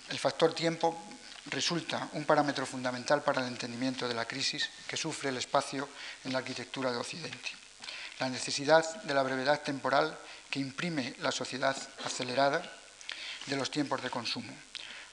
el 0.09 0.19
factor 0.19 0.53
tiempo 0.53 0.97
resulta 1.45 2.09
un 2.13 2.25
parámetro 2.25 2.65
fundamental 2.65 3.23
para 3.23 3.41
el 3.41 3.47
entendimiento 3.47 4.07
de 4.07 4.13
la 4.13 4.25
crisis 4.25 4.69
que 4.87 4.97
sufre 4.97 5.29
el 5.29 5.37
espacio 5.37 5.87
en 6.25 6.33
la 6.33 6.39
arquitectura 6.39 6.91
de 6.91 6.97
Occidente. 6.97 7.51
La 8.19 8.29
necesidad 8.29 9.03
de 9.03 9.13
la 9.13 9.23
brevedad 9.23 9.61
temporal 9.61 10.17
imprime 10.59 11.15
la 11.19 11.31
sociedad 11.31 11.75
acelerada 12.03 12.61
de 13.45 13.55
los 13.55 13.71
tiempos 13.71 14.01
de 14.01 14.09
consumo, 14.09 14.53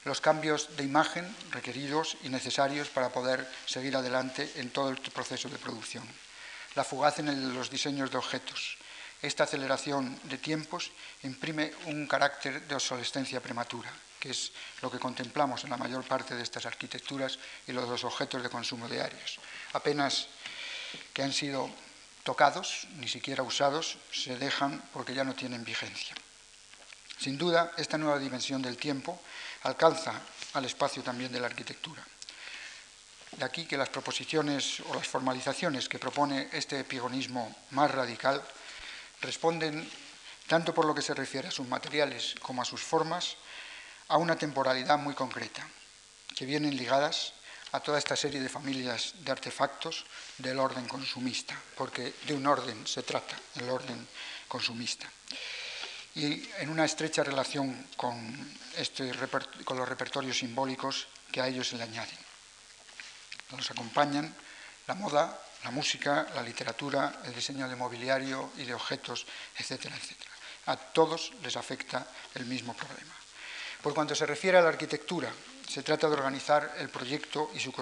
los 0.03 0.21
cambios 0.21 0.75
de 0.77 0.83
imagen 0.83 1.25
requeridos 1.51 2.17
y 2.23 2.29
necesarios 2.29 2.89
para 2.89 3.09
poder 3.09 3.47
seguir 3.65 3.95
adelante 3.95 4.51
en 4.55 4.69
todo 4.69 4.89
el 4.89 4.97
proceso 4.97 5.49
de 5.49 5.57
producción, 5.57 6.05
la 6.75 6.83
fugaz 6.83 7.19
en 7.19 7.53
los 7.53 7.69
diseños 7.69 8.11
de 8.11 8.17
objetos. 8.17 8.77
Esta 9.21 9.45
aceleración 9.45 10.19
de 10.23 10.37
tiempos 10.37 10.91
imprime 11.23 11.73
un 11.85 12.05
carácter 12.05 12.61
de 12.67 12.75
obsolescencia 12.75 13.41
prematura, 13.41 13.91
que 14.19 14.29
es 14.29 14.51
lo 14.81 14.91
que 14.91 14.99
contemplamos 14.99 15.63
en 15.63 15.71
la 15.71 15.77
mayor 15.77 16.03
parte 16.03 16.35
de 16.35 16.43
estas 16.43 16.65
arquitecturas 16.65 17.39
y 17.65 17.71
los 17.71 18.03
objetos 18.03 18.43
de 18.43 18.49
consumo 18.49 18.87
diarios. 18.87 19.39
Apenas 19.73 20.27
que 21.13 21.23
han 21.23 21.33
sido 21.33 21.69
tocados, 22.25 22.87
ni 22.97 23.07
siquiera 23.07 23.43
usados, 23.43 23.97
se 24.11 24.35
dejan 24.35 24.81
porque 24.91 25.13
ya 25.13 25.23
no 25.23 25.35
tienen 25.35 25.63
vigencia. 25.63 26.15
Sin 27.19 27.37
duda, 27.37 27.71
esta 27.77 27.99
nueva 27.99 28.17
dimensión 28.17 28.63
del 28.63 28.77
tiempo 28.77 29.21
alcanza 29.61 30.19
al 30.53 30.65
espacio 30.65 31.03
también 31.03 31.31
de 31.31 31.39
la 31.39 31.45
arquitectura. 31.45 32.03
De 33.37 33.45
aquí 33.45 33.65
que 33.65 33.77
las 33.77 33.89
proposiciones 33.89 34.79
o 34.89 34.95
las 34.95 35.07
formalizaciones 35.07 35.87
que 35.87 35.99
propone 35.99 36.49
este 36.51 36.79
epigonismo 36.79 37.55
más 37.71 37.91
radical 37.91 38.41
responden, 39.21 39.87
tanto 40.47 40.73
por 40.73 40.85
lo 40.85 40.95
que 40.95 41.03
se 41.03 41.13
refiere 41.13 41.49
a 41.49 41.51
sus 41.51 41.67
materiales 41.67 42.33
como 42.41 42.63
a 42.63 42.65
sus 42.65 42.81
formas, 42.81 43.37
a 44.07 44.17
una 44.17 44.35
temporalidad 44.35 44.97
muy 44.97 45.13
concreta, 45.13 45.67
que 46.35 46.45
vienen 46.45 46.75
ligadas 46.75 47.33
a 47.75 47.83
toda 47.83 47.99
esta 47.99 48.15
serie 48.15 48.39
de 48.39 48.47
familias 48.47 49.19
de 49.19 49.31
artefactos 49.35 50.07
del 50.39 50.59
orden 50.59 50.87
consumista, 50.87 51.59
porque 51.75 52.15
de 52.25 52.33
un 52.33 52.47
orden 52.47 52.87
se 52.87 53.03
trata, 53.03 53.35
el 53.59 53.67
orden 53.67 54.07
consumista. 54.47 55.11
Y 56.15 56.47
en 56.63 56.69
una 56.69 56.85
estrecha 56.85 57.21
relación 57.21 57.87
con, 57.97 58.15
este, 58.77 59.11
con 59.65 59.77
los 59.77 59.89
repertorios 59.89 60.39
simbólicos 60.39 61.07
que 61.29 61.41
a 61.41 61.47
ellos 61.47 61.67
se 61.67 61.75
le 61.75 61.83
añaden. 61.83 62.17
Nos 63.51 63.69
acompañan 63.69 64.33
la 64.87 64.95
moda, 64.95 65.37
la 65.65 65.71
música, 65.71 66.27
la 66.33 66.41
literatura, 66.41 67.19
el 67.25 67.35
diseño 67.35 67.67
de 67.67 67.75
mobiliario 67.75 68.53
y 68.55 68.63
de 68.63 68.73
objetos, 68.73 69.27
etcétera, 69.57 69.97
etcétera. 69.97 70.31
A 70.67 70.77
todos 70.77 71.33
les 71.43 71.57
afecta 71.57 72.07
el 72.35 72.45
mismo 72.45 72.73
problema. 72.73 73.13
Por 73.83 73.93
cuanto 73.93 74.15
se 74.15 74.25
refiere 74.25 74.57
a 74.57 74.61
la 74.61 74.69
arquitectura, 74.69 75.29
se 75.67 75.83
trata 75.83 76.07
de 76.07 76.13
organizar 76.13 76.75
el 76.79 76.89
proyecto 76.89 77.51
y 77.53 77.59
su, 77.59 77.73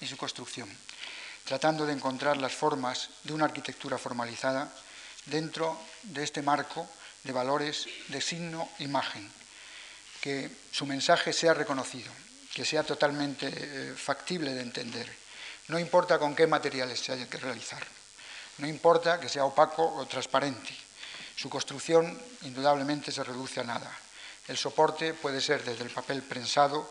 y 0.00 0.06
su 0.06 0.16
construcción, 0.16 0.68
tratando 1.44 1.86
de 1.86 1.92
encontrar 1.92 2.36
las 2.36 2.52
formas 2.52 3.10
de 3.24 3.32
una 3.32 3.46
arquitectura 3.46 3.98
formalizada 3.98 4.72
dentro 5.26 5.78
de 6.02 6.24
este 6.24 6.42
marco 6.42 6.88
de 7.24 7.32
valores 7.32 7.86
de 8.08 8.20
signo-imagen, 8.20 9.30
que 10.20 10.50
su 10.70 10.86
mensaje 10.86 11.32
sea 11.32 11.54
reconocido, 11.54 12.10
que 12.54 12.64
sea 12.64 12.82
totalmente 12.82 13.48
eh, 13.48 13.94
factible 13.96 14.52
de 14.52 14.62
entender. 14.62 15.08
No 15.68 15.78
importa 15.78 16.18
con 16.18 16.34
qué 16.34 16.46
materiales 16.46 17.00
se 17.00 17.12
haya 17.12 17.28
que 17.28 17.38
realizar, 17.38 17.82
no 18.58 18.66
importa 18.66 19.18
que 19.18 19.28
sea 19.28 19.44
opaco 19.44 19.94
o 19.94 20.06
transparente, 20.06 20.74
su 21.36 21.48
construcción 21.48 22.20
indudablemente 22.42 23.10
se 23.10 23.24
reduce 23.24 23.60
a 23.60 23.64
nada. 23.64 23.90
El 24.48 24.56
soporte 24.56 25.14
puede 25.14 25.40
ser 25.40 25.64
desde 25.64 25.84
el 25.84 25.90
papel 25.90 26.22
prensado 26.22 26.90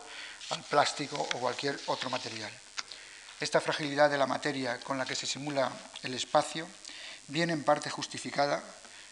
plástico 0.60 1.16
o 1.16 1.38
cualquier 1.38 1.78
otro 1.86 2.10
material. 2.10 2.50
Esta 3.40 3.60
fragilidad 3.60 4.10
de 4.10 4.18
la 4.18 4.26
materia 4.26 4.78
con 4.80 4.98
la 4.98 5.04
que 5.04 5.16
se 5.16 5.26
simula 5.26 5.70
el 6.02 6.14
espacio 6.14 6.68
viene 7.28 7.52
en 7.52 7.64
parte 7.64 7.90
justificada 7.90 8.62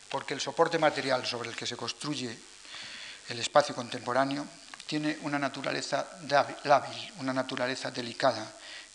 porque 0.08 0.34
el 0.34 0.40
soporte 0.40 0.78
material 0.78 1.24
sobre 1.24 1.48
el 1.48 1.56
que 1.56 1.66
se 1.66 1.76
construye 1.76 2.36
el 3.28 3.38
espacio 3.38 3.74
contemporáneo 3.74 4.46
tiene 4.86 5.18
una 5.22 5.38
naturaleza 5.38 6.18
lábil, 6.64 7.12
una 7.18 7.32
naturaleza 7.32 7.92
delicada, 7.92 8.44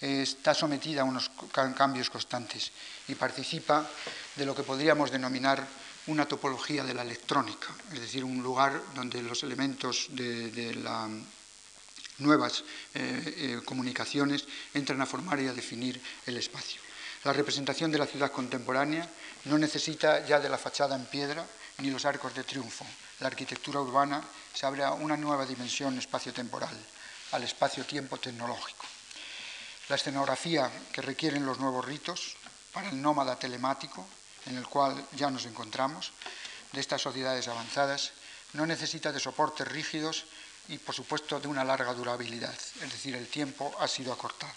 está 0.01 0.53
sometida 0.53 1.01
a 1.01 1.05
unos 1.05 1.31
cambios 1.51 2.09
constantes 2.09 2.71
y 3.07 3.15
participa 3.15 3.87
de 4.35 4.45
lo 4.45 4.53
que 4.53 4.63
podríamos 4.63 5.09
denominar 5.09 5.65
una 6.07 6.27
topología 6.27 6.83
de 6.83 6.93
la 6.93 7.01
electrónica, 7.01 7.67
es 7.93 8.01
decir, 8.01 8.23
un 8.23 8.43
lugar 8.43 8.79
donde 8.93 9.23
los 9.23 9.41
elementos 9.43 10.07
de, 10.11 10.75
las 10.83 11.09
nuevas 12.19 12.63
eh, 12.93 13.33
eh, 13.37 13.61
comunicaciones 13.65 14.45
entran 14.73 15.01
a 15.01 15.05
formar 15.05 15.39
y 15.39 15.47
a 15.47 15.53
definir 15.53 16.01
el 16.25 16.37
espacio. 16.37 16.81
La 17.23 17.33
representación 17.33 17.91
de 17.91 17.97
la 17.97 18.05
ciudad 18.05 18.31
contemporánea 18.31 19.09
no 19.45 19.57
necesita 19.57 20.25
ya 20.25 20.39
de 20.39 20.49
la 20.49 20.57
fachada 20.57 20.95
en 20.95 21.05
piedra 21.05 21.45
ni 21.79 21.89
los 21.89 22.05
arcos 22.05 22.33
de 22.35 22.43
triunfo. 22.43 22.85
La 23.19 23.27
arquitectura 23.27 23.81
urbana 23.81 24.23
se 24.53 24.65
abre 24.65 24.83
a 24.83 24.93
una 24.93 25.17
nueva 25.17 25.45
dimensión 25.45 25.97
espacio-temporal, 25.97 26.77
al 27.31 27.43
espacio-tiempo 27.43 28.17
tecnológico. 28.17 28.85
La 29.89 29.95
escenografía 29.95 30.69
que 30.91 31.01
requieren 31.01 31.45
los 31.45 31.59
nuevos 31.59 31.85
ritos 31.85 32.37
para 32.71 32.89
el 32.89 33.01
nómada 33.01 33.37
telemático 33.37 34.07
en 34.45 34.57
el 34.57 34.67
cual 34.67 35.05
ya 35.15 35.29
nos 35.29 35.45
encontramos, 35.45 36.13
de 36.71 36.81
estas 36.81 37.01
sociedades 37.01 37.47
avanzadas, 37.47 38.11
no 38.53 38.65
necesita 38.65 39.11
de 39.11 39.19
soportes 39.19 39.67
rígidos 39.67 40.25
y, 40.69 40.77
por 40.77 40.95
supuesto, 40.95 41.39
de 41.39 41.47
una 41.47 41.63
larga 41.63 41.93
durabilidad, 41.93 42.53
es 42.53 42.91
decir, 42.91 43.15
el 43.15 43.27
tiempo 43.27 43.75
ha 43.79 43.87
sido 43.87 44.11
acortado. 44.11 44.53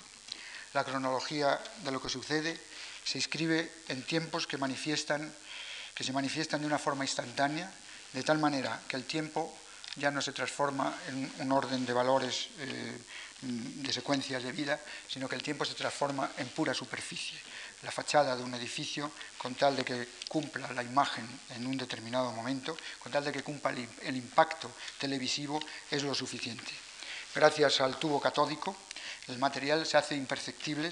La 0.74 0.84
cronología 0.84 1.60
de 1.82 1.90
lo 1.90 2.00
que 2.00 2.08
sucede 2.08 2.58
se 3.04 3.18
inscribe 3.18 3.72
en 3.88 4.02
tiempos 4.04 4.46
que, 4.46 4.56
se 4.56 6.12
manifiestan 6.12 6.60
de 6.60 6.66
una 6.66 6.78
forma 6.78 7.04
instantánea, 7.04 7.70
de 8.12 8.22
tal 8.22 8.38
manera 8.38 8.80
que 8.88 8.96
el 8.96 9.04
tiempo 9.04 9.56
ya 9.96 10.10
no 10.10 10.22
se 10.22 10.32
transforma 10.32 10.94
en 11.08 11.32
un 11.38 11.52
orden 11.52 11.84
de 11.84 11.92
valores, 11.92 12.48
eh, 12.58 12.98
de 13.40 13.92
secuencias 13.92 14.42
de 14.42 14.52
vida, 14.52 14.80
sino 15.08 15.28
que 15.28 15.36
el 15.36 15.42
tiempo 15.42 15.64
se 15.64 15.74
transforma 15.74 16.32
en 16.38 16.48
pura 16.48 16.74
superficie 16.74 17.38
la 17.82 17.92
fachada 17.92 18.36
de 18.36 18.42
un 18.42 18.54
edificio 18.54 19.10
con 19.36 19.54
tal 19.54 19.76
de 19.76 19.84
que 19.84 20.08
cumpla 20.28 20.72
la 20.72 20.82
imagen 20.82 21.26
en 21.50 21.66
un 21.66 21.76
determinado 21.76 22.32
momento, 22.32 22.76
con 22.98 23.12
tal 23.12 23.24
de 23.24 23.32
que 23.32 23.42
cumpla 23.42 23.70
el 23.70 24.16
impacto 24.16 24.70
televisivo, 24.98 25.60
es 25.90 26.02
lo 26.02 26.14
suficiente. 26.14 26.72
Gracias 27.34 27.80
al 27.80 27.98
tubo 27.98 28.20
catódico, 28.20 28.76
el 29.28 29.38
material 29.38 29.86
se 29.86 29.96
hace 29.96 30.16
imperceptible 30.16 30.90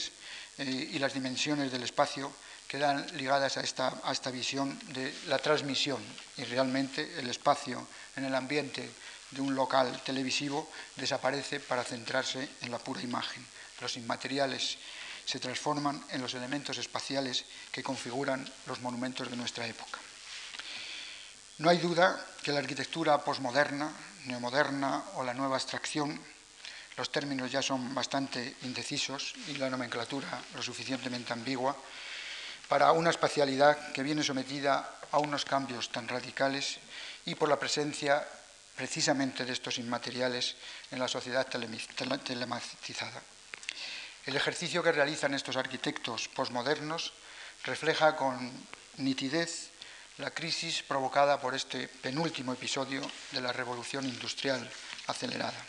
eh, 0.58 0.64
y 0.92 0.98
las 0.98 1.14
dimensiones 1.14 1.72
del 1.72 1.82
espacio 1.82 2.32
quedan 2.68 3.06
ligadas 3.16 3.56
a 3.56 3.62
esta, 3.62 4.00
a 4.02 4.12
esta 4.12 4.30
visión 4.30 4.78
de 4.92 5.14
la 5.28 5.38
transmisión 5.38 6.02
y 6.36 6.44
realmente 6.44 7.18
el 7.18 7.30
espacio 7.30 7.86
en 8.16 8.24
el 8.24 8.34
ambiente 8.34 8.90
de 9.30 9.40
un 9.40 9.54
local 9.54 10.02
televisivo 10.04 10.70
desaparece 10.96 11.60
para 11.60 11.84
centrarse 11.84 12.48
en 12.60 12.70
la 12.70 12.78
pura 12.78 13.02
imagen. 13.02 13.44
Los 13.80 13.96
inmateriales 13.96 14.78
se 15.26 15.40
transforman 15.40 16.02
en 16.10 16.22
los 16.22 16.32
elementos 16.34 16.78
espaciales 16.78 17.44
que 17.72 17.82
configuran 17.82 18.46
los 18.66 18.80
monumentos 18.80 19.28
de 19.28 19.36
nuestra 19.36 19.66
época. 19.66 19.98
No 21.58 21.68
hay 21.68 21.78
duda 21.78 22.14
que 22.42 22.52
la 22.52 22.60
arquitectura 22.60 23.18
posmoderna, 23.18 23.90
neomoderna 24.26 25.02
o 25.14 25.24
la 25.24 25.34
nueva 25.34 25.56
abstracción, 25.56 26.20
los 26.96 27.10
términos 27.10 27.50
ya 27.50 27.60
son 27.60 27.94
bastante 27.94 28.56
indecisos 28.62 29.34
y 29.48 29.56
la 29.56 29.68
nomenclatura 29.68 30.40
lo 30.54 30.62
suficientemente 30.62 31.32
ambigua, 31.32 31.76
para 32.68 32.92
una 32.92 33.10
espacialidad 33.10 33.92
que 33.92 34.02
viene 34.02 34.22
sometida 34.22 34.98
a 35.10 35.18
unos 35.18 35.44
cambios 35.44 35.90
tan 35.90 36.08
radicales 36.08 36.78
y 37.24 37.34
por 37.34 37.48
la 37.48 37.58
presencia 37.58 38.26
precisamente 38.76 39.44
de 39.44 39.52
estos 39.52 39.78
inmateriales 39.78 40.56
en 40.90 40.98
la 40.98 41.08
sociedad 41.08 41.46
telematizada. 41.46 43.22
El 44.26 44.34
ejercicio 44.34 44.82
que 44.82 44.90
realizan 44.90 45.34
estos 45.34 45.54
arquitectos 45.54 46.26
posmodernos 46.26 47.12
refleja 47.62 48.16
con 48.16 48.50
nitidez 48.98 49.70
la 50.18 50.32
crisis 50.32 50.82
provocada 50.82 51.40
por 51.40 51.54
este 51.54 51.86
penúltimo 51.86 52.52
episodio 52.52 53.06
de 53.30 53.40
la 53.40 53.52
revolución 53.52 54.04
industrial 54.04 54.68
acelerada. 55.06 55.62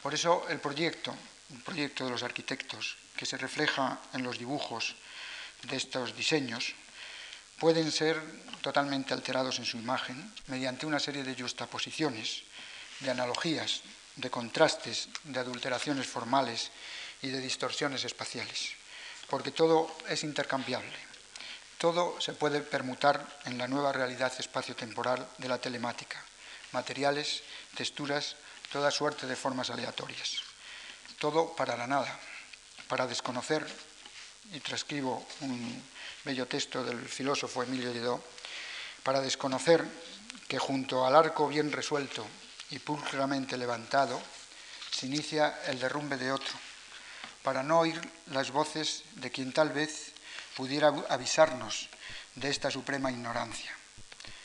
Por 0.00 0.14
eso 0.14 0.46
el 0.50 0.60
proyecto, 0.60 1.16
el 1.50 1.62
proyecto 1.62 2.04
de 2.04 2.12
los 2.12 2.22
arquitectos, 2.22 2.96
que 3.16 3.26
se 3.26 3.38
refleja 3.38 3.98
en 4.12 4.22
los 4.22 4.38
dibujos 4.38 4.94
de 5.62 5.76
estos 5.76 6.14
diseños, 6.16 6.74
pueden 7.58 7.90
ser 7.90 8.22
totalmente 8.62 9.14
alterados 9.14 9.58
en 9.58 9.66
su 9.66 9.78
imagen 9.78 10.32
mediante 10.46 10.86
una 10.86 11.00
serie 11.00 11.24
de 11.24 11.34
justaposiciones, 11.34 12.44
de 13.00 13.10
analogías, 13.10 13.82
de 14.14 14.30
contrastes, 14.30 15.08
de 15.24 15.40
adulteraciones 15.40 16.06
formales 16.06 16.70
y 17.24 17.30
de 17.30 17.40
distorsiones 17.40 18.04
espaciales, 18.04 18.74
porque 19.30 19.50
todo 19.50 19.90
es 20.08 20.22
intercambiable. 20.24 20.92
Todo 21.78 22.20
se 22.20 22.34
puede 22.34 22.60
permutar 22.60 23.26
en 23.46 23.56
la 23.56 23.66
nueva 23.66 23.92
realidad 23.92 24.32
espacio-temporal 24.38 25.26
de 25.38 25.48
la 25.48 25.56
telemática, 25.58 26.22
materiales, 26.72 27.42
texturas, 27.74 28.36
toda 28.70 28.90
suerte 28.90 29.26
de 29.26 29.36
formas 29.36 29.70
aleatorias. 29.70 30.42
Todo 31.18 31.56
para 31.56 31.76
la 31.78 31.86
nada, 31.86 32.20
para 32.88 33.06
desconocer 33.06 33.66
y 34.52 34.60
transcribo 34.60 35.26
un 35.40 35.82
bello 36.24 36.46
texto 36.46 36.84
del 36.84 37.08
filósofo 37.08 37.62
Emilio 37.62 37.90
Lledó, 37.90 38.22
para 39.02 39.22
desconocer 39.22 39.82
que 40.46 40.58
junto 40.58 41.06
al 41.06 41.16
arco 41.16 41.48
bien 41.48 41.72
resuelto 41.72 42.26
y 42.70 42.78
pulcramente 42.80 43.56
levantado 43.56 44.20
se 44.90 45.06
inicia 45.06 45.60
el 45.66 45.80
derrumbe 45.80 46.16
de 46.16 46.30
otro, 46.30 46.54
para 47.44 47.62
no 47.62 47.80
oír 47.80 48.00
las 48.32 48.50
voces 48.50 49.04
de 49.16 49.30
quien 49.30 49.52
tal 49.52 49.68
vez 49.68 50.12
pudiera 50.56 50.88
avisarnos 51.10 51.90
de 52.34 52.48
esta 52.48 52.70
suprema 52.70 53.12
ignorancia. 53.12 53.70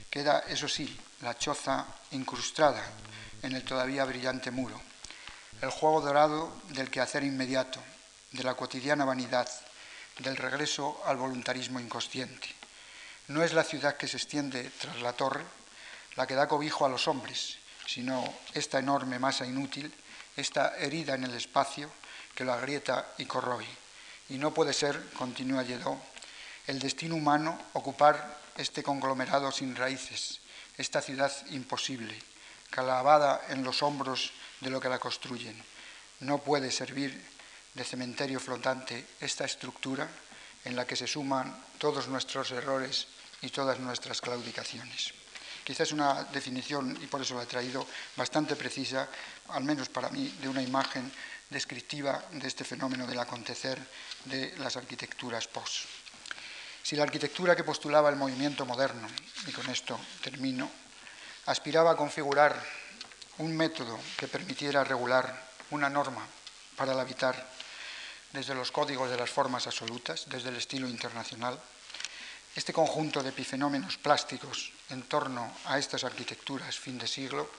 Queda, 0.10 0.44
eso 0.50 0.68
sí, 0.68 1.00
la 1.22 1.38
choza 1.38 1.88
incrustada 2.12 2.84
en 3.42 3.56
el 3.56 3.64
todavía 3.64 4.04
brillante 4.04 4.52
muro, 4.52 4.80
el 5.62 5.70
juego 5.70 6.02
dorado 6.02 6.62
del 6.70 6.92
quehacer 6.92 7.24
inmediato, 7.24 7.80
de 8.32 8.44
la 8.44 8.56
cotidiana 8.56 9.06
vanidad, 9.06 9.50
del 10.20 10.36
regreso 10.36 11.02
al 11.06 11.16
voluntarismo 11.16 11.80
inconsciente. 11.80 12.50
No 13.30 13.44
es 13.44 13.54
la 13.54 13.64
ciudad 13.64 13.96
que 13.96 14.10
se 14.10 14.18
extiende 14.18 14.70
tras 14.78 15.02
la 15.02 15.14
torre 15.14 15.46
la 16.18 16.28
que 16.28 16.36
da 16.36 16.50
cobijo 16.50 16.86
a 16.86 16.90
los 16.90 17.08
hombres, 17.08 17.60
sino 17.88 18.22
esta 18.54 18.80
enorme 18.80 19.20
masa 19.20 19.46
inútil, 19.46 19.94
esta 20.36 20.76
herida 20.78 21.16
en 21.16 21.24
el 21.24 21.34
espacio 21.34 21.90
que 22.40 22.46
lo 22.46 22.54
agrieta 22.54 23.16
y 23.18 23.26
corroe. 23.26 23.68
Y 24.30 24.38
no 24.38 24.54
puede 24.54 24.72
ser, 24.72 25.12
continúa 25.12 25.64
Lledó, 25.64 26.00
el 26.68 26.80
destino 26.80 27.16
humano 27.16 27.60
ocupar 27.74 28.40
este 28.56 28.82
conglomerado 28.82 29.52
sin 29.52 29.76
raíces, 29.76 30.40
esta 30.78 31.02
ciudad 31.02 31.34
imposible, 31.50 32.18
clavada 32.70 33.42
en 33.50 33.62
los 33.62 33.84
hombros 33.84 34.32
de 34.62 34.70
lo 34.70 34.80
que 34.80 34.88
la 34.88 35.00
construyen. 35.00 35.62
No 36.22 36.38
puede 36.38 36.72
servir 36.72 37.12
de 37.74 37.84
cementerio 37.84 38.40
flotante 38.40 39.06
esta 39.20 39.44
estructura 39.44 40.08
en 40.64 40.78
la 40.78 40.88
que 40.88 40.96
se 40.96 41.08
suman 41.08 41.54
todos 41.78 42.08
nuestros 42.08 42.52
errores 42.52 43.08
y 43.42 43.50
todas 43.50 43.80
nuestras 43.80 44.22
claudicaciones. 44.22 45.12
Quizás 45.66 45.92
una 45.92 46.24
definición, 46.24 46.98
y 47.04 47.08
por 47.08 47.22
eso 47.22 47.36
la 47.36 47.44
he 47.44 47.48
traído, 47.48 47.86
bastante 48.16 48.56
precisa, 48.56 49.10
al 49.50 49.66
menos 49.66 49.90
para 49.90 50.08
mí, 50.08 50.34
de 50.42 50.48
una 50.48 50.62
imagen 50.62 51.12
descriptiva 51.50 52.24
de 52.32 52.48
este 52.48 52.64
fenómeno 52.64 53.08
del 53.08 53.20
acontecer 53.20 53.80
de 54.26 54.56
las 54.58 54.78
arquitecturas 54.78 55.48
post. 55.48 55.86
Si 56.84 56.96
la 56.96 57.04
arquitectura 57.04 57.56
que 57.56 57.64
postulaba 57.64 58.10
el 58.10 58.16
movimiento 58.16 58.66
moderno, 58.66 59.08
y 59.48 59.52
con 59.52 59.70
esto 59.70 60.00
termino, 60.22 60.70
aspiraba 61.46 61.92
a 61.92 61.98
configurar 61.98 62.62
un 63.40 63.56
método 63.56 64.00
que 64.18 64.28
permitiera 64.28 64.84
regular 64.84 65.50
una 65.72 65.90
norma 65.90 66.26
para 66.76 66.94
el 66.94 67.00
habitar 67.00 67.36
desde 68.32 68.56
los 68.56 68.72
códigos 68.72 69.10
de 69.10 69.18
las 69.18 69.30
formas 69.30 69.66
absolutas, 69.66 70.26
desde 70.30 70.50
el 70.50 70.58
estilo 70.58 70.88
internacional, 70.88 71.60
este 72.56 72.74
conjunto 72.74 73.22
de 73.22 73.30
epifenómenos 73.30 73.98
plásticos 73.98 74.72
en 74.90 75.04
torno 75.04 75.54
a 75.66 75.78
estas 75.78 76.04
arquitecturas 76.04 76.78
fin 76.78 76.98
de 76.98 77.08
siglo 77.08 77.50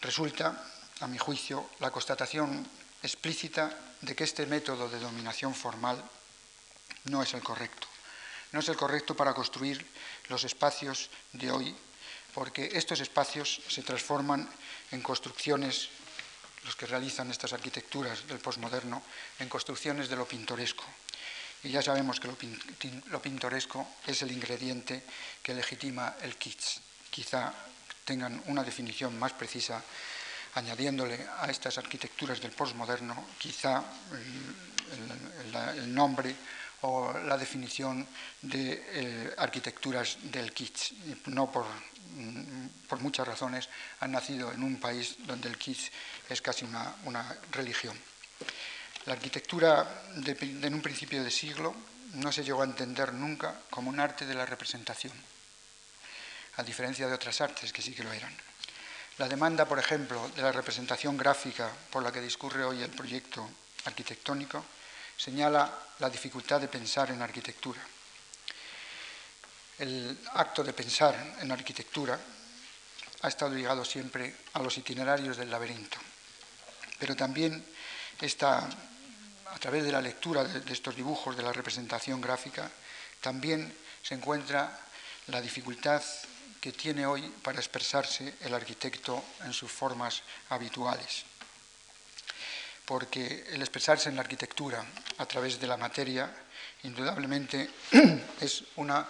resulta, 0.00 0.58
a 1.00 1.06
mi 1.06 1.18
juicio, 1.18 1.70
la 1.78 1.90
constatación 1.90 2.66
explícita 3.02 3.70
de 4.00 4.14
que 4.14 4.24
este 4.24 4.46
método 4.46 4.88
de 4.88 4.98
dominación 4.98 5.54
formal 5.54 6.02
no 7.04 7.22
es 7.22 7.34
el 7.34 7.42
correcto. 7.42 7.88
No 8.52 8.60
es 8.60 8.68
el 8.68 8.76
correcto 8.76 9.16
para 9.16 9.34
construir 9.34 9.84
los 10.28 10.44
espacios 10.44 11.10
de 11.32 11.50
hoy, 11.50 11.74
porque 12.34 12.70
estos 12.74 13.00
espacios 13.00 13.60
se 13.68 13.82
transforman 13.82 14.48
en 14.90 15.00
construcciones 15.00 15.88
los 16.64 16.76
que 16.76 16.86
realizan 16.86 17.30
estas 17.30 17.52
arquitecturas 17.52 18.26
del 18.26 18.38
posmoderno, 18.38 19.02
en 19.38 19.48
construcciones 19.48 20.08
de 20.08 20.16
lo 20.16 20.28
pintoresco. 20.28 20.84
Y 21.64 21.70
ya 21.70 21.82
sabemos 21.82 22.18
que 22.18 22.28
lo, 22.28 23.22
pintoresco 23.22 23.86
es 24.06 24.22
el 24.22 24.32
ingrediente 24.32 25.02
que 25.42 25.54
legitima 25.54 26.16
el 26.22 26.36
kitsch. 26.36 26.80
Quizá 27.10 27.52
tengan 28.04 28.42
una 28.46 28.64
definición 28.64 29.18
más 29.18 29.32
precisa 29.32 29.82
añadiéndole 30.54 31.26
a 31.38 31.50
estas 31.50 31.78
arquitecturas 31.78 32.40
del 32.40 32.52
posmoderno 32.52 33.28
quizá 33.38 33.82
el, 35.76 35.94
nombre 35.94 36.34
o 36.82 37.12
la 37.26 37.38
definición 37.38 38.06
de 38.42 38.84
eh, 38.88 39.34
arquitecturas 39.38 40.18
del 40.22 40.52
kitsch, 40.52 40.92
no 41.26 41.50
por 41.50 41.64
Mm, 42.14 42.66
por 42.88 43.00
muchas 43.00 43.26
razones, 43.26 43.68
han 44.00 44.12
nacido 44.12 44.52
en 44.52 44.62
un 44.62 44.76
país 44.76 45.16
donde 45.20 45.48
el 45.48 45.56
kitsch 45.56 45.90
es 46.28 46.42
casi 46.42 46.66
una, 46.66 47.38
religión. 47.52 47.96
La 49.06 49.14
arquitectura 49.14 50.04
en 50.14 50.74
un 50.74 50.82
principio 50.82 51.24
de 51.24 51.30
siglo 51.30 51.74
no 52.14 52.30
se 52.30 52.44
llegó 52.44 52.60
a 52.62 52.66
entender 52.66 53.14
nunca 53.14 53.58
como 53.70 53.88
un 53.88 53.98
arte 53.98 54.26
de 54.26 54.34
la 54.34 54.44
representación, 54.44 55.12
a 56.56 56.62
diferencia 56.62 57.08
de 57.08 57.14
otras 57.14 57.40
artes 57.40 57.72
que 57.72 57.82
sí 57.82 57.94
que 57.94 58.04
lo 58.04 58.12
eran. 58.12 58.34
La 59.18 59.28
demanda, 59.28 59.66
por 59.66 59.78
ejemplo, 59.78 60.30
de 60.34 60.42
la 60.42 60.52
representación 60.52 61.16
gráfica 61.16 61.70
por 61.90 62.02
la 62.02 62.10
que 62.10 62.20
discurre 62.20 62.64
hoy 62.64 62.82
el 62.82 62.90
proyecto 62.90 63.48
arquitectónico 63.84 64.64
señala 65.16 65.70
la 65.98 66.08
dificultad 66.08 66.60
de 66.60 66.68
pensar 66.68 67.10
en 67.10 67.20
arquitectura. 67.20 67.80
El 69.78 70.18
acto 70.34 70.64
de 70.64 70.72
pensar 70.72 71.36
en 71.40 71.52
arquitectura 71.52 72.18
ha 73.22 73.28
estado 73.28 73.54
ligado 73.54 73.84
siempre 73.84 74.34
a 74.54 74.60
los 74.60 74.76
itinerarios 74.78 75.36
del 75.36 75.50
laberinto, 75.50 75.98
pero 76.98 77.14
también 77.14 77.64
está, 78.20 78.68
a 79.46 79.58
través 79.58 79.84
de 79.84 79.92
la 79.92 80.00
lectura 80.00 80.44
de, 80.44 80.72
estos 80.72 80.96
dibujos 80.96 81.36
de 81.36 81.42
la 81.42 81.52
representación 81.52 82.20
gráfica, 82.20 82.70
también 83.20 83.76
se 84.02 84.14
encuentra 84.14 84.78
la 85.28 85.40
dificultad 85.40 86.02
que 86.62 86.70
tiene 86.70 87.04
hoy 87.04 87.22
para 87.42 87.58
expresarse 87.58 88.34
el 88.40 88.54
arquitecto 88.54 89.20
en 89.42 89.52
sus 89.52 89.70
formas 89.70 90.22
habituales. 90.48 91.24
Porque 92.86 93.46
el 93.50 93.60
expresarse 93.60 94.08
en 94.08 94.14
la 94.14 94.22
arquitectura 94.22 94.86
a 95.18 95.26
través 95.26 95.58
de 95.58 95.66
la 95.66 95.76
materia 95.76 96.30
indudablemente 96.84 97.68
es 98.40 98.62
una 98.76 99.08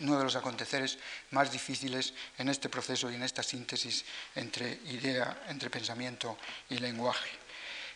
uno 0.00 0.18
de 0.18 0.24
los 0.24 0.36
aconteceres 0.36 0.98
más 1.30 1.50
difíciles 1.50 2.12
en 2.36 2.48
este 2.50 2.68
proceso 2.68 3.10
y 3.10 3.14
en 3.14 3.22
esta 3.22 3.42
síntesis 3.42 4.04
entre 4.34 4.80
idea, 4.90 5.44
entre 5.48 5.70
pensamiento 5.70 6.36
y 6.68 6.78
lenguaje. 6.78 7.30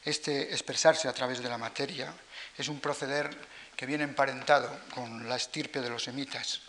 Este 0.04 0.54
expresarse 0.54 1.08
a 1.08 1.12
través 1.12 1.42
de 1.42 1.50
la 1.50 1.58
materia 1.58 2.14
es 2.56 2.68
un 2.68 2.80
proceder 2.80 3.28
que 3.76 3.84
viene 3.84 4.04
emparentado 4.04 4.70
con 4.94 5.28
la 5.28 5.36
estirpe 5.36 5.82
de 5.82 5.90
los 5.90 6.04
semitas, 6.04 6.62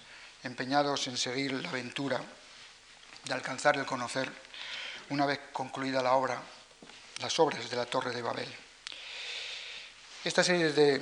empeñados 0.43 1.07
en 1.07 1.17
seguir 1.17 1.53
la 1.53 1.69
aventura 1.69 2.21
de 3.23 3.33
alcanzar 3.33 3.77
el 3.77 3.85
conocer 3.85 4.29
una 5.09 5.25
vez 5.25 5.39
concluida 5.51 6.01
la 6.01 6.13
obra, 6.13 6.41
las 7.21 7.39
obras 7.39 7.69
de 7.69 7.75
la 7.75 7.85
Torre 7.85 8.11
de 8.11 8.21
Babel. 8.21 8.49
Esta 10.23 10.43
serie 10.43 10.71
de 10.71 11.01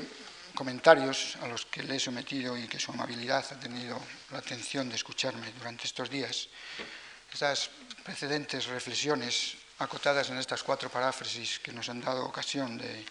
comentarios 0.56 1.38
a 1.42 1.48
los 1.48 1.66
que 1.66 1.84
le 1.84 1.96
he 1.96 2.00
sometido 2.00 2.58
y 2.58 2.68
que 2.68 2.80
su 2.80 2.92
amabilidad 2.92 3.46
ha 3.52 3.60
tenido 3.60 4.00
la 4.32 4.40
atención 4.40 4.90
de 4.90 4.96
escucharme 4.96 5.52
durante 5.58 5.86
estos 5.86 6.10
días, 6.10 6.50
estas 7.32 7.70
precedentes 8.04 8.66
reflexiones 8.66 9.56
acotadas 9.80 10.30
en 10.30 10.38
estas 10.38 10.64
cuatro 10.64 10.90
paráfrasis 10.90 11.60
que 11.60 11.72
nos 11.72 11.90
han 11.90 12.02
dado 12.02 12.26
ocasión 12.26 12.78
de 12.78 13.06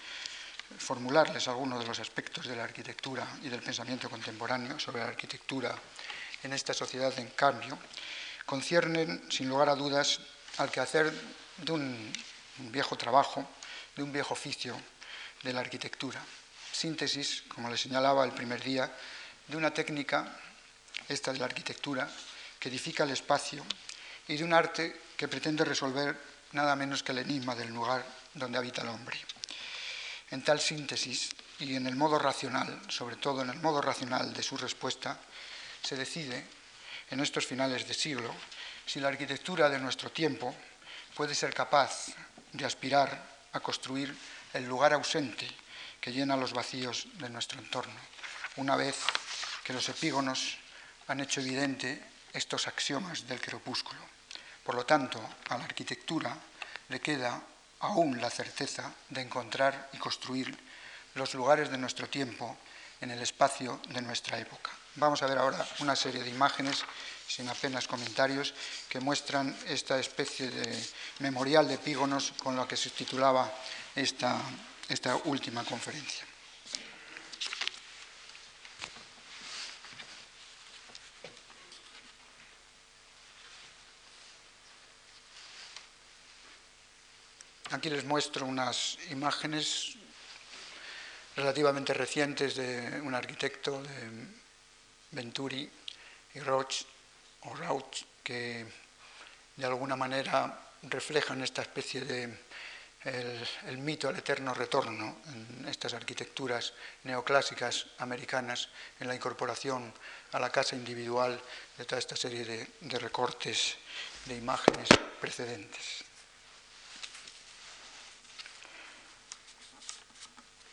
formularles 0.79 1.49
algunos 1.49 1.81
de 1.81 1.87
los 1.87 1.99
aspectos 1.99 2.47
de 2.47 2.55
la 2.55 2.65
arquitectura 2.65 3.27
y 3.43 3.49
del 3.49 3.63
pensamiento 3.63 4.09
contemporáneo 4.09 4.79
sobre 4.79 5.01
la 5.01 5.09
arquitectura 5.09 5.75
en 6.43 6.53
esta 6.53 6.75
sociedad 6.75 7.17
en 7.19 7.29
cambio, 7.31 7.79
conciernen, 8.47 9.31
sin 9.31 9.49
lugar 9.49 9.69
a 9.69 9.75
dudas, 9.75 10.21
al 10.59 10.71
quehacer 10.71 11.13
de 11.59 11.73
un 11.73 12.13
viejo 12.71 12.97
trabajo, 12.97 13.49
de 13.97 14.03
un 14.03 14.13
viejo 14.13 14.35
oficio 14.35 14.81
de 15.43 15.53
la 15.53 15.61
arquitectura. 15.61 16.21
Síntesis, 16.73 17.43
como 17.49 17.69
le 17.71 17.77
señalaba 17.77 18.25
el 18.25 18.33
primer 18.33 18.63
día, 18.63 18.91
de 19.47 19.57
una 19.57 19.73
técnica, 19.73 20.39
esta 21.09 21.33
de 21.33 21.39
la 21.39 21.47
arquitectura, 21.47 22.09
que 22.59 22.69
edifica 22.69 23.05
el 23.05 23.11
espacio 23.11 23.65
y 24.29 24.37
de 24.37 24.45
un 24.45 24.53
arte 24.53 25.01
que 25.17 25.29
pretende 25.29 25.65
resolver 25.65 26.17
nada 26.53 26.77
menos 26.77 27.03
que 27.03 27.13
el 27.13 27.19
enigma 27.19 27.55
del 27.55 27.71
lugar 27.71 28.05
donde 28.35 28.59
habita 28.59 28.83
el 28.83 28.89
hombre. 28.89 29.19
En 30.31 30.43
tal 30.45 30.61
síntesis 30.61 31.31
y 31.59 31.75
en 31.75 31.87
el 31.87 31.97
modo 31.97 32.19
racional, 32.19 32.81
sobre 32.89 33.17
todo 33.17 33.43
en 33.43 33.51
el 33.51 33.61
modo 33.61 33.81
racional 33.81 34.33
de 34.33 34.43
su 34.43 34.57
respuesta, 34.57 35.19
se 35.83 35.97
decide, 35.97 36.45
en 37.11 37.21
estos 37.21 37.47
finales 37.47 37.87
de 37.87 37.95
siglo, 37.95 38.35
si 38.87 39.01
la 39.01 39.09
arquitectura 39.09 39.69
de 39.69 39.79
nuestro 39.79 40.11
tiempo 40.11 40.55
puede 41.15 41.35
ser 41.35 41.53
capaz 41.53 42.15
de 42.53 42.65
aspirar 42.65 43.11
a 43.53 43.61
construir 43.61 44.17
el 44.53 44.67
lugar 44.67 44.93
ausente 44.93 45.49
que 46.01 46.13
llena 46.13 46.37
los 46.37 46.53
vacíos 46.53 47.07
de 47.15 47.29
nuestro 47.31 47.61
entorno, 47.61 48.01
una 48.57 48.77
vez 48.77 48.97
que 49.65 49.73
los 49.73 49.89
epígonos 49.89 50.57
han 51.09 51.21
hecho 51.21 51.41
evidente 51.41 52.03
estos 52.33 52.67
axiomas 52.67 53.27
del 53.27 53.41
crepúsculo. 53.41 54.01
Por 54.65 54.75
lo 54.75 54.87
tanto, 54.87 55.19
a 55.49 55.59
la 55.59 55.65
arquitectura 55.65 56.37
le 56.89 57.01
queda 57.01 57.43
aún 57.81 58.21
la 58.21 58.31
certeza 58.31 58.93
de 59.09 59.23
encontrar 59.23 59.91
y 59.93 59.99
construir 59.99 60.57
los 61.15 61.35
lugares 61.35 61.71
de 61.71 61.79
nuestro 61.79 62.09
tiempo 62.09 62.57
en 63.01 63.11
el 63.11 63.21
espacio 63.23 63.81
de 63.89 64.03
nuestra 64.03 64.39
época. 64.39 64.71
Vamos 64.97 65.23
a 65.23 65.27
ver 65.27 65.39
ahora 65.39 65.65
una 65.79 65.95
serie 65.95 66.23
de 66.23 66.31
imágenes 66.31 66.85
sin 67.29 67.49
apenas 67.49 67.87
comentarios 67.87 68.55
que 68.89 68.99
muestran 68.99 69.55
esta 69.69 70.01
especie 70.01 70.51
de 70.51 70.67
memorial 71.21 71.69
de 71.69 71.75
epígonos 71.75 72.35
con 72.43 72.57
lo 72.57 72.67
que 72.67 72.77
se 72.77 72.91
titulaba 72.91 73.47
esta, 73.95 74.37
esta 74.89 75.15
última 75.31 75.63
conferencia. 75.63 76.27
Aquí 87.71 87.89
les 87.89 88.03
muestro 88.03 88.45
unas 88.45 88.99
imágenes 89.11 89.95
relativamente 91.37 91.95
recientes 91.95 92.57
de 92.57 93.01
un 93.01 93.15
arquitecto 93.15 93.81
de 93.81 94.40
Venturi 95.11 95.71
y 96.35 96.41
Roch, 96.41 96.85
o 97.43 97.55
Rauch, 97.55 98.05
que 98.23 98.67
de 99.57 99.67
alguna 99.67 99.97
manera 99.97 100.71
reflejan 100.83 101.43
esta 101.43 101.63
especie 101.63 102.03
de 102.03 102.51
el, 103.05 103.79
mito 103.79 104.09
del 104.09 104.19
eterno 104.19 104.53
retorno 104.53 105.17
en 105.33 105.67
estas 105.69 105.95
arquitecturas 105.95 106.75
neoclásicas 107.05 107.87
americanas, 107.99 108.69
en 108.99 109.09
la 109.09 109.15
incorporación 109.15 109.93
a 110.33 110.39
la 110.39 110.51
casa 110.51 110.77
individual 110.77 111.41
de 111.79 111.85
toda 111.85 111.99
esta 111.99 112.17
serie 112.17 112.69
de 112.81 112.99
recortes 112.99 113.77
de 114.27 114.37
imágenes 114.37 114.89
precedentes. 115.21 116.05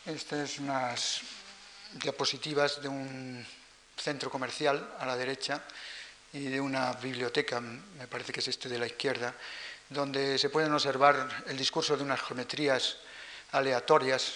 Estas 0.04 0.50
son 0.50 0.64
unas 0.64 1.20
diapositivas 1.92 2.80
de 2.82 2.88
un 2.88 3.46
centro 3.98 4.30
comercial 4.30 4.96
a 4.98 5.06
la 5.06 5.16
derecha 5.16 5.62
y 6.32 6.44
de 6.44 6.60
una 6.60 6.92
biblioteca, 6.94 7.60
me 7.60 8.06
parece 8.08 8.32
que 8.32 8.40
es 8.40 8.48
este 8.48 8.68
de 8.68 8.78
la 8.78 8.86
izquierda, 8.86 9.34
donde 9.88 10.38
se 10.38 10.50
pueden 10.50 10.72
observar 10.72 11.44
el 11.46 11.56
discurso 11.56 11.96
de 11.96 12.04
unas 12.04 12.20
geometrías 12.20 12.98
aleatorias, 13.52 14.34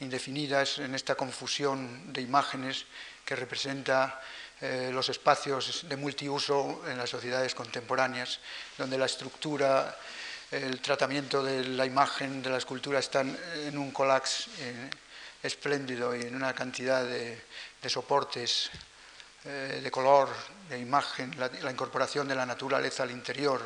indefinidas, 0.00 0.78
en 0.78 0.94
esta 0.94 1.14
confusión 1.14 2.12
de 2.12 2.22
imágenes 2.22 2.86
que 3.24 3.36
representa 3.36 4.20
eh, 4.60 4.90
los 4.92 5.08
espacios 5.08 5.86
de 5.88 5.96
multiuso 5.96 6.82
en 6.88 6.96
las 6.96 7.10
sociedades 7.10 7.54
contemporáneas, 7.54 8.40
donde 8.78 8.96
la 8.96 9.06
estructura 9.06 9.96
el 10.50 10.80
tratamiento 10.80 11.42
de 11.42 11.64
la 11.64 11.86
imagen, 11.86 12.42
de 12.42 12.50
la 12.50 12.58
escultura, 12.58 12.98
están 12.98 13.38
en 13.54 13.78
un 13.78 13.92
collage 13.92 14.50
eh, 14.58 14.90
espléndido 15.42 16.14
y 16.14 16.22
en 16.22 16.34
una 16.34 16.52
cantidad 16.54 17.04
de, 17.04 17.40
soportes 17.88 18.70
eh, 19.44 19.80
de 19.82 19.90
color, 19.90 20.28
de 20.68 20.78
imagen, 20.78 21.34
la, 21.38 21.70
incorporación 21.70 22.28
de 22.28 22.34
la 22.34 22.44
naturaleza 22.44 23.04
al 23.04 23.10
interior, 23.10 23.62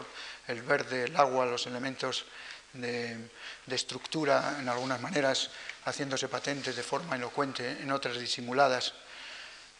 el 0.46 0.62
verde, 0.62 1.04
el 1.04 1.16
agua, 1.16 1.46
los 1.46 1.66
elementos 1.66 2.26
de, 2.74 3.28
de, 3.66 3.74
estructura, 3.74 4.58
en 4.60 4.68
algunas 4.68 5.00
maneras 5.00 5.50
haciéndose 5.84 6.28
patentes 6.28 6.76
de 6.76 6.82
forma 6.82 7.16
elocuente, 7.16 7.82
en 7.82 7.90
otras 7.90 8.18
disimuladas. 8.18 8.94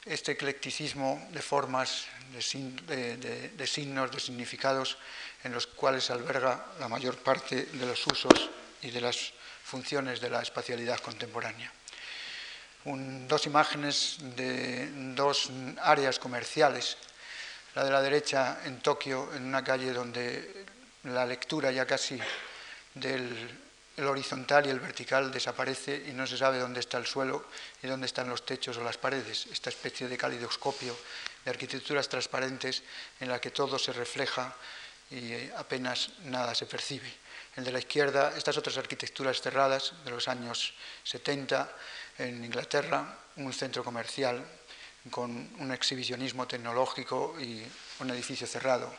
Este 0.05 0.33
eclecticismo 0.33 1.29
de 1.31 1.41
formas, 1.41 2.07
de 2.33 2.43
signos, 2.43 4.11
de 4.11 4.21
significados, 4.21 4.99
en 5.45 5.53
los 5.53 5.67
cuales 5.67 6.11
alberga 6.11 6.67
la 6.81 6.89
mayor 6.89 7.17
parte 7.19 7.67
de 7.67 7.87
los 7.87 8.07
usos 8.07 8.51
y 8.83 8.91
de 8.91 9.01
las 9.01 9.33
funciones 9.63 10.21
de 10.21 10.29
la 10.29 10.43
espacialidad 10.43 10.99
contemporánea. 10.99 11.73
Dos 12.85 13.47
imágenes 13.47 14.19
de 14.37 14.91
dos 15.15 15.51
áreas 15.81 16.19
comerciales, 16.19 16.97
la 17.75 17.85
de 17.85 17.91
la 17.91 18.03
derecha 18.03 18.61
en 18.65 18.81
Tokio, 18.81 19.33
en 19.35 19.45
una 19.45 19.65
calle 19.65 19.93
donde 19.93 20.67
la 21.05 21.25
lectura 21.25 21.71
ya 21.71 21.87
casi 21.87 22.19
del 22.95 23.65
horizontal 23.99 24.67
y 24.67 24.71
el 24.71 24.81
vertical 24.81 25.31
desaparece 25.31 26.05
y 26.09 26.13
no 26.13 26.27
se 26.27 26.37
sabe 26.37 26.59
dónde 26.59 26.81
está 26.81 26.99
el 26.99 27.07
suelo 27.07 27.47
y 27.83 27.87
dónde 27.87 28.07
están 28.07 28.29
los 28.29 28.45
techos 28.45 28.77
o 28.77 28.85
las 28.85 28.99
paredes, 28.99 29.47
esta 29.47 29.71
especie 29.71 30.09
de 30.09 30.19
calidoscopio 30.19 30.97
de 31.45 31.51
arquitecturas 31.51 32.09
transparentes 32.09 32.83
en 33.21 33.29
la 33.29 33.41
que 33.41 33.51
todo 33.51 33.79
se 33.79 33.93
refleja 33.93 34.55
y 35.11 35.51
apenas 35.57 36.11
nada 36.25 36.55
se 36.55 36.67
percibe. 36.67 37.13
El 37.57 37.65
de 37.65 37.73
la 37.73 37.79
izquierda, 37.79 38.35
estas 38.37 38.57
otras 38.57 38.77
arquitecturas 38.79 39.41
cerradas 39.41 39.93
de 40.05 40.11
los 40.11 40.27
años 40.27 40.75
70 41.05 41.71
en 42.19 42.45
Inglaterra, 42.45 43.19
un 43.37 43.53
centro 43.53 43.83
comercial 43.83 44.45
con 45.11 45.31
un 45.31 45.73
exhibicionismo 45.73 46.47
tecnológico 46.47 47.37
y 47.39 47.63
un 48.01 48.11
edificio 48.11 48.47
cerrado. 48.47 48.95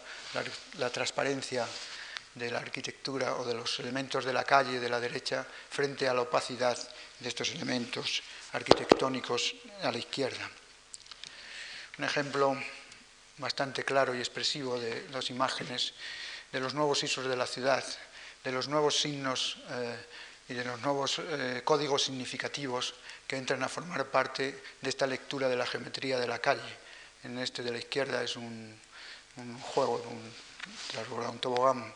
La, 0.78 0.90
transparencia 0.90 1.66
de 2.36 2.52
la 2.52 2.60
arquitectura 2.60 3.36
o 3.38 3.46
de 3.46 3.54
los 3.54 3.80
elementos 3.80 4.26
de 4.26 4.34
la 4.34 4.44
calle 4.44 4.80
de 4.80 4.90
la 4.90 5.00
derecha 5.00 5.46
frente 5.70 6.08
a 6.08 6.14
la 6.14 6.22
opacidad 6.22 6.78
de 7.20 7.30
estos 7.30 7.52
elementos 7.52 8.22
arquitectónicos 8.52 9.56
a 9.82 9.92
la 9.92 9.98
izquierda. 9.98 10.50
Un 11.98 12.06
ejemplo 12.06 12.58
bastante 13.38 13.84
claro 13.84 14.14
y 14.14 14.20
expresivo 14.20 14.80
de 14.80 15.08
las 15.10 15.30
imágenes, 15.30 15.94
de 16.52 16.60
los 16.60 16.74
nuevos 16.74 17.04
isos 17.04 17.26
de 17.26 17.36
la 17.36 17.48
ciudad, 17.48 17.84
de 18.44 18.52
los 18.52 18.68
nuevos 18.68 19.00
signos 19.00 19.58
eh, 19.70 19.96
y 20.48 20.54
de 20.54 20.64
los 20.64 20.80
nuevos 20.82 21.20
eh, 21.20 21.62
códigos 21.64 22.04
significativos 22.04 22.94
que 23.28 23.38
entran 23.38 23.64
a 23.64 23.70
formar 23.70 24.06
parte 24.12 24.62
de 24.82 24.90
esta 24.90 25.08
lectura 25.08 25.50
de 25.50 25.56
la 25.56 25.66
geometría 25.66 26.20
de 26.20 26.28
la 26.28 26.40
calle. 26.40 26.86
En 27.24 27.40
este 27.40 27.64
de 27.64 27.72
la 27.72 27.80
izquierda 27.80 28.24
es 28.24 28.36
un, 28.36 28.80
juego, 29.74 30.04
un, 30.10 31.26
un 31.28 31.40
tobogán 31.40 31.94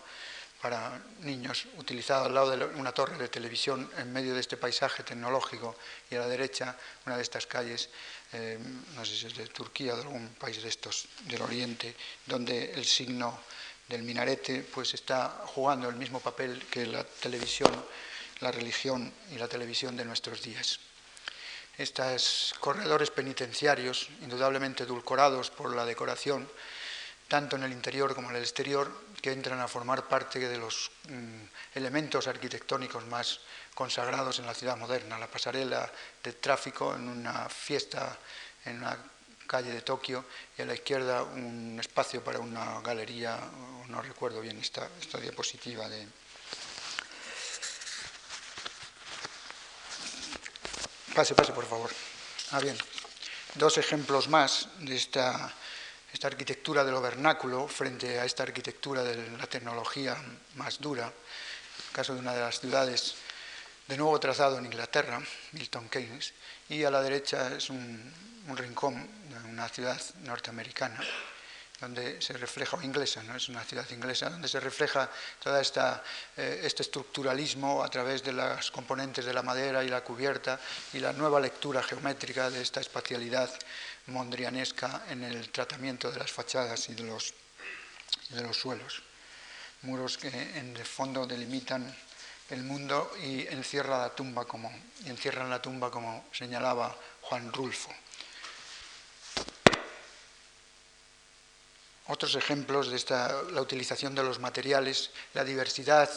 para 0.61 1.01
niños 1.21 1.67
utilizado 1.77 2.25
al 2.25 2.33
lado 2.33 2.57
de 2.57 2.65
una 2.75 2.91
torre 2.91 3.17
de 3.17 3.29
televisión 3.29 3.89
en 3.97 4.11
medio 4.11 4.33
de 4.33 4.41
este 4.41 4.57
paisaje 4.57 5.03
tecnológico 5.03 5.75
y 6.09 6.15
a 6.15 6.19
la 6.19 6.27
derecha 6.27 6.75
una 7.05 7.15
de 7.15 7.23
estas 7.23 7.47
calles, 7.47 7.89
eh, 8.33 8.59
no 8.95 9.05
sé 9.05 9.15
si 9.15 9.27
es 9.27 9.37
de 9.37 9.47
Turquía 9.47 9.93
o 9.93 9.95
de 9.95 10.03
algún 10.03 10.27
país 10.35 10.61
de 10.61 10.67
estos 10.67 11.07
del 11.23 11.41
Oriente, 11.41 11.95
donde 12.25 12.73
el 12.73 12.83
signo 12.83 13.39
del 13.87 14.03
minarete 14.03 14.61
pues 14.63 14.93
está 14.93 15.43
jugando 15.47 15.87
el 15.87 15.95
mismo 15.95 16.19
papel 16.19 16.65
que 16.69 16.85
la 16.85 17.03
televisión, 17.03 17.71
la 18.41 18.51
religión 18.51 19.11
y 19.31 19.37
la 19.37 19.47
televisión 19.47 19.95
de 19.97 20.05
nuestros 20.05 20.41
días. 20.41 20.79
Estos 21.77 22.53
corredores 22.59 23.09
penitenciarios, 23.09 24.09
indudablemente 24.21 24.83
edulcorados 24.83 25.49
por 25.49 25.73
la 25.75 25.85
decoración, 25.85 26.49
tanto 27.27 27.55
en 27.55 27.63
el 27.63 27.71
interior 27.71 28.15
como 28.15 28.29
en 28.29 28.35
el 28.35 28.41
exterior, 28.41 28.91
que 29.21 29.31
entran 29.31 29.59
a 29.59 29.67
formar 29.67 30.07
parte 30.07 30.39
de 30.39 30.57
los 30.57 30.91
mm, 31.07 31.75
elementos 31.75 32.27
arquitectónicos 32.27 33.05
más 33.05 33.39
consagrados 33.73 34.39
en 34.39 34.45
la 34.45 34.53
ciudad 34.53 34.77
moderna. 34.77 35.19
La 35.19 35.27
pasarela 35.27 35.89
de 36.23 36.33
tráfico 36.33 36.95
en 36.95 37.07
una 37.07 37.47
fiesta 37.47 38.17
en 38.65 38.77
una 38.79 38.97
calle 39.47 39.71
de 39.71 39.81
Tokio 39.81 40.25
y 40.57 40.61
a 40.61 40.65
la 40.65 40.73
izquierda 40.73 41.23
un 41.23 41.77
espacio 41.79 42.23
para 42.23 42.39
una 42.39 42.81
galería, 42.81 43.39
no 43.87 44.01
recuerdo 44.01 44.41
bien 44.41 44.57
esta, 44.59 44.89
esta 44.99 45.19
diapositiva 45.19 45.89
de... 45.89 46.07
Pase, 51.19 51.35
pase, 51.35 51.51
por 51.51 51.65
favor. 51.65 51.91
Ah, 52.51 52.61
bien. 52.61 52.77
Dos 53.55 53.77
ejemplos 53.77 54.29
más 54.29 54.69
de 54.79 54.95
esta 54.95 55.53
esta 56.13 56.27
arquitectura 56.27 56.85
de 56.85 56.91
lo 56.91 57.01
vernáculo 57.01 57.67
frente 57.67 58.21
a 58.21 58.23
esta 58.23 58.43
arquitectura 58.43 59.03
de 59.03 59.37
la 59.37 59.45
tecnología 59.45 60.15
más 60.55 60.79
dura, 60.79 61.07
el 61.07 61.91
caso 61.91 62.13
de 62.13 62.21
una 62.21 62.33
de 62.33 62.39
las 62.39 62.61
ciudades 62.61 63.15
de 63.85 63.97
nuevo 63.97 64.17
trazado 64.17 64.59
en 64.59 64.67
Inglaterra, 64.67 65.21
Milton 65.51 65.89
Keynes, 65.89 66.31
y 66.69 66.85
a 66.85 66.89
la 66.89 67.01
derecha 67.01 67.53
es 67.53 67.69
un, 67.69 68.13
un 68.47 68.55
rincón 68.55 69.05
de 69.27 69.49
una 69.49 69.67
ciudad 69.67 70.01
norteamericana 70.23 71.01
donde 71.79 72.21
se 72.21 72.33
refleja, 72.33 72.77
o 72.77 72.81
inglesa, 72.81 73.23
¿no? 73.23 73.35
es 73.35 73.47
una 73.49 73.63
ciudad 73.63 73.89
inglesa, 73.91 74.29
donde 74.29 74.47
se 74.47 74.59
refleja 74.59 75.09
todo 75.41 75.59
eh, 75.59 76.61
este 76.63 76.83
estructuralismo 76.83 77.83
a 77.83 77.89
través 77.89 78.23
de 78.23 78.33
las 78.33 78.71
componentes 78.71 79.25
de 79.25 79.33
la 79.33 79.43
madera 79.43 79.83
y 79.83 79.89
la 79.89 80.03
cubierta 80.03 80.59
y 80.93 80.99
la 80.99 81.13
nueva 81.13 81.39
lectura 81.39 81.81
geométrica 81.81 82.49
de 82.49 82.61
esta 82.61 82.81
espacialidad 82.81 83.49
mondrianesca 84.07 85.03
en 85.09 85.23
el 85.23 85.49
tratamiento 85.49 86.11
de 86.11 86.19
las 86.19 86.31
fachadas 86.31 86.89
y 86.89 86.95
de 86.95 87.03
los, 87.03 87.33
de 88.29 88.41
los 88.41 88.57
suelos. 88.57 89.01
Muros 89.83 90.17
que 90.17 90.27
en 90.27 90.75
el 90.75 90.85
fondo 90.85 91.25
delimitan 91.25 91.95
el 92.49 92.63
mundo 92.63 93.11
y 93.23 93.47
encierra 93.47 93.99
la 93.99 94.09
tumba 94.09 94.45
como, 94.45 94.71
encierran 95.05 95.49
la 95.49 95.61
tumba 95.61 95.91
como 95.91 96.25
señalaba 96.33 96.95
Juan 97.21 97.53
Rulfo. 97.53 97.89
Otros 102.09 102.33
ejemplos 102.33 102.89
de 102.89 102.97
esta, 102.97 103.43
la 103.51 103.61
utilización 103.61 104.15
de 104.15 104.23
los 104.23 104.39
materiales, 104.39 105.11
la 105.35 105.43
diversidad 105.43 106.09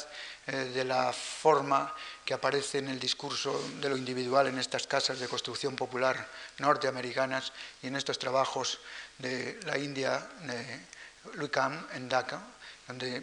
eh, 0.46 0.72
de 0.72 0.84
la 0.84 1.12
forma 1.12 1.94
que 2.24 2.32
aparece 2.32 2.78
en 2.78 2.88
el 2.88 2.98
discurso 2.98 3.62
de 3.78 3.90
lo 3.90 3.98
individual 3.98 4.46
en 4.46 4.58
estas 4.58 4.86
casas 4.86 5.20
de 5.20 5.28
construcción 5.28 5.76
popular 5.76 6.26
norteamericanas 6.58 7.52
y 7.82 7.88
en 7.88 7.96
estos 7.96 8.18
trabajos 8.18 8.80
de 9.18 9.60
la 9.66 9.76
India, 9.76 10.26
de 10.40 10.80
Lucam 11.34 11.86
en 11.92 12.08
Dhaka, 12.08 12.40
donde 12.88 13.22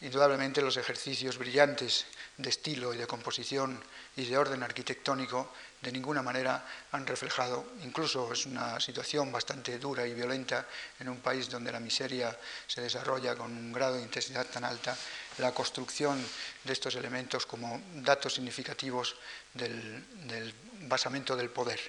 indudablemente 0.00 0.62
los 0.62 0.76
ejercicios 0.76 1.38
brillantes 1.38 2.06
de 2.36 2.50
estilo 2.50 2.92
y 2.92 2.98
de 2.98 3.06
composición 3.06 3.80
y 4.16 4.24
de 4.24 4.36
orden 4.36 4.64
arquitectónico 4.64 5.48
de 5.84 5.92
ninguna 5.92 6.22
manera 6.22 6.64
han 6.92 7.06
reflejado, 7.06 7.76
incluso 7.84 8.32
es 8.32 8.46
una 8.46 8.80
situación 8.80 9.30
bastante 9.30 9.78
dura 9.78 10.06
y 10.06 10.14
violenta 10.14 10.66
en 10.98 11.10
un 11.10 11.20
país 11.20 11.50
donde 11.50 11.70
la 11.70 11.78
miseria 11.78 12.36
se 12.66 12.80
desarrolla 12.80 13.36
con 13.36 13.52
un 13.52 13.72
grado 13.72 13.96
de 13.96 14.02
intensidad 14.02 14.46
tan 14.46 14.64
alta, 14.64 14.96
la 15.38 15.52
construcción 15.52 16.24
de 16.64 16.72
estos 16.72 16.94
elementos 16.94 17.44
como 17.44 17.82
datos 17.96 18.34
significativos 18.34 19.16
del, 19.52 20.54
basamento 20.88 21.36
del 21.36 21.50
poder. 21.50 21.80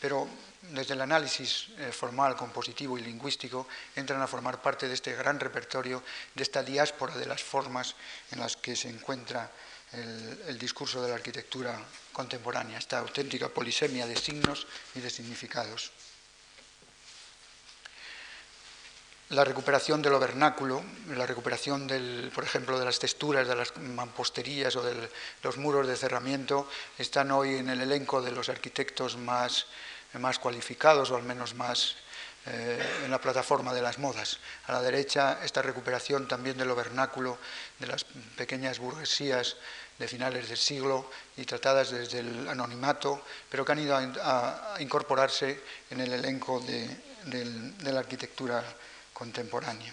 Pero 0.00 0.28
desde 0.62 0.94
el 0.94 1.00
análisis 1.00 1.70
eh, 1.78 1.90
formal, 1.90 2.36
compositivo 2.36 2.96
y 2.98 3.02
lingüístico 3.02 3.66
entran 3.96 4.22
a 4.22 4.26
formar 4.26 4.62
parte 4.62 4.86
de 4.86 4.94
este 4.94 5.14
gran 5.14 5.40
repertorio, 5.40 6.02
de 6.34 6.42
esta 6.42 6.62
diáspora 6.62 7.16
de 7.16 7.26
las 7.26 7.42
formas 7.42 7.94
en 8.30 8.40
las 8.40 8.56
que 8.56 8.76
se 8.76 8.88
encuentra 8.88 9.50
el, 9.92 10.58
discurso 10.58 11.02
de 11.02 11.08
la 11.08 11.14
arquitectura 11.14 11.78
contemporánea, 12.14 12.78
esta 12.78 13.02
auténtica 13.02 13.50
polisemia 13.50 14.06
de 14.06 14.16
signos 14.16 14.66
y 14.94 15.00
de 15.00 15.10
significados. 15.10 15.92
La 19.30 19.42
recuperación 19.42 20.00
de 20.00 20.10
lo 20.10 20.20
vernáculo, 20.20 20.84
la 21.10 21.26
recuperación, 21.26 21.88
del, 21.88 22.30
por 22.32 22.44
ejemplo, 22.44 22.78
de 22.78 22.84
las 22.84 23.00
texturas 23.00 23.48
de 23.48 23.56
las 23.56 23.76
mamposterías 23.76 24.76
o 24.76 24.82
de 24.82 25.10
los 25.42 25.56
muros 25.56 25.88
de 25.88 25.96
cerramiento, 25.96 26.68
están 26.96 27.32
hoy 27.32 27.56
en 27.56 27.68
el 27.68 27.80
elenco 27.80 28.22
de 28.22 28.30
los 28.30 28.48
arquitectos 28.48 29.16
más, 29.16 29.66
más 30.14 30.38
cualificados 30.38 31.10
o 31.10 31.16
al 31.16 31.24
menos 31.24 31.54
más 31.54 31.96
eh, 32.46 32.78
en 33.06 33.10
la 33.10 33.18
plataforma 33.18 33.72
de 33.72 33.80
las 33.80 33.98
modas. 33.98 34.38
A 34.66 34.72
la 34.72 34.82
derecha, 34.82 35.40
esta 35.42 35.62
recuperación 35.62 36.28
también 36.28 36.58
de 36.58 36.66
lo 36.66 36.76
vernáculo, 36.76 37.38
de 37.80 37.86
las 37.86 38.04
pequeñas 38.36 38.78
burguesías 38.78 39.56
de 39.98 40.08
finales 40.08 40.48
del 40.48 40.58
siglo 40.58 41.10
y 41.36 41.44
tratadas 41.44 41.90
desde 41.90 42.20
el 42.20 42.48
anonimato, 42.48 43.22
pero 43.48 43.64
que 43.64 43.72
han 43.72 43.78
ido 43.78 43.96
a, 43.96 44.76
incorporarse 44.80 45.62
en 45.90 46.00
el 46.00 46.12
elenco 46.12 46.60
de, 46.60 47.92
la 47.92 48.00
arquitectura 48.00 48.62
contemporánea. 49.12 49.92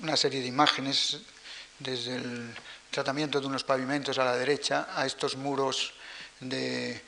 Una 0.00 0.16
serie 0.16 0.40
de 0.40 0.46
imágenes 0.46 1.18
desde 1.78 2.16
el 2.16 2.54
tratamiento 2.90 3.40
de 3.40 3.46
unos 3.46 3.64
pavimentos 3.64 4.18
a 4.18 4.24
la 4.24 4.36
derecha 4.36 4.88
a 4.94 5.06
estos 5.06 5.36
muros 5.36 5.94
de 6.40 7.02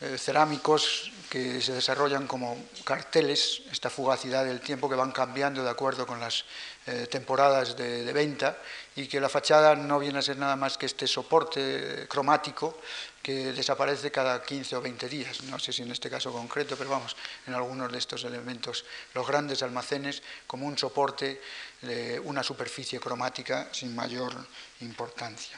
eh, 0.00 0.18
cerámicos 0.18 1.10
que 1.30 1.60
se 1.60 1.72
desarrollan 1.72 2.26
como 2.26 2.56
carteles, 2.84 3.62
esta 3.72 3.88
fugacidad 3.88 4.44
del 4.44 4.60
tiempo 4.60 4.88
que 4.88 4.94
van 4.94 5.10
cambiando 5.10 5.64
de 5.64 5.70
acuerdo 5.70 6.06
con 6.06 6.20
las 6.20 6.44
eh, 6.86 7.08
temporadas 7.10 7.76
de, 7.76 8.12
venta 8.12 8.58
y 8.94 9.08
que 9.08 9.20
la 9.20 9.28
fachada 9.28 9.74
no 9.74 9.98
viene 9.98 10.18
a 10.18 10.22
ser 10.22 10.36
nada 10.36 10.54
más 10.54 10.76
que 10.76 10.86
este 10.86 11.06
soporte 11.06 12.06
cromático 12.08 12.78
que 13.22 13.52
desaparece 13.52 14.10
cada 14.12 14.42
15 14.42 14.76
o 14.76 14.80
20 14.82 15.08
días. 15.08 15.42
No 15.44 15.58
sé 15.58 15.72
si 15.72 15.82
en 15.82 15.90
este 15.90 16.08
caso 16.08 16.30
concreto, 16.30 16.76
pero 16.76 16.90
vamos, 16.90 17.16
en 17.46 17.54
algunos 17.54 17.90
de 17.90 17.98
estos 17.98 18.22
elementos, 18.24 18.84
los 19.14 19.26
grandes 19.26 19.62
almacenes 19.62 20.22
como 20.46 20.66
un 20.66 20.78
soporte 20.78 21.40
de 21.82 22.20
una 22.20 22.42
superficie 22.42 23.00
cromática 23.00 23.68
sin 23.72 23.96
mayor 23.96 24.32
importancia. 24.80 25.56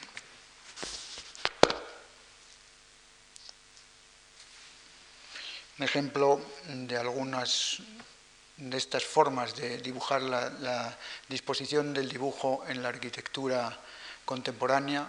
Un 5.79 5.85
ejemplo 5.85 6.41
de 6.67 6.97
algunas 6.97 7.79
de 8.57 8.77
estas 8.77 9.01
formas 9.05 9.55
de 9.55 9.77
dibujar 9.77 10.21
la, 10.21 10.97
disposición 11.29 11.93
del 11.93 12.09
dibujo 12.09 12.65
en 12.67 12.83
la 12.83 12.89
arquitectura 12.89 13.79
contemporánea. 14.25 15.07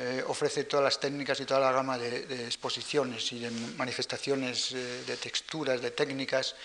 Eh, 0.00 0.24
ofrece 0.26 0.64
todas 0.64 0.82
las 0.82 0.98
técnicas 0.98 1.38
y 1.38 1.44
toda 1.44 1.60
la 1.60 1.70
gama 1.70 1.96
de, 1.96 2.46
exposiciones 2.46 3.30
y 3.32 3.38
de 3.38 3.50
manifestaciones 3.76 4.72
eh, 4.72 5.04
de 5.06 5.16
texturas, 5.16 5.80
de 5.80 5.92
técnicas. 5.92 6.56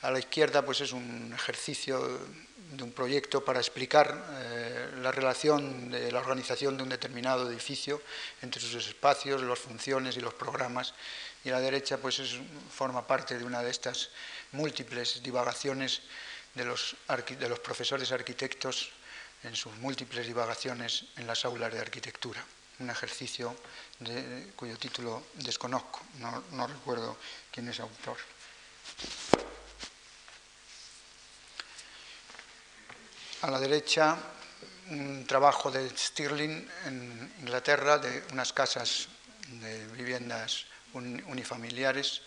A 0.00 0.10
la 0.10 0.20
izquierda 0.20 0.64
pues 0.64 0.80
es 0.80 0.92
un 0.92 1.34
ejercicio 1.34 2.00
de 2.72 2.82
un 2.82 2.92
proyecto 2.92 3.44
para 3.44 3.60
explicar 3.60 4.24
eh, 4.30 4.90
la 5.02 5.12
relación 5.12 5.90
de 5.90 6.10
la 6.10 6.20
organización 6.20 6.76
de 6.76 6.84
un 6.84 6.88
determinado 6.88 7.50
edificio 7.50 8.00
entre 8.40 8.62
sus 8.62 8.86
espacios, 8.86 9.42
las 9.42 9.58
funciones 9.58 10.16
y 10.16 10.20
los 10.20 10.32
programas 10.32 10.94
y 11.48 11.50
la 11.50 11.60
derecha 11.60 11.96
pues 11.96 12.20
forma 12.70 13.06
parte 13.06 13.38
de 13.38 13.44
una 13.44 13.62
de 13.62 13.70
estas 13.70 14.10
múltiples 14.52 15.22
divagaciones 15.22 16.02
de 16.54 16.64
los, 16.66 16.94
profesores 17.64 18.12
arquitectos 18.12 18.90
en 19.42 19.56
sus 19.56 19.72
múltiples 19.76 20.26
divagaciones 20.26 21.06
en 21.16 21.26
las 21.26 21.46
aulas 21.46 21.72
de 21.72 21.80
arquitectura. 21.80 22.44
Un 22.80 22.90
ejercicio 22.90 23.56
cuyo 24.56 24.76
título 24.76 25.24
desconozco, 25.34 26.00
no, 26.18 26.44
no 26.52 26.66
recuerdo 26.66 27.16
quién 27.50 27.66
es 27.70 27.80
autor. 27.80 28.18
A 33.40 33.50
la 33.50 33.58
derecha, 33.58 34.18
un 34.90 35.24
trabajo 35.26 35.70
de 35.70 35.88
Stirling 35.96 36.68
en 36.84 37.32
Inglaterra 37.40 37.96
de 37.96 38.22
unas 38.32 38.52
casas 38.52 39.08
de 39.48 39.86
viviendas 39.96 40.66
unifamiliares 40.94 42.22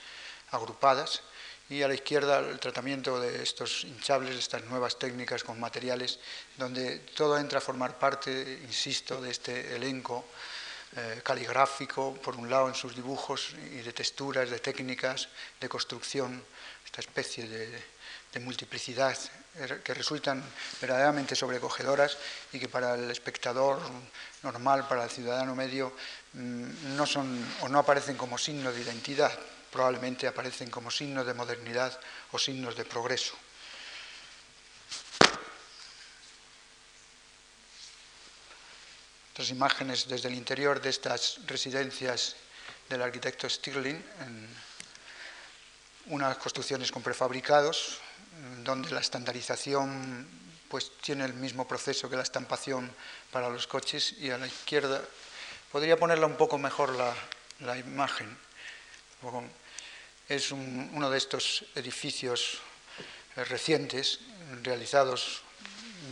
agrupadas 0.52 1.22
y 1.70 1.82
a 1.84 1.88
la 1.88 1.94
izquierda 1.94 2.40
el 2.40 2.60
tratamiento 2.60 3.20
de 3.20 3.42
estos 3.42 3.86
hinchables, 3.86 4.36
estas 4.36 4.66
nuevas 4.66 5.00
técnicas 5.00 5.44
con 5.44 5.60
materiales, 5.60 6.20
donde 6.58 7.00
todo 7.16 7.38
entra 7.38 7.60
a 7.60 7.62
formar 7.62 7.98
parte, 7.98 8.60
insisto, 8.64 9.22
de 9.22 9.32
este 9.32 9.76
elenco 9.76 10.26
eh, 10.98 11.22
caligráfico, 11.24 12.14
por 12.22 12.36
un 12.36 12.50
lado 12.50 12.68
en 12.68 12.76
sus 12.76 12.94
dibujos, 12.94 13.56
y 13.72 13.80
de 13.80 13.94
texturas, 13.94 14.50
de 14.50 14.60
técnicas, 14.60 15.30
de 15.62 15.70
construcción, 15.70 16.44
esta 16.84 17.00
especie 17.00 17.48
de, 17.48 18.40
multiplicidad 18.42 19.18
que 19.84 19.94
resultan 19.94 20.42
verdaderamente 20.80 21.36
sobrecogedoras 21.36 22.18
y 22.54 22.60
que 22.60 22.70
para 22.70 22.96
el 22.96 23.12
espectador 23.12 23.80
normal, 24.44 24.88
para 24.88 25.04
el 25.04 25.10
ciudadano 25.10 25.56
medio, 25.56 25.94
mm, 26.34 26.96
no 26.96 27.06
son 27.06 27.28
o 27.62 27.68
no 27.68 27.80
aparecen 27.80 28.16
como 28.16 28.38
signo 28.38 28.72
de 28.72 28.82
identidad, 28.82 29.32
probablemente 29.72 30.28
aparecen 30.28 30.70
como 30.70 30.90
signos 30.90 31.26
de 31.26 31.34
modernidad 31.34 32.00
o 32.32 32.40
signos 32.40 32.76
de 32.76 32.86
progreso. 32.86 33.36
Otras 39.34 39.50
imágenes 39.50 40.08
desde 40.08 40.28
el 40.28 40.36
interior 40.36 40.82
de 40.82 40.90
estas 40.90 41.40
residencias 41.48 42.36
del 42.90 43.02
arquitecto 43.02 43.50
Stirling, 43.50 43.96
en 43.96 44.48
unas 46.08 46.38
construcciones 46.38 46.92
con 46.92 47.02
prefabricados, 47.02 48.00
donde 48.64 48.92
la 48.92 49.00
estandarización 49.00 50.28
pues, 50.68 50.92
tiene 51.02 51.26
el 51.26 51.34
mismo 51.34 51.68
proceso 51.68 52.10
que 52.10 52.16
la 52.16 52.24
estampación 52.24 52.92
para 53.32 53.50
los 53.50 53.68
coches, 53.68 54.16
y 54.20 54.30
a 54.30 54.38
la 54.38 54.48
izquierda. 54.48 55.02
Podría 55.72 55.98
ponerla 55.98 56.26
un 56.26 56.38
poco 56.38 56.58
mejor 56.58 56.96
la, 56.96 57.14
la 57.60 57.78
imagen. 57.78 58.38
Es 60.28 60.52
uno 60.52 61.10
de 61.10 61.18
estos 61.18 61.66
edificios 61.76 62.60
eh, 63.36 63.44
recientes 63.44 64.20
realizados 64.64 65.42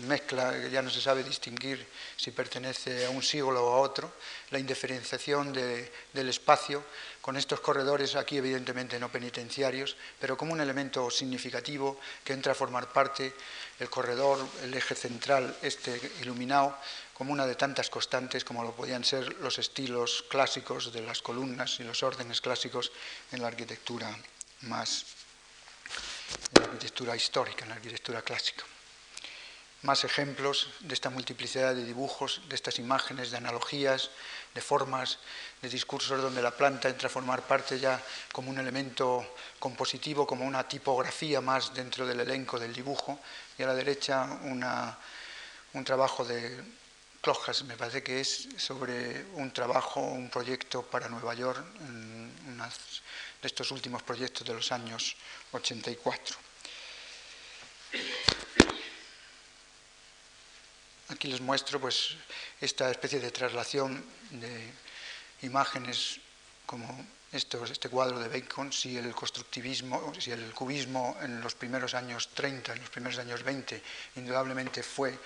mezcla, 0.08 0.56
ya 0.68 0.82
no 0.82 0.90
se 0.90 1.02
sabe 1.02 1.24
distinguir 1.24 1.86
si 2.20 2.32
pertenece 2.32 3.06
a 3.06 3.10
un 3.10 3.24
siglo 3.24 3.64
o 3.64 3.76
a 3.76 3.80
otro, 3.80 4.12
la 4.52 4.60
indiferenciación 4.60 5.54
del 5.54 6.28
espacio, 6.28 6.84
con 7.22 7.38
estos 7.38 7.62
corredores 7.62 8.16
aquí 8.16 8.36
evidentemente 8.36 9.00
no 9.00 9.08
penitenciarios, 9.08 9.96
pero 10.20 10.36
como 10.36 10.52
un 10.52 10.60
elemento 10.60 11.10
significativo 11.10 11.98
que 12.26 12.34
entra 12.34 12.52
a 12.52 12.60
formar 12.60 12.92
parte 12.92 13.32
el 13.80 13.90
corredor, 13.90 14.46
el 14.64 14.74
eje 14.74 14.96
central, 14.96 15.56
este 15.62 15.96
iluminado, 16.20 16.76
como 17.14 17.32
una 17.32 17.48
de 17.48 17.56
tantas 17.56 17.90
constantes 17.90 18.44
como 18.44 18.64
lo 18.64 18.76
podían 18.76 19.06
ser 19.06 19.40
los 19.40 19.58
estilos 19.58 20.26
clásicos 20.28 20.92
de 20.92 21.02
las 21.02 21.22
columnas 21.22 21.80
y 21.80 21.86
los 21.86 22.04
órdenes 22.04 22.42
clásicos 22.42 22.92
en 23.32 23.42
la 23.42 23.48
arquitectura 23.48 24.12
más, 24.68 25.06
en 26.54 26.64
la 26.64 26.68
arquitectura 26.68 27.16
histórica, 27.16 27.64
en 27.64 27.70
la 27.70 27.76
arquitectura 27.76 28.22
clásica 28.22 28.66
más 29.84 30.04
ejemplos 30.04 30.70
de 30.82 30.94
esta 30.94 31.10
multiplicidad 31.10 31.74
de 31.74 31.86
dibujos, 31.86 32.42
de 32.50 32.56
estas 32.56 32.80
imágenes, 32.80 33.32
de 33.32 33.38
analogías, 33.38 34.12
de 34.54 34.62
formas, 34.62 35.20
de 35.62 35.70
discursos 35.70 36.22
donde 36.22 36.42
la 36.42 36.52
planta 36.52 36.90
entra 36.90 37.08
a 37.08 37.12
formar 37.12 37.44
parte 37.44 37.80
ya 37.80 38.02
como 38.32 38.50
un 38.50 38.60
elemento 38.60 39.36
compositivo, 39.60 40.28
como 40.28 40.46
una 40.46 40.68
tipografía 40.68 41.40
más 41.40 41.74
dentro 41.74 42.06
del 42.06 42.20
elenco 42.20 42.60
del 42.60 42.74
dibujo, 42.74 43.20
y 43.58 43.64
a 43.64 43.68
la 43.68 43.76
derecha 43.76 44.24
un 44.44 45.84
trabajo 45.86 46.26
de 46.26 46.80
Clojas, 47.22 47.64
me 47.64 47.76
parece 47.76 48.02
que 48.02 48.22
es 48.22 48.48
sobre 48.58 49.26
un 49.34 49.52
trabajo, 49.52 50.00
un 50.00 50.30
proyecto 50.30 50.84
para 50.84 51.10
Nueva 51.10 51.34
York, 51.34 51.62
de 53.42 53.48
estos 53.48 53.72
últimos 53.72 54.04
proyectos 54.04 54.48
de 54.48 54.54
los 54.54 54.72
años 54.72 55.16
84. 55.52 56.38
Aquí 61.10 61.28
les 61.28 61.42
muestro 61.42 61.82
pues, 61.82 62.16
esta 62.62 62.90
especie 62.92 63.20
de 63.20 63.32
traslación 63.32 64.06
de 64.30 64.72
imágenes 65.42 66.20
como 66.66 66.86
este 67.32 67.90
cuadro 67.90 68.20
de 68.20 68.28
Bacon, 68.28 68.74
si 68.74 68.98
el 68.98 69.14
constructivismo, 69.14 70.14
si 70.20 70.32
el 70.32 70.54
cubismo 70.54 71.18
en 71.22 71.42
los 71.42 71.54
primeros 71.54 71.94
años 71.94 72.30
30, 72.34 72.74
en 72.74 72.80
los 72.80 72.90
primeros 72.90 73.20
años 73.20 73.44
20, 73.44 73.82
indudablemente 74.18 74.82
fue 74.82 75.18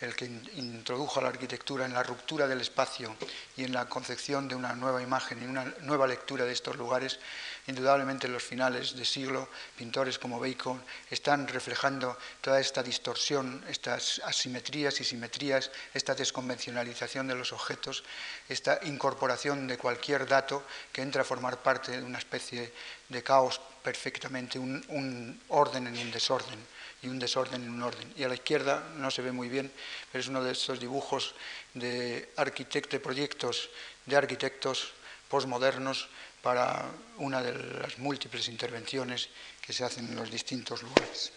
el 0.00 0.14
que 0.14 0.26
introdujo 0.26 1.20
a 1.20 1.24
la 1.24 1.28
arquitectura 1.30 1.86
en 1.86 1.94
la 1.94 2.02
ruptura 2.02 2.46
del 2.46 2.60
espacio 2.60 3.16
y 3.56 3.64
en 3.64 3.72
la 3.72 3.86
concepción 3.88 4.48
de 4.48 4.54
una 4.54 4.74
nueva 4.74 5.02
imagen 5.02 5.42
y 5.42 5.46
una 5.46 5.64
nueva 5.80 6.06
lectura 6.06 6.44
de 6.44 6.52
estos 6.52 6.76
lugares, 6.76 7.18
indudablemente 7.66 8.26
en 8.26 8.32
los 8.32 8.44
finales 8.44 8.94
de 8.96 9.04
siglo, 9.04 9.48
pintores 9.76 10.18
como 10.18 10.38
Bacon 10.38 10.82
están 11.10 11.48
reflejando 11.48 12.16
toda 12.40 12.60
esta 12.60 12.82
distorsión, 12.82 13.64
estas 13.68 14.20
asimetrías 14.24 15.00
y 15.00 15.04
simetrías, 15.04 15.70
esta 15.92 16.14
desconvencionalización 16.14 17.26
de 17.26 17.34
los 17.34 17.52
objetos, 17.52 18.04
esta 18.48 18.78
incorporación 18.84 19.66
de 19.66 19.78
cualquier 19.78 20.26
dato 20.26 20.62
que 20.92 21.02
entra 21.02 21.22
a 21.22 21.24
formar 21.24 21.62
parte 21.62 21.92
de 21.92 22.04
una 22.04 22.18
especie 22.18 22.72
de 23.08 23.22
caos 23.22 23.60
perfectamente, 23.82 24.58
un, 24.58 25.40
orden 25.48 25.86
en 25.86 25.96
un 25.98 26.10
desorden 26.10 26.58
y 27.02 27.08
un 27.08 27.18
desorden 27.18 27.62
en 27.62 27.70
un 27.70 27.82
orden. 27.82 28.12
Y 28.16 28.24
a 28.24 28.28
la 28.28 28.34
izquierda 28.34 28.82
no 28.96 29.10
se 29.10 29.22
ve 29.22 29.32
muy 29.32 29.48
bien, 29.48 29.70
pero 30.10 30.20
es 30.22 30.28
uno 30.28 30.42
de 30.42 30.52
estos 30.52 30.78
dibujos 30.80 31.34
de, 31.74 32.30
arquitecto, 32.36 33.00
proyectos 33.02 33.70
de 34.06 34.16
arquitectos 34.16 34.92
postmodernos 35.28 36.08
para 36.46 36.86
una 37.18 37.42
de 37.42 37.52
las 37.82 37.98
múltiples 37.98 38.46
intervenciones 38.46 39.30
que 39.60 39.72
se 39.72 39.82
hacen 39.82 40.06
en 40.06 40.14
los 40.14 40.30
distintos 40.30 40.80
lugares. 40.80 41.32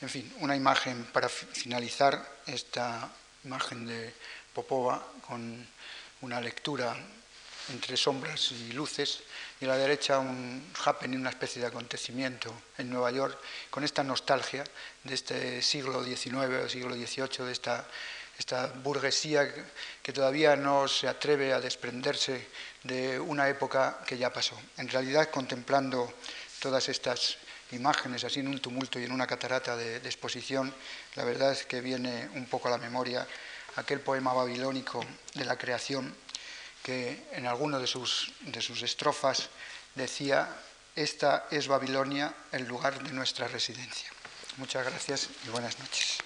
En 0.00 0.08
fin, 0.08 0.32
una 0.38 0.54
imagen 0.54 1.06
para 1.06 1.28
finalizar, 1.28 2.24
esta 2.46 3.10
imagen 3.42 3.84
de 3.84 4.14
Popova 4.54 5.04
con 5.26 5.66
una 6.20 6.40
lectura 6.40 6.96
entre 7.68 7.96
sombras 7.96 8.52
y 8.52 8.74
luces, 8.74 9.24
y 9.60 9.64
a 9.64 9.68
la 9.68 9.76
derecha 9.76 10.20
un 10.20 10.72
happening, 10.84 11.18
una 11.18 11.30
especie 11.30 11.60
de 11.60 11.66
acontecimiento 11.66 12.54
en 12.78 12.90
Nueva 12.90 13.10
York, 13.10 13.36
con 13.70 13.82
esta 13.82 14.04
nostalgia 14.04 14.62
de 15.02 15.14
este 15.14 15.62
siglo 15.62 16.04
XIX 16.04 16.62
o 16.64 16.68
siglo 16.68 16.94
XVIII, 16.94 17.46
de 17.46 17.52
esta, 17.52 17.88
esta 18.40 18.68
burguesía 18.68 19.52
que 20.02 20.12
todavía 20.14 20.56
no 20.56 20.88
se 20.88 21.06
atreve 21.06 21.52
a 21.52 21.60
desprenderse 21.60 22.48
de 22.84 23.20
una 23.20 23.46
época 23.50 24.00
que 24.06 24.16
ya 24.16 24.32
pasó. 24.32 24.58
En 24.78 24.88
realidad, 24.88 25.28
contemplando 25.28 26.14
todas 26.58 26.88
estas 26.88 27.36
imágenes 27.72 28.24
así 28.24 28.40
en 28.40 28.48
un 28.48 28.58
tumulto 28.58 28.98
y 28.98 29.04
en 29.04 29.12
una 29.12 29.26
catarata 29.26 29.76
de, 29.76 30.00
de 30.00 30.08
exposición, 30.08 30.72
la 31.16 31.24
verdad 31.24 31.52
es 31.52 31.66
que 31.66 31.82
viene 31.82 32.30
un 32.34 32.46
poco 32.46 32.68
a 32.68 32.70
la 32.70 32.78
memoria 32.78 33.28
aquel 33.76 34.00
poema 34.00 34.32
babilónico 34.32 35.04
de 35.34 35.44
la 35.44 35.58
creación 35.58 36.16
que 36.82 37.28
en 37.32 37.46
alguna 37.46 37.78
de 37.78 37.86
sus, 37.86 38.32
de 38.40 38.62
sus 38.62 38.80
estrofas 38.82 39.50
decía, 39.94 40.48
esta 40.96 41.46
es 41.50 41.68
Babilonia, 41.68 42.34
el 42.52 42.64
lugar 42.64 43.02
de 43.02 43.12
nuestra 43.12 43.48
residencia. 43.48 44.08
Muchas 44.56 44.86
gracias 44.86 45.28
y 45.46 45.50
buenas 45.50 45.78
noches. 45.78 46.18